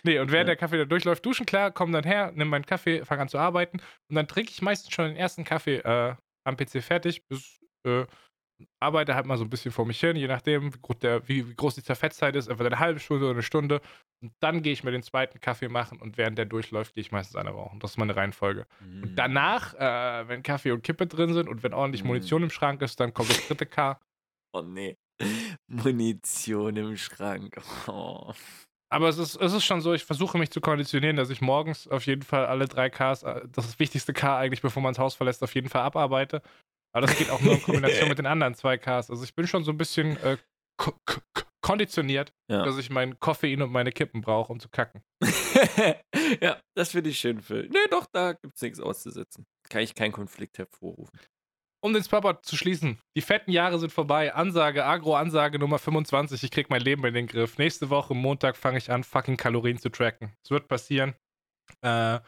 [0.03, 3.05] Nee, und während der Kaffee da durchläuft, duschen, klar, komm dann her, nimm meinen Kaffee,
[3.05, 3.79] fang an zu arbeiten.
[4.09, 6.15] Und dann trinke ich meistens schon den ersten Kaffee äh,
[6.45, 8.05] am PC fertig, bis äh,
[8.81, 11.49] arbeite halt mal so ein bisschen vor mich hin, je nachdem, wie groß, der, wie,
[11.49, 13.81] wie groß die Zerfetzzeit ist, entweder eine halbe Stunde oder eine Stunde.
[14.23, 17.13] Und dann gehe ich mir den zweiten Kaffee machen und während der durchläuft, gehe ich
[17.13, 17.81] meistens eine rauchen.
[17.81, 18.67] Das ist meine Reihenfolge.
[18.81, 19.03] Mhm.
[19.03, 22.09] Und danach, äh, wenn Kaffee und Kippe drin sind und wenn ordentlich Mhm.
[22.09, 23.99] Munition im Schrank ist, dann kommt das dritte K.
[24.57, 24.97] Oh nee.
[25.69, 27.61] Munition im Schrank.
[27.87, 28.33] Oh.
[28.91, 31.89] Aber es ist, es ist schon so, ich versuche mich zu konditionieren, dass ich morgens
[31.89, 35.15] auf jeden Fall alle drei Ks, äh, das wichtigste K eigentlich, bevor man das Haus
[35.15, 36.41] verlässt, auf jeden Fall abarbeite.
[36.95, 39.11] Aber das geht auch nur in Kombination mit den anderen zwei Ks.
[39.11, 40.39] Also ich bin schon so ein bisschen äh,
[40.79, 41.21] ko ko
[41.63, 42.65] konditioniert, Ja.
[42.65, 45.03] dass ich mein Koffein und meine Kippen brauche, um zu kacken.
[46.41, 47.69] ja, das finde ich schön, Phil.
[47.69, 49.45] Nee, doch, da gibt es nichts auszusetzen.
[49.69, 51.19] Kann ich keinen Konflikt hervorrufen.
[51.87, 54.35] Um den Spapper zu schließen, die fetten Jahre sind vorbei.
[54.35, 56.43] Ansage, Agro-Ansage Nummer 25.
[56.43, 57.59] Ich krieg mein Leben in den Griff.
[57.59, 60.33] Nächste Woche, Montag, fange ich an, fucking Kalorien zu tracken.
[60.43, 61.15] Es wird passieren.
[61.83, 62.19] Äh,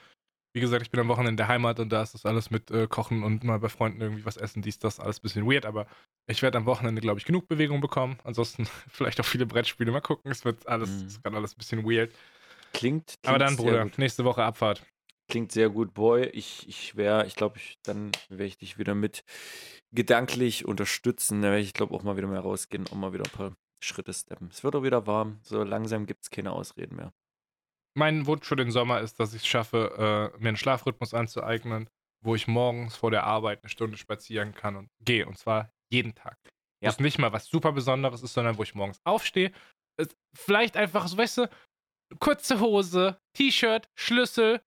[0.55, 2.71] wie gesagt, ich bin am Wochenende in der Heimat und da ist das alles mit
[2.71, 5.67] äh, Kochen und mal bei Freunden irgendwie was essen, dies, das, alles ein bisschen weird,
[5.67, 5.89] aber
[6.29, 8.17] ich werde am Wochenende, glaube ich, genug Bewegung bekommen.
[8.23, 9.91] Ansonsten vielleicht auch viele Brettspiele.
[9.91, 10.95] Mal gucken, es wird alles, Mhm.
[10.99, 12.13] es ist gerade alles ein bisschen weird.
[12.75, 13.99] Klingt, klingt Aber dann, Bruder, gut.
[13.99, 14.85] nächste Woche Abfahrt.
[15.31, 16.27] Klingt sehr gut, Boy.
[16.29, 19.25] Ich, ich wäre, ich glaube, ich, dann werde ich dich wieder mit
[19.93, 21.43] gedanklich unterstützen.
[21.43, 24.13] Da werde ich, glaube auch mal wieder mehr rausgehen und mal wieder ein paar Schritte
[24.13, 24.49] steppen.
[24.51, 25.39] Es wird auch wieder warm.
[25.43, 27.13] So langsam gibt es keine Ausreden mehr.
[27.95, 31.91] Mein Wunsch für den Sommer ist, dass ich es schaffe, äh, mir einen Schlafrhythmus anzueignen,
[32.25, 35.27] wo ich morgens vor der Arbeit eine Stunde spazieren kann und gehe.
[35.27, 36.39] Und zwar jeden Tag.
[36.81, 36.89] Ja.
[36.89, 39.53] Wo es nicht mal was super Besonderes ist, sondern wo ich morgens aufstehe.
[40.35, 41.51] Vielleicht einfach, so, weißt du,
[42.19, 44.63] kurze Hose, T-Shirt, Schlüssel,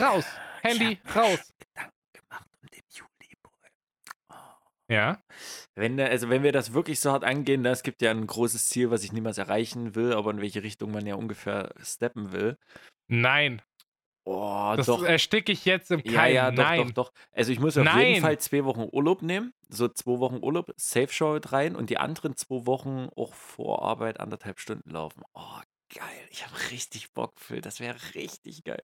[0.00, 0.24] raus.
[0.62, 1.52] Handy, raus.
[1.58, 3.08] Gedanken gemacht um den Juli.
[4.30, 4.34] Oh.
[4.88, 5.22] Ja.
[5.74, 8.68] Wenn, also wenn wir das wirklich so hart angehen, ne, es gibt ja ein großes
[8.68, 12.56] Ziel, was ich niemals erreichen will, aber in welche Richtung man ja ungefähr steppen will.
[13.08, 13.62] Nein.
[14.28, 15.04] Oh, Das doch.
[15.04, 16.12] ersticke ich jetzt im Keim.
[16.12, 16.86] Ja, ja, doch, Nein.
[16.88, 17.12] doch, doch.
[17.30, 18.06] Also ich muss auf Nein.
[18.08, 19.52] jeden Fall zwei Wochen Urlaub nehmen.
[19.68, 23.82] So zwei Wochen Urlaub, Safe Show mit rein und die anderen zwei Wochen auch vor
[23.84, 25.22] Arbeit anderthalb Stunden laufen.
[25.32, 25.60] Oh,
[25.94, 26.28] geil.
[26.30, 27.60] Ich habe richtig Bock, Phil.
[27.60, 28.82] Das wäre richtig geil.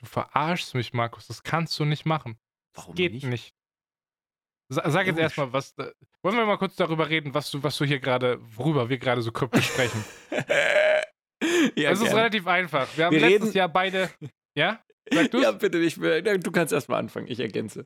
[0.00, 1.26] Du verarschst mich, Markus.
[1.26, 2.38] Das kannst du nicht machen.
[2.74, 3.26] Warum Geht nicht?
[3.26, 3.54] nicht.
[4.72, 5.72] Sa sag jetzt erstmal, was.
[5.78, 5.92] äh,
[6.22, 9.20] Wollen wir mal kurz darüber reden, was du, was du hier gerade, worüber wir gerade
[9.22, 10.04] so kryptisch sprechen?
[11.76, 12.88] ja, es ist relativ einfach.
[12.96, 14.10] Wir haben Wir letztes reden- Jahr beide.
[14.56, 14.82] Ja?
[15.12, 15.42] Sag du's?
[15.42, 16.22] Ja, bitte nicht mehr.
[16.22, 17.26] Du kannst erstmal anfangen.
[17.28, 17.84] Ich ergänze.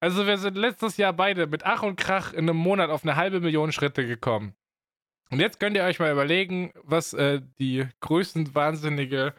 [0.00, 3.16] Also, wir sind letztes Jahr beide mit Ach und Krach in einem Monat auf eine
[3.16, 4.54] halbe Million Schritte gekommen.
[5.30, 9.34] Und jetzt könnt ihr euch mal überlegen, was äh, die größten wahnsinnige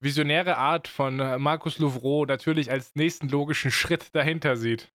[0.00, 4.92] visionäre Art von äh, Markus Louvreau natürlich als nächsten logischen Schritt dahinter sieht.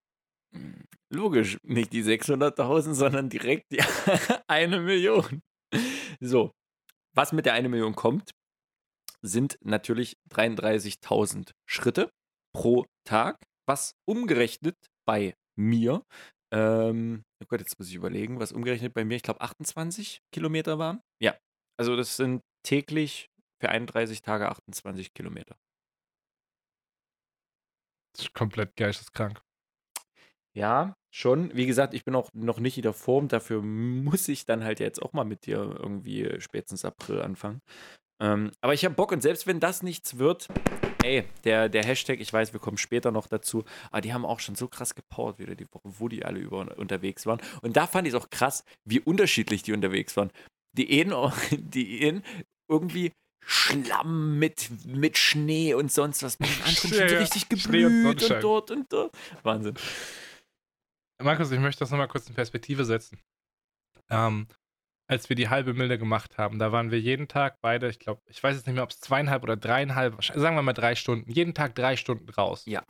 [1.10, 3.82] Logisch, nicht die 600.000, sondern direkt die
[4.48, 5.42] eine Million.
[6.20, 6.52] So,
[7.14, 8.32] was mit der eine Million kommt,
[9.22, 12.12] sind natürlich 33.000 Schritte
[12.54, 13.38] pro Tag,
[13.68, 14.76] was umgerechnet
[15.06, 16.04] bei mir,
[16.54, 20.78] ähm, oh Gott, jetzt muss ich überlegen, was umgerechnet bei mir, ich glaube 28 Kilometer
[20.78, 21.02] waren.
[21.20, 21.36] Ja,
[21.80, 23.28] also das sind täglich
[23.64, 25.56] für 31 Tage 28 Kilometer.
[28.14, 29.42] Das ist komplett geisteskrank.
[30.54, 31.56] Ja, schon.
[31.56, 33.30] Wie gesagt, ich bin auch noch nicht in der Form.
[33.30, 37.62] Dafür muss ich dann halt jetzt auch mal mit dir irgendwie spätestens April anfangen.
[38.22, 40.48] Ähm, aber ich habe Bock und selbst wenn das nichts wird,
[41.04, 44.42] ey, der, der Hashtag, ich weiß, wir kommen später noch dazu, aber die haben auch
[44.42, 47.42] schon so krass gepowert wieder die Woche, wo die alle über unterwegs waren.
[47.62, 50.32] Und da fand ich es auch krass, wie unterschiedlich die unterwegs waren.
[50.74, 52.24] Die einen, die einen
[52.70, 53.14] irgendwie
[53.46, 56.40] Schlamm mit, mit Schnee und sonst was.
[56.40, 57.20] Mit den anderen Ja, schon so ja.
[57.20, 58.42] richtig Schnee und geblüht und, Sonnenschein.
[58.42, 59.16] dort und dort.
[59.44, 59.76] Wahnsinn.
[61.22, 63.20] Markus, ich möchte das nochmal kurz in Perspektive setzen.
[64.10, 64.48] Ähm,
[65.08, 68.22] als wir die halbe Milde gemacht haben, da waren wir jeden Tag beide, ich glaube,
[68.28, 71.30] ich weiß jetzt nicht mehr, ob es zweieinhalb oder dreieinhalb, sagen wir mal drei Stunden,
[71.32, 72.64] jeden Tag drei Stunden raus.
[72.66, 72.84] Ja.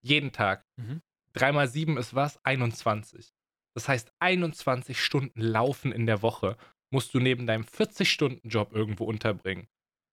[0.00, 0.64] Jeden Tag.
[0.76, 1.02] Mhm.
[1.32, 2.44] Drei mal sieben ist was?
[2.44, 3.32] 21.
[3.74, 6.56] Das heißt, 21 Stunden Laufen in der Woche
[6.90, 9.68] musst du neben deinem 40-Stunden-Job irgendwo unterbringen.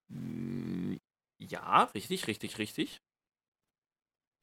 [0.09, 0.97] Mm,
[1.41, 3.01] Ja, richtig, richtig, richtig.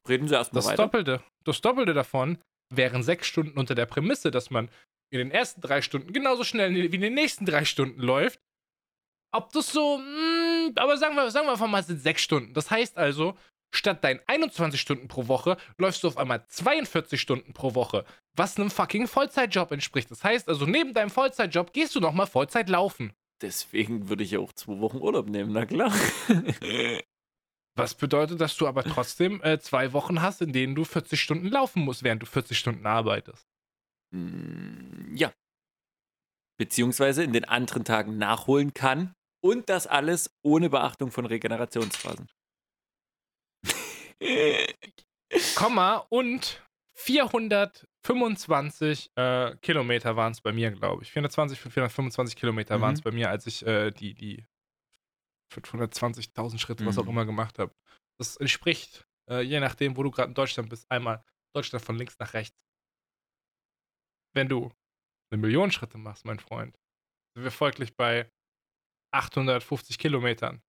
[0.08, 0.82] Reden Sie erstmal Das weiter.
[0.84, 2.38] Doppelte, das Doppelte davon
[2.72, 4.68] wären sechs Stunden unter der Prämisse, dass man
[5.12, 8.40] in den ersten drei Stunden genauso schnell wie in den nächsten drei Stunden läuft.
[9.34, 12.52] Ob das so, mm, aber sagen wir, sagen wir einfach mal, es sind sechs Stunden.
[12.54, 13.36] Das heißt also,
[13.74, 18.04] statt deinen 21 Stunden pro Woche läufst du auf einmal 42 Stunden pro Woche,
[18.36, 20.10] was einem fucking Vollzeitjob entspricht.
[20.10, 23.12] Das heißt also, neben deinem Vollzeitjob gehst du nochmal Vollzeit laufen.
[23.42, 25.92] Deswegen würde ich ja auch zwei Wochen Urlaub nehmen, na klar.
[27.74, 31.48] Was bedeutet, dass du aber trotzdem äh, zwei Wochen hast, in denen du 40 Stunden
[31.48, 33.48] laufen musst, während du 40 Stunden arbeitest.
[34.10, 35.32] Mm, ja.
[36.58, 42.28] Beziehungsweise in den anderen Tagen nachholen kann und das alles ohne Beachtung von Regenerationsphasen.
[45.56, 46.62] Komma und
[48.04, 51.12] 425 äh, Kilometer waren es bei mir, glaube ich.
[51.12, 53.04] 420, 425 Kilometer waren es Mhm.
[53.04, 54.44] bei mir, als ich äh, die, die
[55.52, 57.10] 520.000 Schritte, was auch Mhm.
[57.10, 57.72] immer gemacht habe.
[58.18, 61.22] Das entspricht, äh, je nachdem, wo du gerade in Deutschland bist, einmal
[61.54, 62.56] Deutschland von links nach rechts.
[64.34, 64.72] Wenn du
[65.30, 66.74] eine Million Schritte machst, mein Freund,
[67.36, 68.28] sind wir folglich bei
[69.14, 70.62] 850 Kilometern.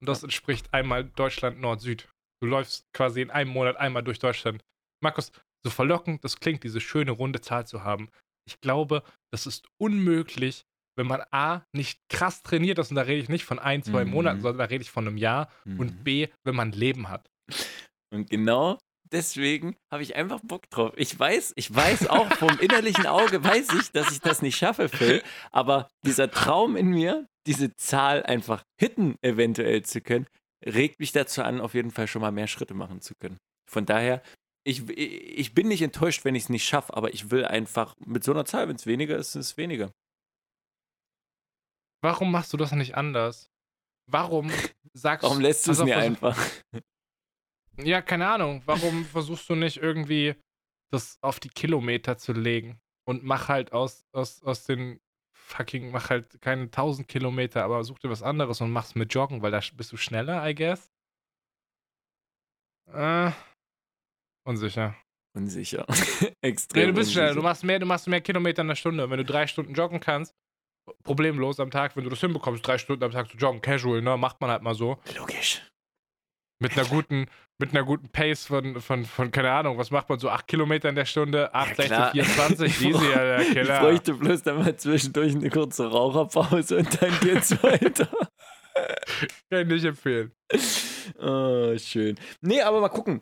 [0.00, 2.08] Und das entspricht einmal Deutschland Nord-Süd.
[2.42, 4.62] Du läufst quasi in einem Monat einmal durch Deutschland.
[5.02, 5.30] Markus,
[5.64, 8.08] so verlockend das klingt, diese schöne runde Zahl zu haben.
[8.46, 10.64] Ich glaube, das ist unmöglich,
[10.96, 14.04] wenn man A, nicht krass trainiert ist, und da rede ich nicht von ein, zwei
[14.04, 14.10] Mhm.
[14.10, 16.04] Monaten, sondern da rede ich von einem Jahr, und Mhm.
[16.04, 17.30] B, wenn man Leben hat.
[18.12, 18.78] Und genau
[19.12, 20.92] deswegen habe ich einfach Bock drauf.
[20.96, 24.88] Ich weiß, ich weiß auch vom innerlichen Auge, weiß ich, dass ich das nicht schaffe,
[24.88, 25.22] Phil.
[25.50, 30.26] Aber dieser Traum in mir, diese Zahl einfach hitten eventuell zu können,
[30.64, 33.38] regt mich dazu an, auf jeden Fall schon mal mehr Schritte machen zu können.
[33.68, 34.22] Von daher,
[34.64, 38.24] ich, ich bin nicht enttäuscht, wenn ich es nicht schaffe, aber ich will einfach mit
[38.24, 39.92] so einer Zahl, wenn es weniger ist, ist es weniger.
[42.02, 43.50] Warum machst du das nicht anders?
[44.06, 44.50] Warum
[44.92, 46.38] sagst Warum lässt du es mir einfach?
[47.76, 48.62] Ja, keine Ahnung.
[48.66, 50.34] Warum versuchst du nicht irgendwie
[50.90, 55.00] das auf die Kilometer zu legen und mach halt aus, aus, aus den
[55.32, 59.42] fucking, mach halt keine 1000 Kilometer, aber such dir was anderes und mach's mit Joggen,
[59.42, 60.90] weil da bist du schneller, I guess.
[62.86, 63.30] Äh,
[64.44, 64.94] unsicher.
[65.36, 65.86] Unsicher.
[66.20, 66.88] Nee, Extrem.
[66.88, 69.08] du bist schneller, du machst mehr, du machst mehr Kilometer in der Stunde.
[69.10, 70.34] Wenn du drei Stunden joggen kannst,
[71.04, 74.16] problemlos am Tag, wenn du das hinbekommst, drei Stunden am Tag zu joggen, casual, ne,
[74.16, 74.98] macht man halt mal so.
[75.16, 75.62] Logisch.
[76.62, 77.26] Mit einer guten,
[77.58, 80.28] mit einer guten Pace von, von, von, keine Ahnung, was macht man so?
[80.28, 82.10] 8 Kilometer in der Stunde, 8, Ja, 16, klar.
[82.12, 83.80] 24, Ich easy, Alter, Ich Killer.
[83.80, 88.08] bräuchte bloß dann mal zwischendurch eine kurze Raucherpause und dann geht's weiter.
[89.50, 90.32] Kann ich nicht empfehlen.
[91.18, 92.18] oh, schön.
[92.40, 93.20] Nee, aber mal gucken.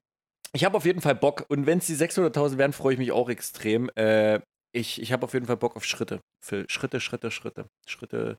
[0.52, 1.44] Ich habe auf jeden Fall Bock.
[1.48, 3.90] Und wenn es die 600.000 werden, freue ich mich auch extrem.
[3.96, 4.40] Äh,
[4.72, 6.20] ich ich habe auf jeden Fall Bock auf Schritte.
[6.44, 6.66] Phil.
[6.68, 7.66] Schritte, Schritte, Schritte.
[7.86, 8.38] Schritte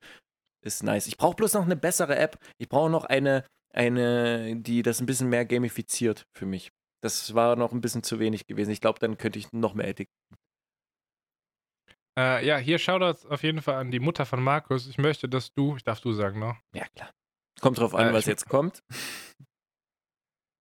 [0.65, 1.07] ist nice.
[1.07, 2.37] Ich brauche bloß noch eine bessere App.
[2.57, 6.69] Ich brauche noch eine, eine, die das ein bisschen mehr gamifiziert für mich.
[7.01, 8.71] Das war noch ein bisschen zu wenig gewesen.
[8.71, 10.13] Ich glaube, dann könnte ich noch mehr addicten.
[12.17, 14.87] Äh, ja, hier Shoutouts auf jeden Fall an die Mutter von Markus.
[14.87, 16.57] Ich möchte, dass du, ich darf du sagen, ne?
[16.75, 17.11] Ja, klar.
[17.61, 18.83] Kommt drauf an, Äh, was jetzt kommt.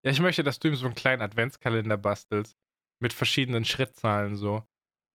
[0.08, 2.56] Ja, ich möchte, dass du ihm so einen kleinen Adventskalender bastelst.
[2.98, 4.66] Mit verschiedenen Schrittzahlen so.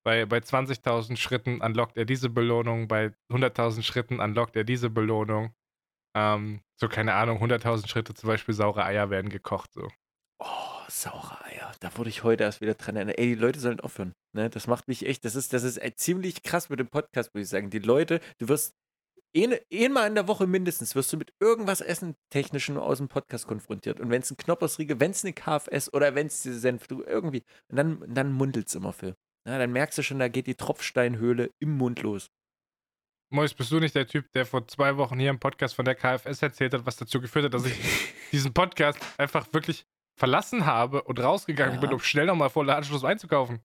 [0.05, 5.51] Bei, bei 20.000 Schritten unlockt er diese Belohnung, bei 100.000 Schritten unlockt er diese Belohnung.
[6.15, 9.89] Ähm, so, keine Ahnung, 100.000 Schritte zum Beispiel saure Eier werden gekocht, so.
[10.37, 11.71] Oh, saure Eier.
[11.79, 13.17] Da wurde ich heute erst wieder dran erinnert.
[13.17, 14.13] Ey, die Leute sollen aufhören.
[14.35, 14.51] Ne?
[14.51, 17.41] Das macht mich echt, das ist, das ist äh, ziemlich krass mit dem Podcast, würde
[17.41, 17.71] ich sagen.
[17.71, 18.75] Die Leute, du wirst
[19.35, 23.99] einmal in der Woche mindestens, wirst du mit irgendwas Essen Technischem aus dem Podcast konfrontiert.
[23.99, 27.03] Und wenn es ein Knoppersriegel, wenn es eine KFS oder wenn es diese Senf, du
[27.03, 29.15] irgendwie, und dann, dann mundelt es immer viel.
[29.47, 32.29] Ja, dann merkst du schon, da geht die Tropfsteinhöhle im Mund los.
[33.31, 35.95] Mois, bist du nicht der Typ, der vor zwei Wochen hier im Podcast von der
[35.95, 37.73] KFS erzählt hat, was dazu geführt hat, dass ich
[38.31, 39.85] diesen Podcast einfach wirklich
[40.15, 41.81] verlassen habe und rausgegangen Ja.
[41.81, 43.61] bin, um schnell nochmal vor Ladenschluss einzukaufen?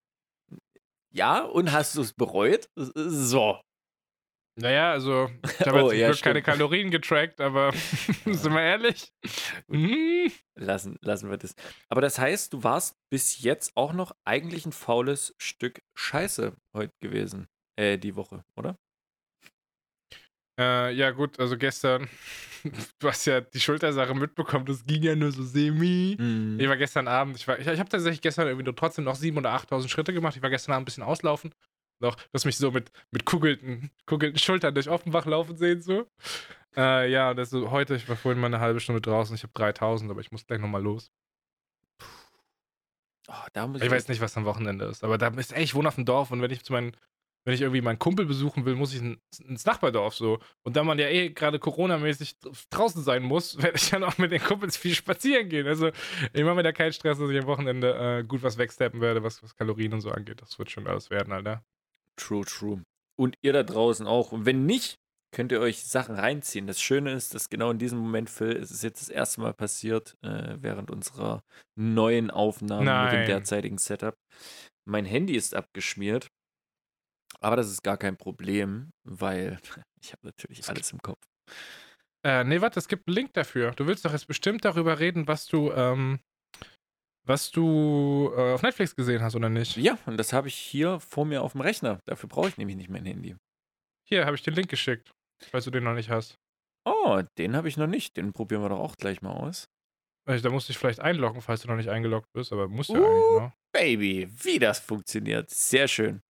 [1.11, 2.69] Ja, und hast du es bereut?
[2.75, 3.59] So.
[4.61, 5.29] Naja, also,
[5.59, 6.41] ich habe Oh, jetzt ja, keine.
[6.41, 7.71] Kalorien getrackt, aber
[8.25, 9.13] sind wir ehrlich?
[9.69, 11.55] Hm, Lassen, lassen wir das.
[11.87, 16.93] Aber das heißt, du warst bis jetzt auch noch eigentlich ein faules Stück Scheiße heute
[16.99, 17.47] gewesen.
[17.77, 18.75] Äh, die Woche, oder?
[20.59, 22.09] Äh, ja, gut, also gestern,
[22.99, 26.17] du hast ja die Schultersache mitbekommen, das ging ja nur so semi.
[26.59, 29.15] Ich war gestern Abend, ich, war- ich, ich habe tatsächlich gestern irgendwie nur trotzdem noch
[29.15, 30.35] 7.000 oder 8.000 Schritte gemacht.
[30.35, 31.53] Ich war gestern Abend ein bisschen auslaufen.
[31.99, 36.09] Noch, du hast mich so mit, mit kugelten, kugelten Schultern durch Offenbach laufen sehen, so.
[36.75, 39.53] Äh, ja, das so, heute, ich war vorhin mal eine halbe Stunde draußen, ich habe
[39.53, 41.11] 3.000, aber ich muss gleich nochmal los.
[43.27, 45.75] Oh, da muss Ich weiß nicht, was am Wochenende ist, aber da ist, ey, ich
[45.75, 46.95] wohne auf dem Dorf und wenn ich zu meinen,
[47.45, 50.39] wenn ich irgendwie meinen Kumpel besuchen will, muss ich in- ins Nachbardorf so.
[50.63, 54.17] Und da man ja eh gerade Corona-mäßig dr- draußen sein muss, werde ich dann auch
[54.17, 55.67] mit den Kumpels viel spazieren gehen.
[55.67, 55.89] Also
[56.33, 59.21] ich mache mir da keinen Stress, dass ich am Wochenende äh, gut was wegsteppen werde,
[59.23, 60.41] was, was Kalorien und so angeht.
[60.41, 61.63] Das wird schon alles werden, Alter.
[62.19, 62.83] True, true.
[63.17, 64.31] Und ihr da draußen auch.
[64.31, 64.99] Und wenn nicht,
[65.31, 66.67] könnt ihr euch Sachen reinziehen.
[66.67, 69.53] Das Schöne ist, dass genau in diesem Moment, Phil, es ist jetzt das erste Mal
[69.53, 71.43] passiert, äh, während unserer
[71.75, 73.27] neuen Aufnahme mit dem Nein.
[73.27, 74.15] derzeitigen Setup.
[74.85, 76.27] Mein Handy ist abgeschmiert.
[77.41, 79.59] Aber das ist gar kein Problem, weil
[80.01, 81.23] ich habe natürlich alles im Kopf.
[82.25, 83.71] Äh, nee, warte, es gibt einen Link dafür.
[83.71, 86.19] Du willst doch jetzt bestimmt darüber reden, was du, ähm,
[87.29, 89.77] was du äh, auf Netflix gesehen hast, oder nicht?
[89.77, 91.99] Ja, und das habe ich hier vor mir auf dem Rechner.
[92.05, 93.35] Dafür brauche ich nämlich nicht mein Handy.
[94.07, 95.11] Hier, habe ich den Link geschickt,
[95.43, 96.35] falls du den noch nicht hast.
[96.85, 98.17] Oh, den habe ich noch nicht.
[98.17, 99.69] Den probieren wir doch auch gleich mal aus.
[100.27, 102.89] Also, da musst du dich vielleicht einloggen, falls du noch nicht eingeloggt bist, aber musst
[102.89, 103.05] ja Uh.
[103.05, 103.53] eigentlich, ne?
[103.71, 105.49] Baby, wie das funktioniert.
[105.51, 106.21] Sehr schön.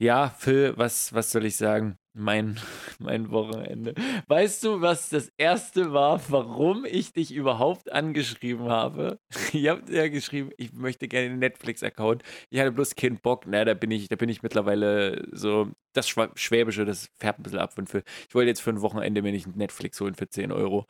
[0.00, 1.96] Ja, Phil, was, was soll ich sagen?
[2.14, 2.60] Mein,
[2.98, 3.94] mein Wochenende.
[4.28, 9.18] Weißt du, was das erste war, warum ich dich überhaupt angeschrieben habe?
[9.52, 12.22] Ich habe dir ja geschrieben, ich möchte gerne einen Netflix-Account.
[12.50, 13.44] Ich hatte bloß keinen Bock.
[13.46, 15.70] Na, da bin ich, da bin ich mittlerweile so.
[15.94, 18.02] Das Schwäbische, das färbt ein bisschen ab von Phil.
[18.28, 20.86] Ich wollte jetzt für ein Wochenende mir nicht ein Netflix holen für 10 Euro.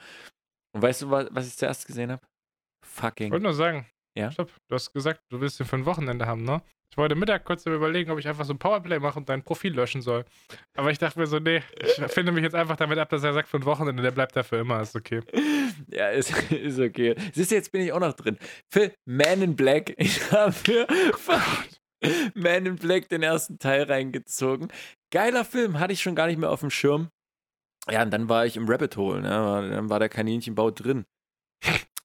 [0.74, 2.22] Und weißt du, was, was ich zuerst gesehen habe?
[2.84, 3.30] Ich Fucking.
[3.32, 3.86] wollte nur sagen,
[4.16, 4.30] Ja?
[4.30, 6.62] stopp, du hast gesagt, du willst den für ein Wochenende haben, ne?
[6.92, 9.72] Ich wollte Mittag kurz überlegen, ob ich einfach so ein Powerplay mache und dein Profil
[9.72, 10.26] löschen soll.
[10.76, 13.32] Aber ich dachte mir so, nee, ich finde mich jetzt einfach damit ab, dass er
[13.32, 15.22] sagt, für ein Wochenende, der bleibt dafür immer, ist okay.
[15.88, 17.14] Ja, ist, ist okay.
[17.32, 18.36] Siehst du, jetzt bin ich auch noch drin.
[18.70, 19.94] Für Man in Black.
[19.96, 20.86] Ich habe für
[22.34, 24.68] Man in Black den ersten Teil reingezogen.
[25.10, 27.08] Geiler Film, hatte ich schon gar nicht mehr auf dem Schirm.
[27.90, 29.30] Ja, und dann war ich im Rabbit Hole, ne?
[29.30, 31.06] Dann war der Kaninchenbau drin.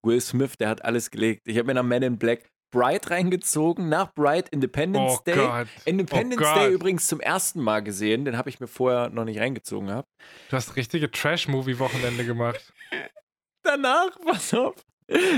[0.02, 1.42] Will Smith, der hat alles gelegt.
[1.46, 5.36] Ich habe mir nach Man in Black Bright reingezogen, nach Bright Independence Oh Day.
[5.36, 5.68] Gott.
[5.86, 6.56] Independence oh.
[6.56, 8.26] Day übrigens zum ersten Mal gesehen.
[8.26, 10.08] Den habe ich mir vorher noch nicht reingezogen gehabt.
[10.50, 12.74] Du hast richtige Trash-Movie-Wochenende gemacht.
[13.64, 14.76] Danach, pass auf,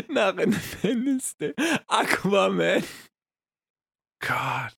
[0.10, 1.54] nach Independence Day,
[1.88, 2.84] Aquaman.
[4.20, 4.76] Gott.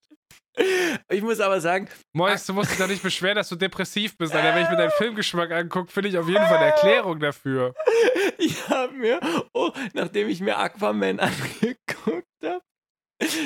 [1.08, 4.34] Ich muss aber sagen, Mois, du musst dich doch nicht beschweren, dass du depressiv bist,
[4.34, 4.54] Alter.
[4.54, 7.74] Wenn ich mir deinen Filmgeschmack angucke, finde ich auf jeden Fall eine Erklärung dafür.
[8.38, 9.20] ich habe mir,
[9.54, 12.62] oh, nachdem ich mir Aquaman angeguckt habe,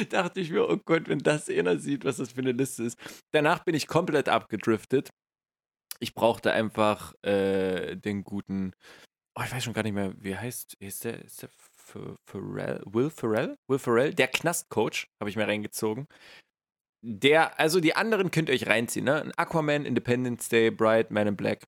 [0.08, 2.98] dachte ich mir, oh Gott, wenn das einer sieht, was das für eine Liste ist.
[3.32, 5.10] Danach bin ich komplett abgedriftet.
[6.00, 8.72] Ich brauchte einfach äh, den guten,
[9.38, 11.50] oh, ich weiß schon gar nicht mehr, wie heißt, ist der, ist der
[12.26, 13.56] Pharrell, Will Ferrell?
[13.68, 16.08] Will Ferrell, der Knastcoach, habe ich mir reingezogen.
[17.08, 19.30] Der, also die anderen könnt ihr euch reinziehen, ne?
[19.36, 21.62] Aquaman, Independence Day, Bright, Man in Black.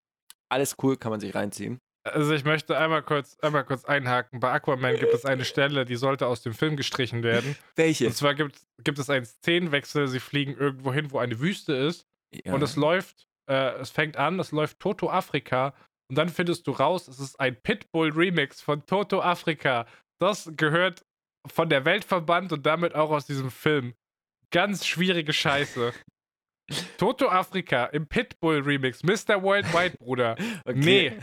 [0.48, 1.78] Alles cool, kann man sich reinziehen.
[2.02, 4.40] Also ich möchte einmal kurz, einmal kurz einhaken.
[4.40, 7.56] Bei Aquaman gibt es eine Stelle, die sollte aus dem Film gestrichen werden.
[7.77, 8.06] Welche?
[8.06, 12.05] Und zwar gibt, gibt es einen Szenenwechsel, sie fliegen irgendwo hin, wo eine Wüste ist.
[12.44, 12.55] Ja.
[12.55, 15.73] Und es läuft, äh, es fängt an, es läuft Toto Afrika.
[16.10, 19.86] Und dann findest du raus, es ist ein Pitbull-Remix von Toto Afrika.
[20.19, 21.05] Das gehört
[21.47, 23.94] von der Welt verbannt und damit auch aus diesem Film.
[24.51, 25.93] Ganz schwierige Scheiße.
[26.99, 29.03] Toto Afrika im Pitbull-Remix.
[29.03, 29.43] Mr.
[29.43, 30.37] Worldwide, Bruder.
[30.65, 31.19] Okay.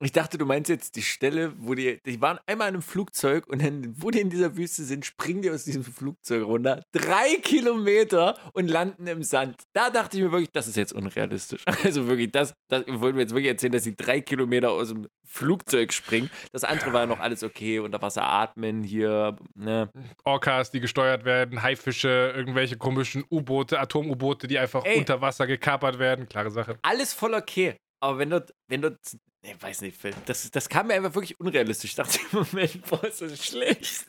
[0.00, 3.48] Ich dachte, du meinst jetzt die Stelle, wo die, die waren einmal in einem Flugzeug
[3.48, 6.84] und dann, wo die in dieser Wüste sind, springen die aus diesem Flugzeug runter.
[6.92, 9.56] Drei Kilometer und landen im Sand.
[9.72, 11.64] Da dachte ich mir wirklich, das ist jetzt unrealistisch.
[11.88, 15.06] Also wirklich, das, das wollen wir jetzt wirklich erzählen, dass sie drei Kilometer aus dem
[15.24, 16.28] Flugzeug springen.
[16.52, 19.90] Das andere war noch alles okay, unter Wasser atmen hier, ne?
[20.24, 24.98] Orcas, die gesteuert werden, Haifische, irgendwelche komischen U-Boote, Atom-U-Boote, die einfach Ey.
[24.98, 26.28] unter Wasser gekapert werden.
[26.28, 26.78] Klare Sache.
[26.82, 27.76] Alles voll okay.
[28.00, 28.98] Aber wenn dort, wenn dort,
[29.44, 31.90] ne, weiß nicht, das, das kam mir einfach wirklich unrealistisch.
[31.90, 34.06] Ich dachte, im Moment, boah, ist das schlecht.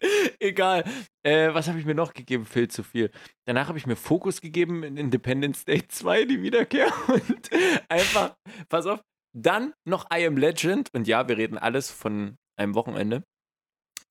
[0.40, 0.84] Egal.
[1.22, 2.46] Äh, was habe ich mir noch gegeben?
[2.46, 3.10] Phil zu viel.
[3.44, 6.92] Danach habe ich mir Fokus gegeben in Independence Day 2, die Wiederkehr.
[7.08, 7.50] Und
[7.88, 8.34] einfach,
[8.68, 9.00] pass auf,
[9.32, 10.92] dann noch I Am Legend.
[10.94, 13.24] Und ja, wir reden alles von einem Wochenende.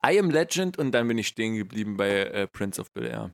[0.05, 3.33] I Am Legend und dann bin ich stehen geblieben bei äh, Prince of Bel Air.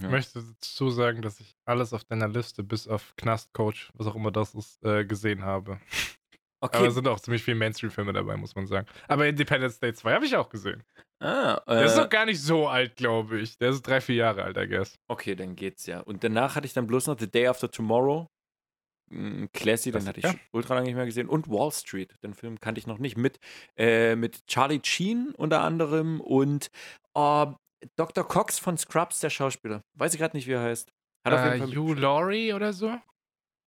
[0.00, 0.10] Ich Ja.
[0.10, 4.30] möchte dazu sagen, dass ich alles auf deiner Liste, bis auf Knastcoach, was auch immer
[4.32, 5.80] das ist, äh, gesehen habe.
[6.62, 6.76] Okay.
[6.76, 8.86] Aber es sind auch ziemlich viele Mainstream-Filme dabei, muss man sagen.
[9.08, 10.82] Aber Independence Day 2 habe ich auch gesehen.
[11.18, 13.56] ah, Der ist äh, noch gar nicht so alt, glaube ich.
[13.56, 14.94] Der ist drei, vier Jahre alt, I guess.
[15.08, 16.00] Okay, dann geht's ja.
[16.00, 18.26] Und danach hatte ich dann bloß noch The Day After Tomorrow.
[19.10, 20.34] Ein Classy, den hatte ich ja.
[20.52, 21.30] ultra lange nicht mehr gesehen.
[21.30, 23.16] Und Wall Street, den Film kannte ich noch nicht.
[23.16, 23.38] Mit,
[23.78, 26.70] äh, mit Charlie Sheen unter anderem und
[27.14, 27.54] oh,
[27.96, 28.26] Dr.
[28.26, 29.82] Cox von Scrubs, der Schauspieler.
[29.94, 30.90] Weiß ich gerade nicht, wie er heißt.
[31.26, 32.98] Hat auf Äh, jeden Fall Hugh Laurie oder so?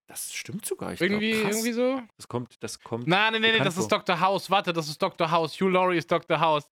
[0.08, 0.94] das stimmt sogar.
[0.94, 2.02] Ich Irgendwie, glaub, irgendwie so?
[2.18, 3.08] Das kommt, das kommt.
[3.08, 4.00] Nein, nein, nein, bekannt das ist vor.
[4.00, 4.20] Dr.
[4.20, 4.50] House.
[4.52, 5.32] Warte, das ist Dr.
[5.32, 5.56] House.
[5.60, 6.40] Hugh Laurie ist Dr.
[6.40, 6.70] House.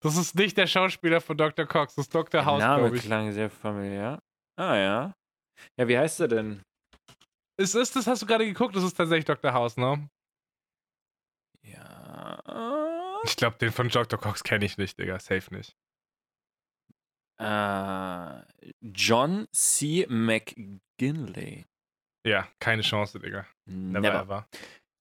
[0.00, 1.66] Das ist nicht der Schauspieler von Dr.
[1.66, 2.28] Cox, das ist Dr.
[2.40, 3.02] Der House, Name glaube ich.
[3.02, 4.20] klang sehr familiär.
[4.56, 5.12] Ah ja.
[5.76, 6.62] Ja, wie heißt er denn?
[7.56, 8.76] Ist, ist das, hast du gerade geguckt?
[8.76, 9.52] Das ist tatsächlich Dr.
[9.52, 10.08] House, ne?
[11.64, 12.38] Ja.
[13.24, 14.18] Ich glaube, den von Dr.
[14.20, 15.18] Cox kenne ich nicht, Digga.
[15.18, 15.74] Safe nicht.
[17.38, 18.42] Äh,
[18.80, 20.06] John C.
[20.08, 21.66] McGinley.
[22.26, 23.46] Ja, keine Chance, Digga.
[23.66, 24.20] Never, Never.
[24.20, 24.48] ever.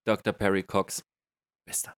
[0.06, 0.34] Dr.
[0.34, 1.04] Perry Cox.
[1.66, 1.96] Bester.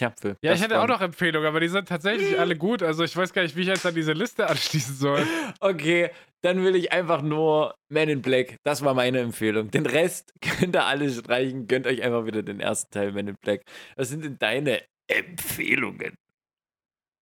[0.00, 2.84] Ja, das ich hätte auch noch Empfehlungen, aber die sind tatsächlich alle gut.
[2.84, 5.26] Also ich weiß gar nicht, wie ich jetzt an diese Liste anschließen soll.
[5.58, 6.10] Okay,
[6.42, 8.58] dann will ich einfach nur Man in Black.
[8.64, 9.72] Das war meine Empfehlung.
[9.72, 11.66] Den Rest könnt ihr alle streichen.
[11.66, 13.62] Gönnt euch einfach wieder den ersten Teil Man in Black.
[13.96, 16.14] Was sind denn deine Empfehlungen?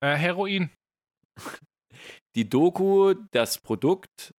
[0.03, 0.70] Äh, Heroin.
[2.35, 4.35] Die Doku, das Produkt.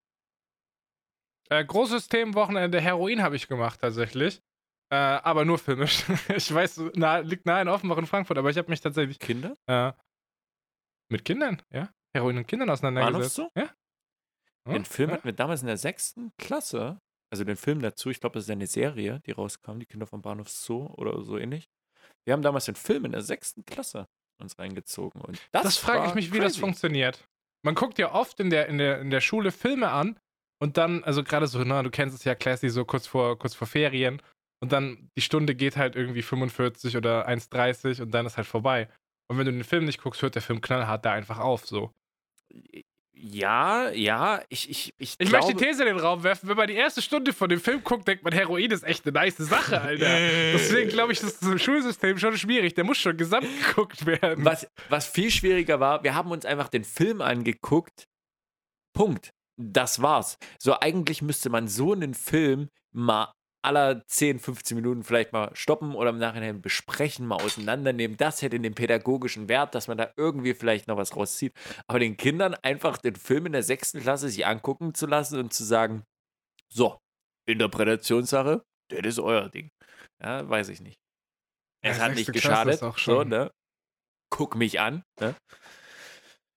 [1.49, 4.41] Äh, großes Themenwochenende Heroin habe ich gemacht tatsächlich.
[4.90, 6.03] Äh, aber nur filmisch.
[6.36, 9.56] ich weiß, nah, liegt nahe in Offenbach in Frankfurt, aber ich habe mich tatsächlich Kinder?
[9.68, 9.94] äh,
[11.10, 11.90] mit Kindern, ja?
[12.14, 13.38] Heroin und Kindern auseinandergesetzt.
[13.38, 13.61] Bahnhofszoo?
[13.61, 13.69] Ja.
[14.68, 15.15] Ja, Den Film ja.
[15.15, 16.99] hatten wir damals in der sechsten Klasse.
[17.30, 18.10] Also den Film dazu.
[18.10, 19.80] Ich glaube, das ist eine Serie, die rauskam.
[19.80, 21.69] Die Kinder vom Bahnhof Zoo oder so ähnlich.
[22.26, 24.07] Wir haben damals den Film in der sechsten Klasse
[24.39, 25.22] uns reingezogen.
[25.22, 26.59] Und das, Das, frage ich mich, wie das crazy.
[26.59, 27.27] funktioniert.
[27.64, 30.19] Man guckt ja oft in der, in der, in der Schule Filme an
[30.59, 33.55] und dann, also gerade so, na, du kennst es ja, Classy, so kurz vor, kurz
[33.55, 34.22] vor Ferien
[34.59, 38.89] und dann die Stunde geht halt irgendwie 45 oder 1,30 und dann ist halt vorbei.
[39.27, 41.91] Und wenn du den Film nicht guckst, hört der Film knallhart da einfach auf, so.
[43.19, 46.57] Ja, ja, ich, ich, ich, Ich glaube, möchte die These in den Raum werfen, wenn
[46.57, 49.38] man die erste Stunde von dem Film guckt, denkt man, Heroin ist echt eine nice
[49.38, 50.06] Sache, Alter.
[50.53, 52.76] Deswegen glaube ich, das ist im Schulsystem schon schwierig.
[52.76, 54.45] Der muss schon gesamt geguckt werden.
[54.45, 58.06] Was, was viel schwieriger war, wir haben uns einfach den Film angeguckt.
[58.94, 59.31] Punkt.
[59.60, 60.38] Das war's.
[60.60, 63.34] So, eigentlich müsste man so einen Film mal
[63.68, 68.18] aller 10, 15 Minuten vielleicht mal stoppen oder im Nachhinein besprechen, mal auseinandernehmen.
[68.18, 71.53] Das hätte den pädagogischen Wert, dass man da irgendwie vielleicht noch was rauszieht.
[71.88, 75.53] Aber den Kindern einfach den Film in der sechsten Klasse sich angucken zu lassen und
[75.53, 76.03] zu sagen,
[76.73, 76.98] so,
[77.48, 79.69] Interpretationssache, das ist euer Ding.
[80.23, 80.98] Ja, weiß ich nicht.
[81.84, 82.80] Es Ja, hat nicht geschadet.
[82.80, 83.52] so, schon- ne?
[84.30, 85.03] Guck mich an.
[85.19, 85.35] Ne?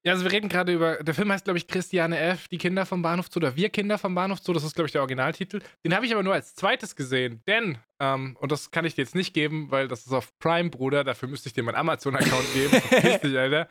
[0.03, 2.87] Ja, also wir reden gerade über, der Film heißt, glaube ich, Christiane F., die Kinder
[2.87, 5.61] vom Bahnhof Zoo oder Wir Kinder vom Bahnhof Zoo, das ist, glaube ich, der Originaltitel.
[5.85, 9.03] Den habe ich aber nur als zweites gesehen, denn, ähm, und das kann ich dir
[9.03, 12.47] jetzt nicht geben, weil das ist auf Prime, Bruder, dafür müsste ich dir meinen Amazon-Account
[12.55, 12.71] geben.
[12.81, 13.69] Verpiss dich, Alter.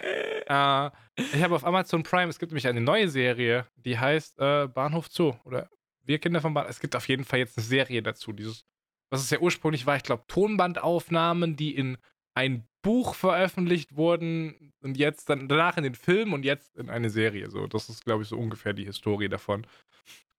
[1.18, 4.68] Äh, ich habe auf Amazon Prime, es gibt nämlich eine neue Serie, die heißt äh,
[4.68, 5.68] Bahnhof Zoo oder
[6.06, 6.70] Wir Kinder vom Bahnhof.
[6.70, 8.66] Es gibt auf jeden Fall jetzt eine Serie dazu, dieses,
[9.10, 11.98] was es ja ursprünglich war, ich glaube, Tonbandaufnahmen, die in
[12.36, 17.10] ein Buch veröffentlicht wurden und jetzt dann danach in den Film und jetzt in eine
[17.10, 17.50] Serie.
[17.50, 19.66] So, das ist, glaube ich, so ungefähr die Historie davon.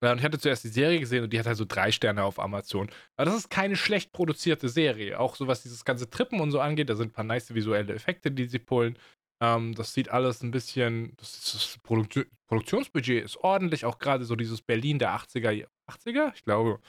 [0.02, 2.24] Ja, und ich hatte zuerst die Serie gesehen und die hat halt so drei Sterne
[2.24, 2.88] auf Amazon.
[3.16, 5.20] Aber das ist keine schlecht produzierte Serie.
[5.20, 7.92] Auch so was dieses ganze Trippen und so angeht, da sind ein paar nice visuelle
[7.94, 8.98] Effekte, die sie pullen.
[9.42, 14.36] Ähm, das sieht alles ein bisschen, das, das Produktion, Produktionsbudget ist ordentlich, auch gerade so
[14.36, 16.32] dieses Berlin der 80er, 80er?
[16.34, 16.80] Ich glaube,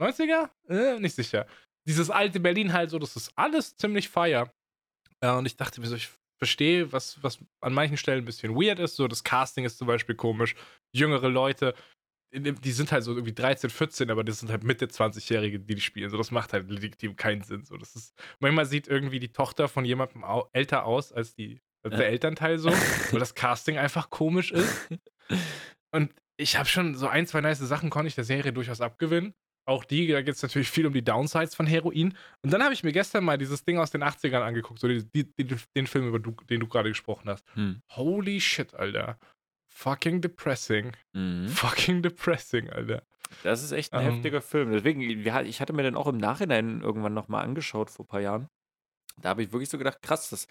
[0.00, 0.50] 90er?
[0.68, 1.46] Äh, nicht sicher.
[1.88, 4.52] Dieses alte Berlin halt so, das ist alles ziemlich fire.
[5.22, 8.54] Ja, und ich dachte mir so, ich verstehe, was, was an manchen Stellen ein bisschen
[8.54, 8.96] weird ist.
[8.96, 10.54] So, das Casting ist zum Beispiel komisch.
[10.94, 11.74] Jüngere Leute,
[12.32, 15.80] die sind halt so irgendwie 13, 14, aber das sind halt Mitte 20-Jährige, die die
[15.80, 16.10] spielen.
[16.10, 17.64] So, das macht halt legitim keinen Sinn.
[17.64, 21.60] So, das ist, manchmal sieht irgendwie die Tochter von jemandem au älter aus als, die,
[21.84, 22.12] als der Ja.
[22.12, 22.70] Elternteil so,
[23.10, 24.88] weil das Casting einfach komisch ist.
[25.92, 29.34] Und ich habe schon so ein, zwei nice Sachen konnte ich der Serie durchaus abgewinnen.
[29.70, 32.16] Auch die, da geht es natürlich viel um die Downsides von Heroin.
[32.42, 35.04] Und dann habe ich mir gestern mal dieses Ding aus den 80ern angeguckt, so die,
[35.04, 37.44] die, die, den Film, über du, den du gerade gesprochen hast.
[37.54, 37.80] Hm.
[37.90, 39.16] Holy shit, Alter.
[39.68, 40.96] Fucking depressing.
[41.12, 41.46] Mhm.
[41.46, 43.04] Fucking depressing, Alter.
[43.44, 44.14] Das ist echt ein Ähm.
[44.14, 44.72] heftiger Film.
[44.72, 48.48] Deswegen, ich hatte mir den auch im Nachhinein irgendwann nochmal angeschaut vor ein paar Jahren.
[49.18, 50.48] Da habe ich wirklich so gedacht, krass, das,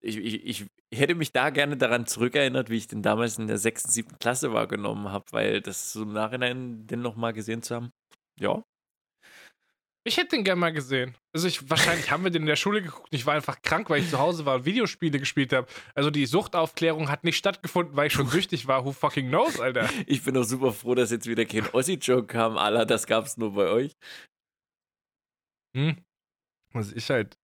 [0.00, 3.58] ich, ich, ich hätte mich da gerne daran zurückerinnert, wie ich den damals in der
[3.58, 7.90] sechsten, siebten Klasse wahrgenommen habe, weil das so im Nachhinein den nochmal gesehen zu haben,
[8.40, 8.62] ja.
[10.06, 11.16] Ich hätte den gerne mal gesehen.
[11.32, 14.02] Also ich, wahrscheinlich haben wir den in der Schule geguckt ich war einfach krank, weil
[14.02, 15.66] ich zu Hause war und Videospiele gespielt habe.
[15.94, 18.84] Also die Suchtaufklärung hat nicht stattgefunden, weil ich schon süchtig war.
[18.84, 19.88] Who fucking knows, Alter?
[20.06, 23.38] Ich bin auch super froh, dass jetzt wieder kein Ossi-Joke kam, Alter, das gab es
[23.38, 23.96] nur bei euch.
[25.74, 26.04] Hm.
[26.72, 27.38] Was ich halt,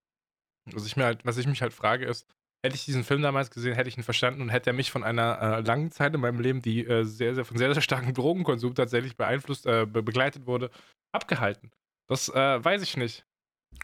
[0.66, 2.26] was ich mir halt, was ich mich halt frage, ist,
[2.62, 5.02] hätte ich diesen Film damals gesehen, hätte ich ihn verstanden und hätte er mich von
[5.02, 8.12] einer äh, langen Zeit in meinem Leben, die äh, sehr, sehr von sehr, sehr starkem
[8.14, 10.70] Drogenkonsum tatsächlich beeinflusst, äh, be begleitet wurde,
[11.12, 11.70] abgehalten.
[12.08, 13.24] Das äh, weiß ich nicht.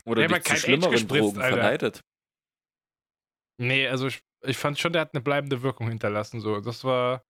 [0.04, 1.56] Oder Der dich zu schlimmeren gespritzt, Drogen Alter.
[1.56, 2.00] verleitet.
[3.58, 6.40] Nee, also ich, ich fand schon, der hat eine bleibende Wirkung hinterlassen.
[6.40, 6.60] So.
[6.60, 7.22] Das war.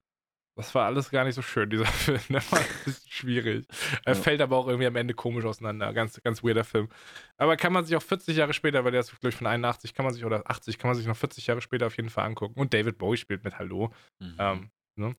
[0.59, 2.21] Das war alles gar nicht so schön, dieser Film.
[2.31, 3.67] Der war ein bisschen schwierig.
[4.05, 4.21] Er Ja.
[4.21, 5.93] fällt aber auch irgendwie am Ende komisch auseinander.
[5.93, 6.89] Ganz, ganz weirder Film.
[7.37, 9.93] Aber kann man sich auch 40 Jahre später, weil der ist, glaube ich, von 81,
[9.93, 12.25] kann man sich, oder 80, kann man sich noch 40 Jahre später auf jeden Fall
[12.25, 12.59] angucken.
[12.59, 13.93] Und David Bowie spielt mit Hallo.
[14.19, 14.37] Mhm.
[14.39, 15.17] Ähm, ne?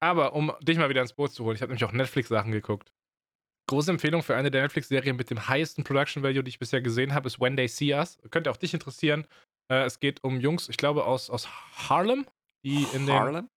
[0.00, 2.92] Aber um dich mal wieder ins Boot zu holen, ich habe nämlich auch Netflix-Sachen geguckt.
[3.68, 7.14] Große Empfehlung für eine der Netflix-Serien mit dem highsten Production Value, die ich bisher gesehen
[7.14, 8.18] habe, ist When They See Us.
[8.30, 9.26] Könnte auch dich interessieren.
[9.70, 11.48] Äh, es geht um Jungs, ich glaube, aus, aus
[11.88, 12.26] Harlem,
[12.64, 13.14] die in den.
[13.14, 13.48] Harlem?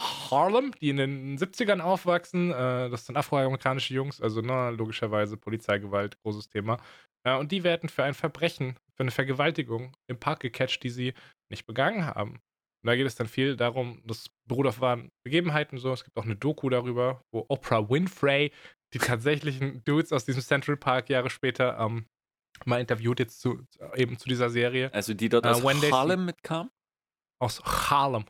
[0.00, 2.50] Harlem, die in den 70ern aufwachsen.
[2.50, 6.78] Äh, das sind afroamerikanische Jungs, also ne, logischerweise Polizeigewalt, großes Thema.
[7.24, 11.14] Äh, und die werden für ein Verbrechen, für eine Vergewaltigung im Park gecatcht, die sie
[11.50, 12.32] nicht begangen haben.
[12.82, 15.92] Und da geht es dann viel darum, das beruht auf wahren Begebenheiten so.
[15.92, 18.52] Es gibt auch eine Doku darüber, wo Oprah Winfrey
[18.94, 22.06] die tatsächlichen Dudes aus diesem Central Park Jahre später ähm,
[22.64, 23.62] mal interviewt jetzt zu,
[23.94, 24.92] eben zu dieser Serie.
[24.94, 26.70] Also die dort Äh, aus See- Harlem mitkam?
[27.38, 28.24] Aus Harlem.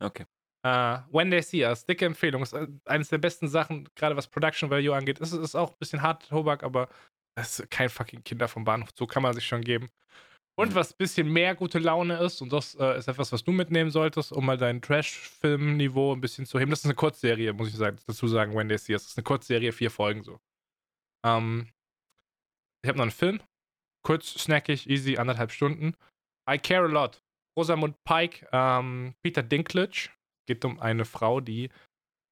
[0.00, 0.26] Okay.
[0.68, 2.42] Äh, When They See Us, dicke Empfehlung.
[2.42, 5.20] Ist äh, eines der besten Sachen, gerade was Production Value angeht.
[5.20, 6.88] Es ist auch ein bisschen hart Tobak, aber
[7.36, 8.90] es ist kein fucking Kinder vom Bahnhof.
[8.96, 9.88] So kann man sich schon geben.
[10.58, 10.74] Und Mhm.
[10.74, 13.90] was ein bisschen mehr gute Laune ist, und das äh, ist etwas, was du mitnehmen
[13.92, 16.70] solltest, um mal dein Trash-Film-Niveau ein bisschen zu heben.
[16.70, 19.04] Das ist eine Kurzserie, muss ich sagen, dazu sagen, When They See Us.
[19.04, 20.40] Das ist eine Kurzserie, vier Folgen so.
[21.24, 21.68] Ähm,
[22.82, 23.40] ich habe noch einen Film.
[24.04, 25.94] Kurz, snackig, easy, anderthalb Stunden.
[26.50, 27.22] I Care a Lot.
[27.56, 30.10] Rosamund Pike, ähm, Peter Dinklage.
[30.48, 31.68] Geht um eine Frau, die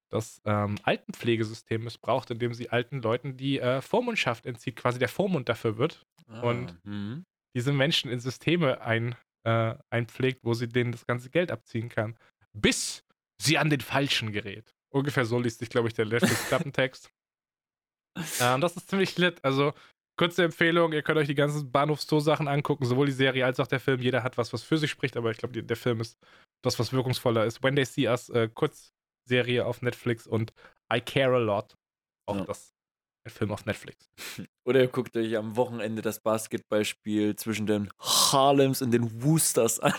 [0.09, 5.47] das ähm, Altenpflegesystem missbraucht, indem sie alten Leuten die äh, Vormundschaft entzieht, quasi der Vormund
[5.49, 6.03] dafür wird,
[6.41, 7.25] Und- Ah, mhm.
[7.55, 12.17] diese Menschen in Systeme ein, äh, einpflegt, wo sie denen das ganze Geld abziehen kann.
[12.53, 13.03] Bis
[13.41, 14.73] sie an den Falschen gerät.
[14.93, 16.27] Ungefähr so liest sich, glaube ich, der letzte
[16.73, 17.11] Klappentext.
[18.39, 19.43] ähm, das ist ziemlich lit.
[19.43, 19.73] Also,
[20.17, 23.79] kurze Empfehlung, ihr könnt euch die ganzen Bahnhofszoo-Sachen angucken, sowohl die Serie als auch der
[23.79, 24.01] Film.
[24.01, 26.17] Jeder hat was, was für sich spricht, aber ich glaube, der Film ist
[26.63, 27.63] das, was wirkungsvoller ist.
[27.63, 30.51] When They See Us, äh, Kurzserie auf Netflix und
[30.93, 31.75] I Care a Lot.
[32.27, 32.45] Auch Ja.
[32.45, 32.73] das.
[33.25, 34.09] Ein Film auf Netflix.
[34.67, 39.93] Oder ihr guckt euch am Wochenende das Basketballspiel zwischen den Harlems und den Woosters an.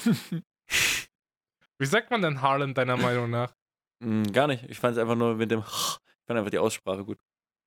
[1.79, 3.55] Wie sagt man denn Harlem deiner Meinung nach?
[4.03, 4.65] Hm, Gar nicht.
[4.69, 7.19] Ich fand es einfach nur mit dem Ich fand einfach die Aussprache gut.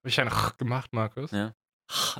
[0.03, 1.31] Habe ich ein gemacht, Markus?
[1.31, 1.53] Ja.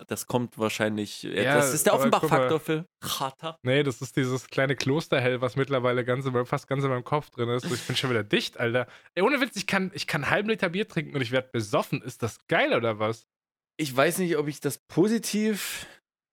[0.08, 1.24] Das kommt wahrscheinlich.
[1.24, 3.58] Ja, das ist der Offenbach-Faktor für Chata.
[3.64, 7.30] Nee, das ist dieses kleine Klosterhell, was mittlerweile ganz in fast ganz in meinem Kopf
[7.30, 7.66] drin ist.
[7.72, 8.88] Ich bin schon wieder dicht, Alter.
[9.16, 11.50] Ey, ohne Witz, ich kann, ich kann einen halben Liter Bier trinken und ich werde
[11.52, 12.02] besoffen.
[12.02, 13.28] Ist das geil oder was?
[13.78, 15.88] Ich weiß nicht, ob ich das positiv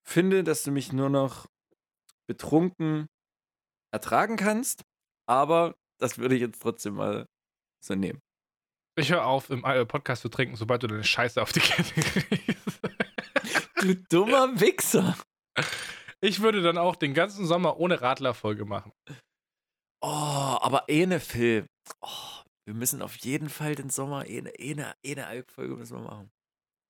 [0.05, 1.47] finde, dass du mich nur noch
[2.27, 3.09] betrunken
[3.93, 4.83] ertragen kannst,
[5.27, 7.27] aber das würde ich jetzt trotzdem mal
[7.85, 8.21] so nehmen.
[8.97, 11.95] Ich höre auf, im äh, Podcast zu trinken, sobald du deine Scheiße auf die Kette
[12.01, 12.81] kriegst.
[13.81, 15.17] Du dummer Wichser.
[16.21, 18.93] Ich würde dann auch den ganzen Sommer ohne Radlerfolge machen.
[20.01, 20.07] Oh,
[20.61, 21.67] aber eine Film.
[22.01, 26.31] Oh, wir müssen auf jeden Fall den Sommer, eine, eine, eine Alkfolge müssen wir machen.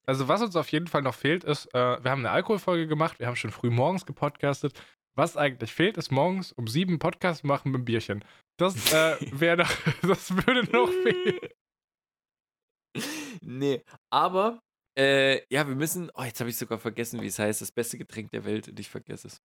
[0.07, 3.19] Also, was uns auf jeden Fall noch fehlt, ist, äh, wir haben eine Alkoholfolge gemacht,
[3.19, 4.81] wir haben schon früh morgens gepodcastet.
[5.17, 8.25] Was eigentlich fehlt, ist morgens um sieben Podcast machen mit einem Bierchen.
[8.59, 9.67] Das äh, wäre
[10.03, 11.39] das würde noch fehlen.
[13.43, 14.61] nee, aber
[14.99, 16.11] äh, ja, wir müssen.
[16.15, 17.61] Oh, jetzt habe ich sogar vergessen, wie es heißt.
[17.61, 19.41] Das beste Getränk der Welt und ich vergesse es.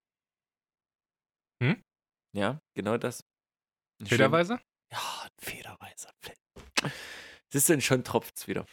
[1.61, 1.81] Hm?
[2.35, 3.23] Ja, genau das.
[4.01, 4.59] Ein schön- Federweise?
[4.91, 6.37] Ja, ein federweiser Film.
[7.51, 8.65] Siehst du denn schon tropft's wieder?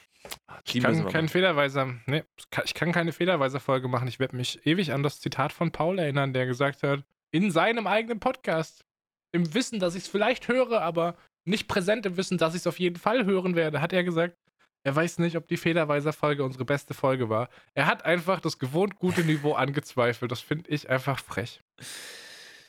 [0.65, 1.28] Ich Die müssen kann keinen.
[1.28, 2.24] Federweiser, nee,
[2.65, 4.09] ich kann keine Federweiser-Folge machen.
[4.09, 7.86] Ich werde mich ewig an das Zitat von Paul erinnern, der gesagt hat, in seinem
[7.86, 8.85] eigenen Podcast,
[9.32, 11.16] im Wissen, dass ich es vielleicht höre, aber
[11.47, 14.36] nicht präsent im Wissen, dass ich es auf jeden Fall hören werde, hat er gesagt,
[14.82, 17.51] er weiß nicht, ob die Federweiser-Folge unsere beste Folge war.
[17.74, 20.32] Er hat einfach das gewohnt gute Niveau angezweifelt.
[20.32, 21.62] Das finde ich einfach frech.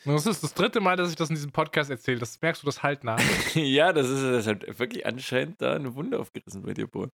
[0.04, 2.20] Und das ist das dritte Mal, dass ich das in diesem Podcast erzähle.
[2.20, 3.20] Das merkst du das halt nach.
[3.56, 7.10] ja, das ist, das hat wirklich anscheinend da eine Wunde aufgerissen bei dir, Paul.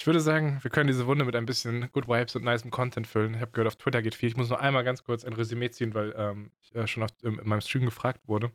[0.00, 3.06] Ich würde sagen, wir können diese Wunde mit ein bisschen Good Vibes und nicem Content
[3.06, 3.34] füllen.
[3.34, 4.28] Ich habe gehört, auf Twitter geht viel.
[4.28, 7.10] Ich muss noch einmal ganz kurz ein Resümee ziehen, weil ähm, ich äh, schon auf,
[7.22, 8.50] in, in meinem Stream gefragt wurde.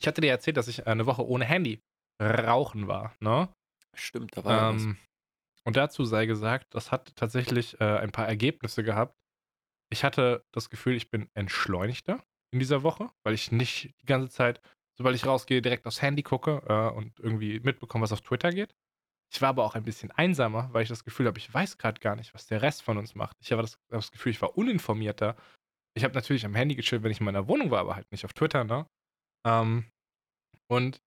[0.00, 1.80] Ich hatte dir erzählt, dass ich äh, eine Woche ohne Handy
[2.20, 3.48] rauchen war, ne?
[3.94, 4.70] Stimmt, da war.
[4.70, 4.96] Ähm,
[5.64, 9.14] und dazu sei gesagt, das hat tatsächlich äh, ein paar Ergebnisse gehabt.
[9.92, 14.30] Ich hatte das Gefühl, ich bin entschleunigter in dieser Woche, weil ich nicht die ganze
[14.30, 14.60] Zeit,
[14.96, 18.74] sobald ich rausgehe, direkt aufs Handy gucke äh, und irgendwie mitbekomme, was auf Twitter geht.
[19.32, 22.00] Ich war aber auch ein bisschen einsamer, weil ich das Gefühl habe, ich weiß gerade
[22.00, 23.36] gar nicht, was der Rest von uns macht.
[23.40, 25.36] Ich habe das, das Gefühl, ich war uninformierter.
[25.94, 28.24] Ich habe natürlich am Handy gechillt, wenn ich in meiner Wohnung war, aber halt nicht
[28.24, 28.86] auf Twitter, ne?
[29.46, 29.88] Ähm,
[30.68, 31.00] und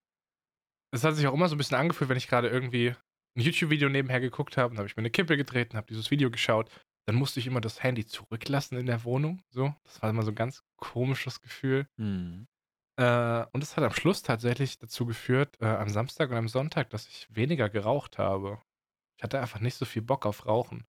[0.94, 2.96] es hat sich auch immer so ein bisschen angefühlt, wenn ich gerade irgendwie
[3.36, 6.30] ein YouTube-Video nebenher geguckt habe, dann habe ich mir eine Kippe getreten, habe dieses Video
[6.30, 6.70] geschaut,
[7.08, 9.42] dann musste ich immer das Handy zurücklassen in der Wohnung.
[9.50, 11.88] So, das war immer so ein ganz komisches Gefühl.
[11.98, 12.48] Hm.
[12.98, 16.92] Äh, und es hat am Schluss tatsächlich dazu geführt, äh, am Samstag und am Sonntag,
[16.92, 18.62] dass ich weniger geraucht habe.
[19.18, 20.86] Ich hatte einfach nicht so viel Bock auf Rauchen.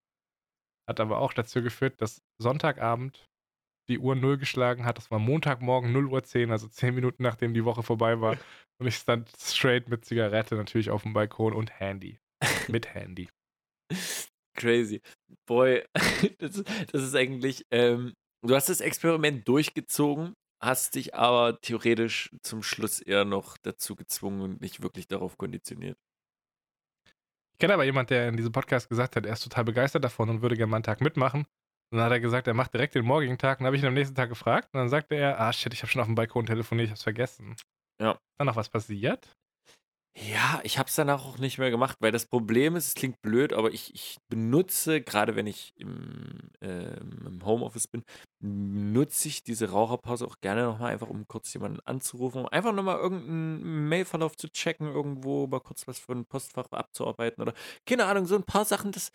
[0.86, 3.26] Hat aber auch dazu geführt, dass Sonntagabend
[3.88, 4.98] die Uhr null geschlagen hat.
[4.98, 8.36] Das war Montagmorgen 0 Uhr 10, also 10 Minuten nachdem die Woche vorbei war.
[8.80, 12.18] Und ich stand straight mit Zigarette natürlich auf dem Balkon und Handy.
[12.66, 13.28] Mit Handy.
[14.56, 15.00] Crazy.
[15.46, 15.84] Boy,
[16.38, 17.64] das, ist- das ist eigentlich.
[17.70, 23.94] Ähm, du hast das Experiment durchgezogen, hast dich aber theoretisch zum Schluss eher noch dazu
[23.94, 25.96] gezwungen und nicht wirklich darauf konditioniert.
[27.52, 30.28] Ich kenne aber jemanden, der in diesem Podcast gesagt hat, er ist total begeistert davon
[30.28, 31.46] und würde gerne mal einen Tag mitmachen.
[31.94, 33.60] Und dann hat er gesagt, er macht direkt den morgigen Tag.
[33.60, 34.68] Und dann habe ich ihn am nächsten Tag gefragt.
[34.72, 36.96] Und dann sagte er, ah shit, ich habe schon auf dem Balkon telefoniert, ich habe
[36.96, 37.54] es vergessen.
[38.02, 38.10] Ja.
[38.10, 39.28] Ist da noch was passiert?
[40.16, 43.22] Ja, ich habe es danach auch nicht mehr gemacht, weil das Problem ist, es klingt
[43.22, 48.04] blöd, aber ich, ich benutze, gerade wenn ich im, ähm, im Homeoffice bin,
[48.40, 52.98] nutze ich diese Raucherpause auch gerne nochmal einfach, um kurz jemanden anzurufen, um einfach nochmal
[52.98, 57.54] irgendeinen Mailverlauf zu checken, irgendwo mal kurz was für ein Postfach abzuarbeiten oder
[57.86, 59.10] keine Ahnung, so ein paar Sachen, das,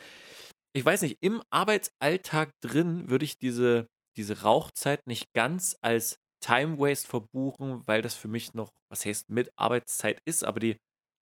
[0.73, 3.87] ich weiß nicht, im Arbeitsalltag drin würde ich diese,
[4.17, 9.29] diese Rauchzeit nicht ganz als Time Waste verbuchen, weil das für mich noch, was heißt,
[9.29, 10.77] mit Arbeitszeit ist, aber die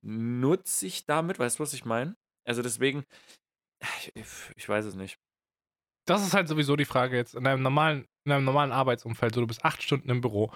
[0.06, 2.15] nutze ich damit, weißt du, was ich meine?
[2.45, 3.03] Also deswegen,
[4.14, 4.14] ich,
[4.56, 5.18] ich weiß es nicht.
[6.06, 9.36] Das ist halt sowieso die Frage jetzt in einem normalen, in einem normalen Arbeitsumfeld.
[9.36, 10.53] So, du bist acht Stunden im Büro.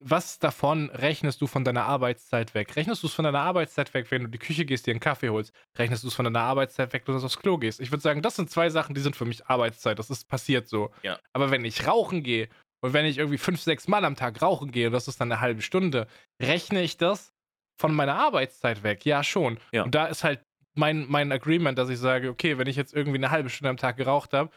[0.00, 2.76] Was davon rechnest du von deiner Arbeitszeit weg?
[2.76, 5.00] Rechnest du es von deiner Arbeitszeit weg, wenn du in die Küche gehst, dir einen
[5.00, 5.52] Kaffee holst?
[5.76, 7.80] Rechnest du es von deiner Arbeitszeit weg, wenn du aufs Klo gehst?
[7.80, 9.98] Ich würde sagen, das sind zwei Sachen, die sind für mich Arbeitszeit.
[9.98, 10.90] Das ist passiert so.
[11.02, 11.18] Ja.
[11.32, 12.48] Aber wenn ich rauchen gehe
[12.80, 15.32] und wenn ich irgendwie fünf, sechs Mal am Tag rauchen gehe und das ist dann
[15.32, 16.06] eine halbe Stunde,
[16.40, 17.32] rechne ich das
[17.76, 19.04] von meiner Arbeitszeit weg?
[19.04, 19.58] Ja, schon.
[19.72, 19.82] Ja.
[19.82, 20.40] Und da ist halt
[20.76, 23.76] mein, mein Agreement, dass ich sage, okay, wenn ich jetzt irgendwie eine halbe Stunde am
[23.76, 24.50] Tag geraucht habe,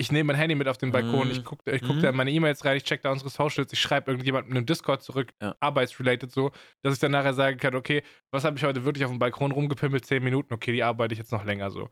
[0.00, 1.32] ich nehme mein Handy mit auf den Balkon, Mhm.
[1.32, 2.00] ich gucke ich guck Mhm.
[2.02, 5.02] da in meine E-Mails rein, ich check da unsere Socials, ich schreibe irgendjemandem im Discord
[5.02, 5.56] zurück, Ja.
[5.60, 6.52] arbeitsrelated so,
[6.82, 9.52] dass ich dann nachher sagen kann, okay, was habe ich heute wirklich auf dem Balkon
[9.52, 10.06] rumgepimmelt?
[10.06, 11.90] 10 Minuten, okay, die arbeite ich jetzt noch länger so.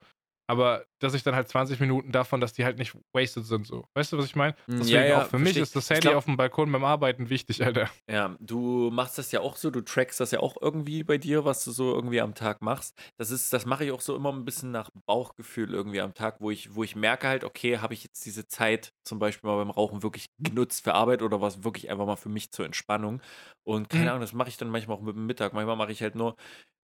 [0.49, 3.85] Aber dass ich dann halt 20 Minuten davon, dass die halt nicht wasted sind so.
[3.95, 4.55] Weißt du, was ich meine?
[4.67, 6.85] Mm, Deswegen ja, ja, auch für mich ist das Handy glaub- auf dem Balkon beim
[6.85, 7.91] Arbeiten wichtig, Alter.
[8.09, 11.45] Ja, du machst das ja auch so, du trackst das ja auch irgendwie bei dir,
[11.45, 12.97] was du so irgendwie am Tag machst.
[13.19, 16.37] Das ist, das mache ich auch so immer ein bisschen nach Bauchgefühl irgendwie am Tag,
[16.41, 19.57] wo ich, wo ich merke halt, okay, habe ich jetzt diese Zeit zum Beispiel mal
[19.57, 23.21] beim Rauchen wirklich genutzt für Arbeit oder was wirklich einfach mal für mich zur Entspannung.
[23.65, 24.09] Und keine Mhm.
[24.11, 25.53] Ahnung, das mache ich dann manchmal auch mit dem Mittag.
[25.53, 26.37] Manchmal mache ich halt nur,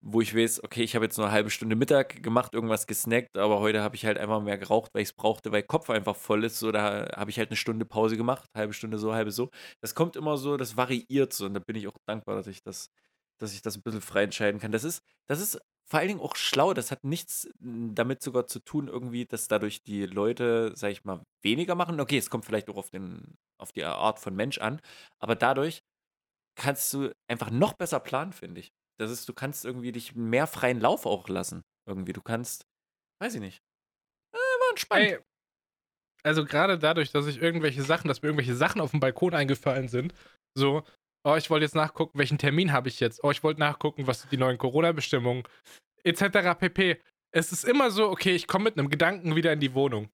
[0.03, 3.39] wo ich weiß, okay, ich habe jetzt nur eine halbe Stunde Mittag gemacht, irgendwas gesnackt,
[3.39, 6.17] aber heute habe ich halt einfach mehr geraucht, weil ich es brauchte, weil Kopf einfach
[6.17, 6.59] voll ist.
[6.59, 9.51] So, da habe ich halt eine Stunde Pause gemacht, halbe Stunde so, halbe so.
[9.81, 12.63] Das kommt immer so, das variiert so und da bin ich auch dankbar, dass ich
[12.63, 12.91] das,
[13.39, 14.73] dass ich das ein bisschen frei entscheiden kann.
[14.73, 16.75] Das ist, das ist vor allen Dingen auch schlau.
[16.75, 21.05] Das hat nichts mm, damit sogar zu tun, irgendwie, dass dadurch die Leute, sag ich
[21.05, 22.01] mal, weniger machen.
[22.01, 24.81] Okay, es kommt vielleicht auch auf, den, auf die Art von Mensch an,
[25.21, 25.83] aber dadurch
[26.57, 28.73] kannst du einfach noch besser planen, finde ich.
[29.01, 31.63] Das ist, du kannst irgendwie dich mehr freien Lauf auch lassen.
[31.89, 32.13] Irgendwie.
[32.13, 32.67] Du kannst,
[33.21, 33.63] weiß ich nicht.
[34.35, 35.03] Äh, war entspannt.
[35.03, 35.19] Ey,
[36.23, 39.89] also gerade dadurch, dass ich irgendwelche Sachen, dass mir irgendwelche Sachen auf dem Balkon eingefallen
[39.89, 40.15] sind,
[40.57, 40.85] so,
[41.25, 44.21] oh, ich wollte jetzt nachgucken, welchen Termin habe ich jetzt, oh, ich wollte nachgucken, was
[44.21, 45.43] sind die neuen Corona-Bestimmungen,
[46.05, 46.59] etc.
[46.59, 47.01] pp.
[47.35, 50.11] Es ist immer so, okay, ich komme mit einem Gedanken wieder in die Wohnung.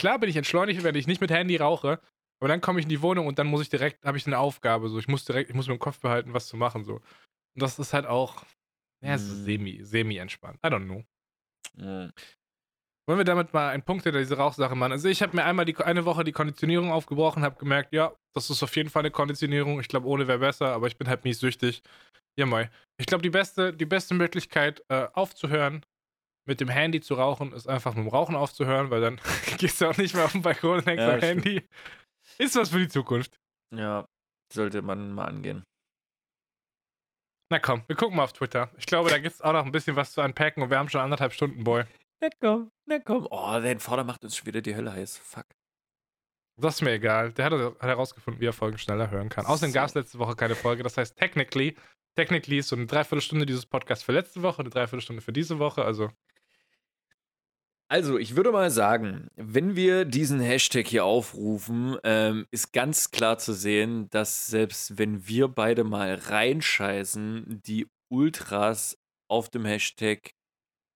[0.00, 2.00] Klar bin ich entschleunigt, wenn ich nicht mit Handy rauche,
[2.40, 4.38] aber dann komme ich in die Wohnung und dann muss ich direkt, habe ich eine
[4.38, 7.00] Aufgabe, so, ich muss direkt, ich muss mir im Kopf behalten, was zu machen, so.
[7.54, 8.44] Und das ist halt auch,
[9.02, 9.44] ja, es ist Mm.
[9.44, 10.58] semi, semi entspannt.
[10.64, 11.04] I don't know.
[11.74, 12.12] Mhm.
[13.08, 14.92] Wollen wir damit mal einen Punkt hinter diese Rauchsache machen?
[14.92, 18.48] Also ich habe mir einmal die, eine Woche die Konditionierung aufgebrochen, habe gemerkt, ja, das
[18.48, 19.80] ist auf jeden Fall eine Konditionierung.
[19.80, 21.82] Ich glaube, ohne wäre besser, aber ich bin halt mies süchtig.
[22.38, 22.70] Ja, mal.
[22.98, 25.84] Ich glaube, die beste, die beste Möglichkeit äh, aufzuhören,
[26.46, 29.20] mit dem Handy zu rauchen, ist einfach mit dem Rauchen aufzuhören, weil dann
[29.58, 31.44] gehst du auch nicht mehr auf den Balkon und hängst Ja, am stimmt.
[31.44, 31.68] Handy.
[32.38, 33.38] Ist was für die Zukunft.
[33.74, 34.06] Ja,
[34.52, 35.64] sollte man mal angehen.
[37.52, 38.70] Na komm, wir gucken mal auf Twitter.
[38.78, 40.88] Ich glaube, da gibt es auch noch ein bisschen was zu unpacken und wir haben
[40.88, 41.84] schon anderthalb Stunden, Boy.
[42.22, 43.28] Na komm, na komm.
[43.30, 45.18] Oh, dein Vater macht uns schon wieder die Hölle heiß.
[45.18, 45.44] Fuck.
[46.56, 47.30] Das ist mir egal.
[47.34, 49.44] Der hat, hat herausgefunden, wie er Folgen schneller hören kann.
[49.44, 49.74] Außerdem So.
[49.74, 50.82] gab es letzte Woche keine Folge.
[50.82, 51.76] Das heißt, technically,
[52.16, 55.84] technically ist so eine Dreiviertelstunde dieses Podcast für letzte Woche, eine Dreiviertelstunde für diese Woche.
[55.84, 56.08] Also,
[57.92, 63.36] Also, ich würde mal sagen, wenn wir diesen Hashtag hier aufrufen, ähm, ist ganz klar
[63.36, 68.96] zu sehen, dass selbst wenn wir beide mal reinscheißen, die Ultras
[69.28, 70.30] auf dem Hashtag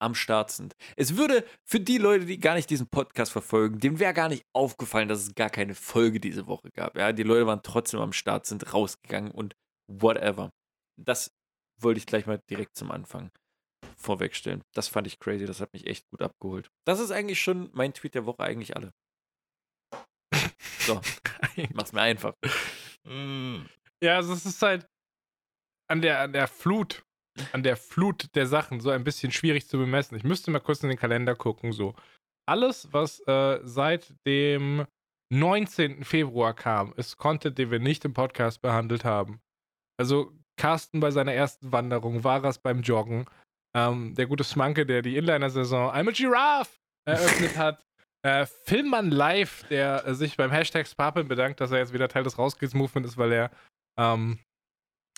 [0.00, 0.72] am Start sind.
[0.96, 4.46] Es würde für die Leute, die gar nicht diesen Podcast verfolgen, denen wäre gar nicht
[4.54, 6.96] aufgefallen, dass es gar keine Folge diese Woche gab.
[6.96, 9.54] Ja, die Leute waren trotzdem am Start, sind rausgegangen und
[9.86, 10.48] whatever.
[10.96, 11.30] Das
[11.78, 13.30] wollte ich gleich mal direkt zum Anfang
[13.96, 14.62] vorwegstellen.
[14.74, 16.70] Das fand ich crazy, das hat mich echt gut abgeholt.
[16.86, 18.92] Das ist eigentlich schon mein Tweet der Woche, eigentlich alle.
[20.80, 21.00] So,
[21.74, 22.34] mach's mir einfach.
[24.02, 24.86] ja, also es ist halt
[25.88, 27.04] an der, an der Flut,
[27.52, 30.16] an der Flut der Sachen so ein bisschen schwierig zu bemessen.
[30.16, 31.72] Ich müsste mal kurz in den Kalender gucken.
[31.72, 31.94] So,
[32.48, 34.86] alles, was äh, seit dem
[35.32, 36.04] 19.
[36.04, 39.40] Februar kam, ist Content, den wir nicht im Podcast behandelt haben.
[39.98, 43.26] Also Carsten bei seiner ersten Wanderung, Varas beim Joggen,
[43.76, 47.84] ähm, der gute Smanke, der die Inliner-Saison I'm a Giraffe eröffnet hat.
[48.22, 52.38] Äh, Filmmann Live, der sich beim Hashtag Spapeln bedankt, dass er jetzt wieder Teil des
[52.38, 53.50] Rauskids-Movement ist, weil er,
[53.98, 54.40] ähm,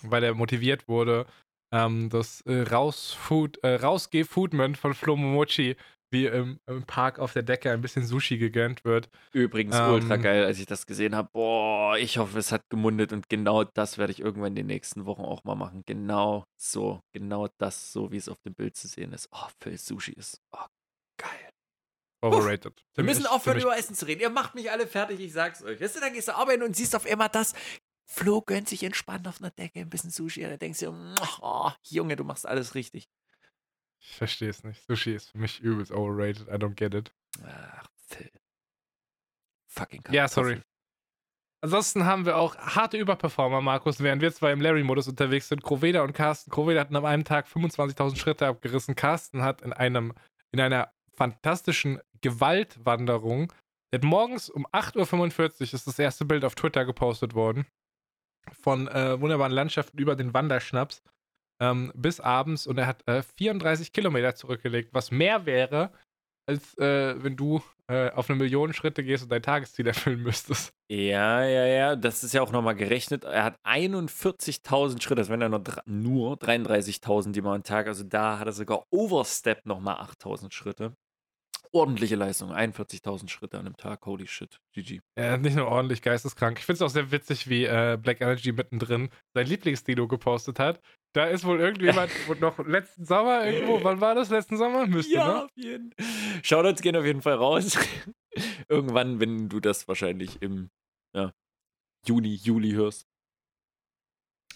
[0.02, 1.26] weil er motiviert wurde,
[1.72, 5.76] ähm, das äh, Rausfood, äh, Rausgeh-Foodment von Flo Momochi
[6.10, 9.08] wie im, im, Park auf der Decke ein bisschen Sushi gegönnt wird.
[9.32, 11.28] Übrigens ähm, ultra geil, als ich das gesehen habe.
[11.32, 15.06] Boah, ich hoffe, es hat gemundet und genau das werde ich irgendwann in den nächsten
[15.06, 15.82] Wochen auch mal machen.
[15.86, 19.28] Genau so, genau das, so wie es auf dem Bild zu sehen ist.
[19.32, 20.66] Oh, für Sushi ist oh,
[21.18, 21.50] geil.
[22.20, 22.72] Overrated.
[22.72, 24.20] Uff, wir müssen aufhören, über Essen zu reden.
[24.20, 25.80] Ihr macht mich alle fertig, ich sag's euch.
[25.80, 27.54] Weißt du, dann gehst du arbeiten und siehst auf einmal das.
[28.10, 30.42] Flo gönnt sich entspannt auf einer Decke ein bisschen Sushi.
[30.44, 33.08] Und dann denkst du, oh, Junge, du machst alles richtig.
[34.00, 34.82] Ich verstehe es nicht.
[34.86, 36.48] Sushi ist für mich übelst overrated.
[36.48, 37.12] I don't get it.
[37.44, 38.30] Ach, Phil.
[39.66, 40.62] Fucking Ja, sorry.
[41.60, 45.62] Ansonsten haben wir auch harte Überperformer, Markus, während wir zwar im Larry-Modus unterwegs sind.
[45.62, 46.50] Kroveda und Carsten.
[46.50, 48.94] Kroveda hatten an einem Tag 25.000 Schritte abgerissen.
[48.94, 50.14] Carsten hat in, einem,
[50.52, 53.52] in einer fantastischen Gewaltwanderung,
[53.90, 57.66] der hat morgens um 8.45 Uhr ist das erste Bild auf Twitter gepostet worden.
[58.52, 61.02] Von äh, wunderbaren Landschaften über den Wanderschnaps
[61.60, 65.92] ähm, bis abends und er hat äh, 34 Kilometer zurückgelegt, was mehr wäre,
[66.46, 70.72] als äh, wenn du äh, auf eine Million Schritte gehst und dein Tagesziel erfüllen müsstest.
[70.90, 73.24] Ja, ja, ja, das ist ja auch nochmal gerechnet.
[73.24, 78.04] Er hat 41.000 Schritte, das wären ja nur, nur 33.000 die mal am Tag, also
[78.04, 80.94] da hat er sogar Overstep nochmal 8.000 Schritte
[81.72, 82.52] ordentliche Leistung.
[82.52, 84.04] 41.000 Schritte an einem Tag.
[84.06, 84.60] Holy shit.
[84.72, 85.00] GG.
[85.16, 86.58] Ja, nicht nur ordentlich geisteskrank.
[86.58, 90.80] Ich finde es auch sehr witzig, wie äh, Black Energy mittendrin sein Lieblingsdino gepostet hat.
[91.14, 94.30] Da ist wohl irgendjemand noch letzten Sommer irgendwo, wann war das?
[94.30, 94.86] Letzten Sommer?
[94.86, 95.44] Müsste, ja, ne?
[95.44, 95.94] auf jeden
[96.42, 97.78] Shoutouts gehen auf jeden Fall raus.
[98.68, 100.70] Irgendwann, wenn du das wahrscheinlich im
[101.14, 101.32] ja,
[102.06, 103.06] Juni, Juli hörst.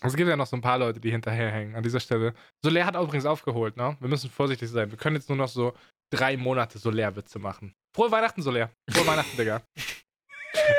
[0.04, 2.34] Es gibt ja noch so ein paar Leute, die hinterherhängen an dieser Stelle.
[2.62, 3.96] Soler hat übrigens aufgeholt, ne?
[4.00, 4.90] Wir müssen vorsichtig sein.
[4.90, 5.74] Wir können jetzt nur noch so
[6.12, 7.74] drei Monate Soler-Witze machen.
[7.94, 8.70] Frohe Weihnachten, Soler.
[8.90, 9.62] Frohe Weihnachten, Digga.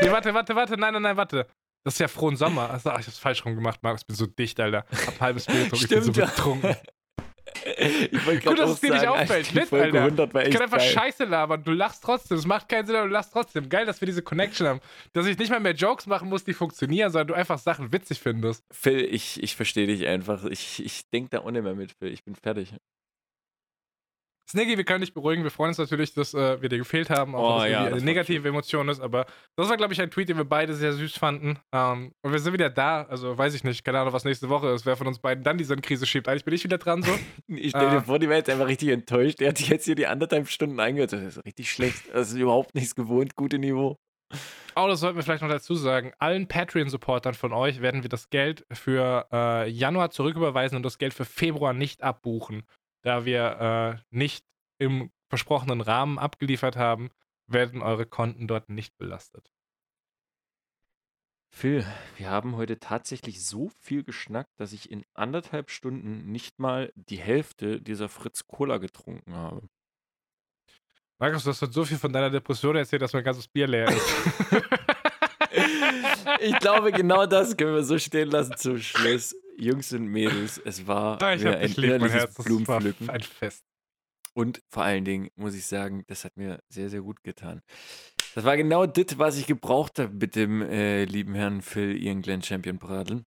[0.01, 0.77] Nee, warte, warte, warte.
[0.77, 1.47] Nein, nein, nein, warte.
[1.83, 2.69] Das ist ja frohen Sommer.
[2.69, 4.01] Also, ach, ich hab's falsch rum gemacht, Markus.
[4.01, 4.85] Ich bin so dicht, Alter.
[5.07, 5.83] Hab halbes Bier getrunken.
[5.83, 6.75] Ich bin so betrunken.
[8.43, 9.53] Gut, dass es dir nicht auffällt.
[9.53, 10.45] Mit, Alter.
[10.45, 10.91] Ich kann einfach geil.
[10.91, 11.63] Scheiße labern.
[11.63, 12.37] Du lachst trotzdem.
[12.37, 13.67] Es macht keinen Sinn, aber du lachst trotzdem.
[13.67, 14.79] Geil, dass wir diese Connection haben.
[15.13, 18.19] Dass ich nicht mal mehr Jokes machen muss, die funktionieren, sondern du einfach Sachen witzig
[18.19, 18.63] findest.
[18.71, 20.45] Phil, ich, ich verstehe dich einfach.
[20.45, 22.13] Ich, ich denke da ohne mehr mit, Phil.
[22.13, 22.73] Ich bin fertig.
[24.49, 25.43] Sniggy, wir können dich beruhigen.
[25.43, 27.85] Wir freuen uns natürlich, dass äh, wir dir gefehlt haben, auch oh, wenn das ja,
[27.85, 28.99] eine negative Emotion ist.
[28.99, 29.25] Aber
[29.55, 31.59] das war, glaube ich, ein Tweet, den wir beide sehr süß fanden.
[31.71, 33.03] Ähm, und wir sind wieder da.
[33.03, 35.57] Also weiß ich nicht, keine Ahnung, was nächste Woche ist, wer von uns beiden dann
[35.57, 36.27] diese Krise schiebt.
[36.27, 37.11] Eigentlich bin ich wieder dran so.
[37.47, 39.39] ich stelle dir äh, vor, die wäre jetzt einfach richtig enttäuscht.
[39.39, 41.13] Der hat sich jetzt hier die anderthalb Stunden eingehört.
[41.13, 42.03] Das ist richtig schlecht.
[42.13, 43.35] Das ist überhaupt nichts gewohnt.
[43.35, 43.97] Gute Niveau.
[44.75, 46.11] Oh, das sollten wir vielleicht noch dazu sagen.
[46.17, 51.13] Allen Patreon-Supportern von euch werden wir das Geld für äh, Januar zurücküberweisen und das Geld
[51.13, 52.63] für Februar nicht abbuchen
[53.03, 54.45] da wir äh, nicht
[54.79, 57.09] im versprochenen Rahmen abgeliefert haben,
[57.47, 59.53] werden eure Konten dort nicht belastet.
[61.49, 61.85] Phil,
[62.17, 67.19] wir haben heute tatsächlich so viel geschnackt, dass ich in anderthalb Stunden nicht mal die
[67.19, 69.69] Hälfte dieser Fritz Cola getrunken habe.
[71.19, 74.05] Markus, du hast so viel von deiner Depression erzählt, dass mein ganzes Bier leer ist.
[76.39, 79.35] ich glaube, genau das können wir so stehen lassen zum Schluss.
[79.57, 83.09] Jungs und Mädels, es war ja, ich ein Herz, Blumenpflücken.
[83.09, 83.63] ein Fest.
[84.33, 87.61] Und vor allen Dingen muss ich sagen, das hat mir sehr, sehr gut getan.
[88.33, 92.23] Das war genau das, was ich gebraucht habe mit dem äh, lieben Herrn Phil Ian
[92.23, 93.25] Glenn Champion Bradeln.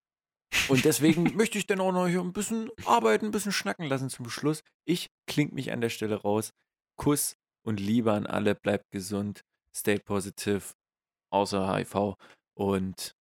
[0.68, 4.10] Und deswegen möchte ich dann auch noch hier ein bisschen arbeiten, ein bisschen schnacken lassen
[4.10, 4.62] zum Schluss.
[4.84, 6.52] Ich kling mich an der Stelle raus.
[6.96, 7.36] Kuss
[7.66, 9.42] und Liebe an alle, bleibt gesund,
[9.74, 10.62] stay positive,
[11.30, 12.16] außer HIV
[12.54, 13.16] und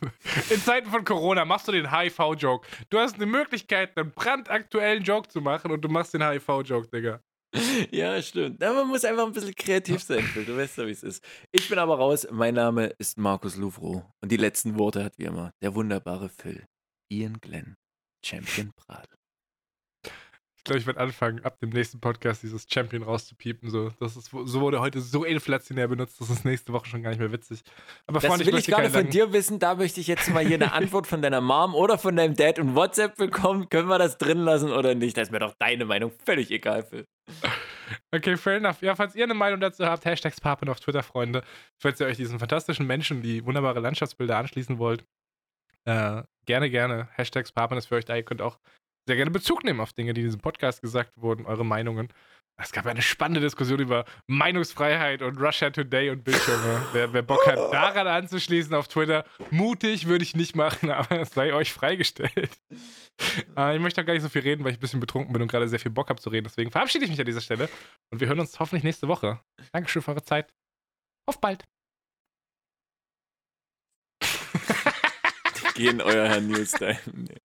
[0.50, 2.66] In Zeiten von Corona machst du den HIV-Joke.
[2.90, 7.20] Du hast eine Möglichkeit, einen brandaktuellen Joke zu machen und du machst den HIV-Joke, Digga.
[7.90, 8.62] Ja, stimmt.
[8.62, 10.44] Aber man muss einfach ein bisschen kreativ sein, Phil.
[10.44, 11.24] Du weißt ja, wie es ist.
[11.52, 12.26] Ich bin aber raus.
[12.30, 14.04] Mein Name ist Markus Louvreau.
[14.20, 16.66] Und die letzten Worte hat wie immer der wunderbare Phil.
[17.10, 17.76] Ian Glenn,
[18.24, 19.15] Champion Pradel
[20.66, 23.70] glaube, ich werde anfangen, ab dem nächsten Podcast dieses Champion rauszupiepen.
[23.70, 27.10] So, das ist, so wurde heute so inflationär benutzt, das ist nächste Woche schon gar
[27.10, 27.62] nicht mehr witzig.
[28.06, 29.58] Aber das will ich gerade von dir wissen.
[29.58, 32.58] Da möchte ich jetzt mal hier eine Antwort von deiner Mom oder von deinem Dad
[32.58, 33.68] und WhatsApp bekommen.
[33.68, 35.16] Können wir das drin lassen oder nicht?
[35.16, 37.06] Das ist mir doch deine Meinung völlig egal, Phil.
[38.12, 38.82] Okay, fair enough.
[38.82, 41.42] Ja, falls ihr eine Meinung dazu habt, Hashtags Papen auf Twitter, Freunde.
[41.78, 45.04] Falls ihr euch diesen fantastischen Menschen, die wunderbare Landschaftsbilder anschließen wollt,
[45.84, 47.08] äh, gerne, gerne.
[47.12, 48.16] Hashtags Papen ist für euch da.
[48.16, 48.58] Ihr könnt auch
[49.06, 52.08] sehr gerne Bezug nehmen auf Dinge, die in diesem Podcast gesagt wurden, eure Meinungen.
[52.58, 56.86] Es gab eine spannende Diskussion über Meinungsfreiheit und Russia Today und Bildschirme.
[56.92, 61.30] wer, wer, Bock hat, daran anzuschließen auf Twitter, mutig würde ich nicht machen, aber es
[61.30, 62.32] sei euch freigestellt.
[63.56, 65.42] äh, ich möchte auch gar nicht so viel reden, weil ich ein bisschen betrunken bin
[65.42, 66.44] und gerade sehr viel Bock habe zu reden.
[66.44, 67.68] Deswegen verabschiede ich mich an dieser Stelle
[68.10, 69.40] und wir hören uns hoffentlich nächste Woche.
[69.72, 70.52] Dankeschön für eure Zeit.
[71.26, 71.64] Auf bald.
[75.74, 76.98] Geh in euer Herr Newstime.
[77.12, 77.36] Nee.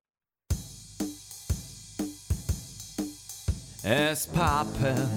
[3.83, 5.09] Es pappen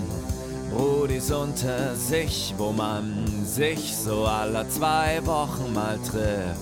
[0.71, 6.59] Brudis unter sich, wo man sich so alle zwei Wochen mal trifft.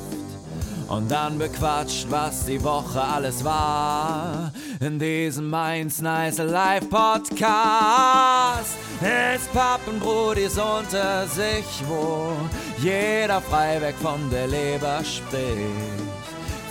[0.88, 4.52] Und dann bequatscht, was die Woche alles war.
[4.80, 8.76] In diesem Mainz Nice Live Podcast.
[9.00, 12.32] Es pappen Brudis unter sich, wo
[12.78, 15.46] jeder frei weg von der Leber spricht.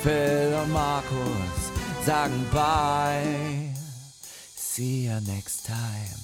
[0.03, 1.71] Phil und Markus
[2.05, 3.70] sagen Bye.
[4.81, 6.20] See you next time.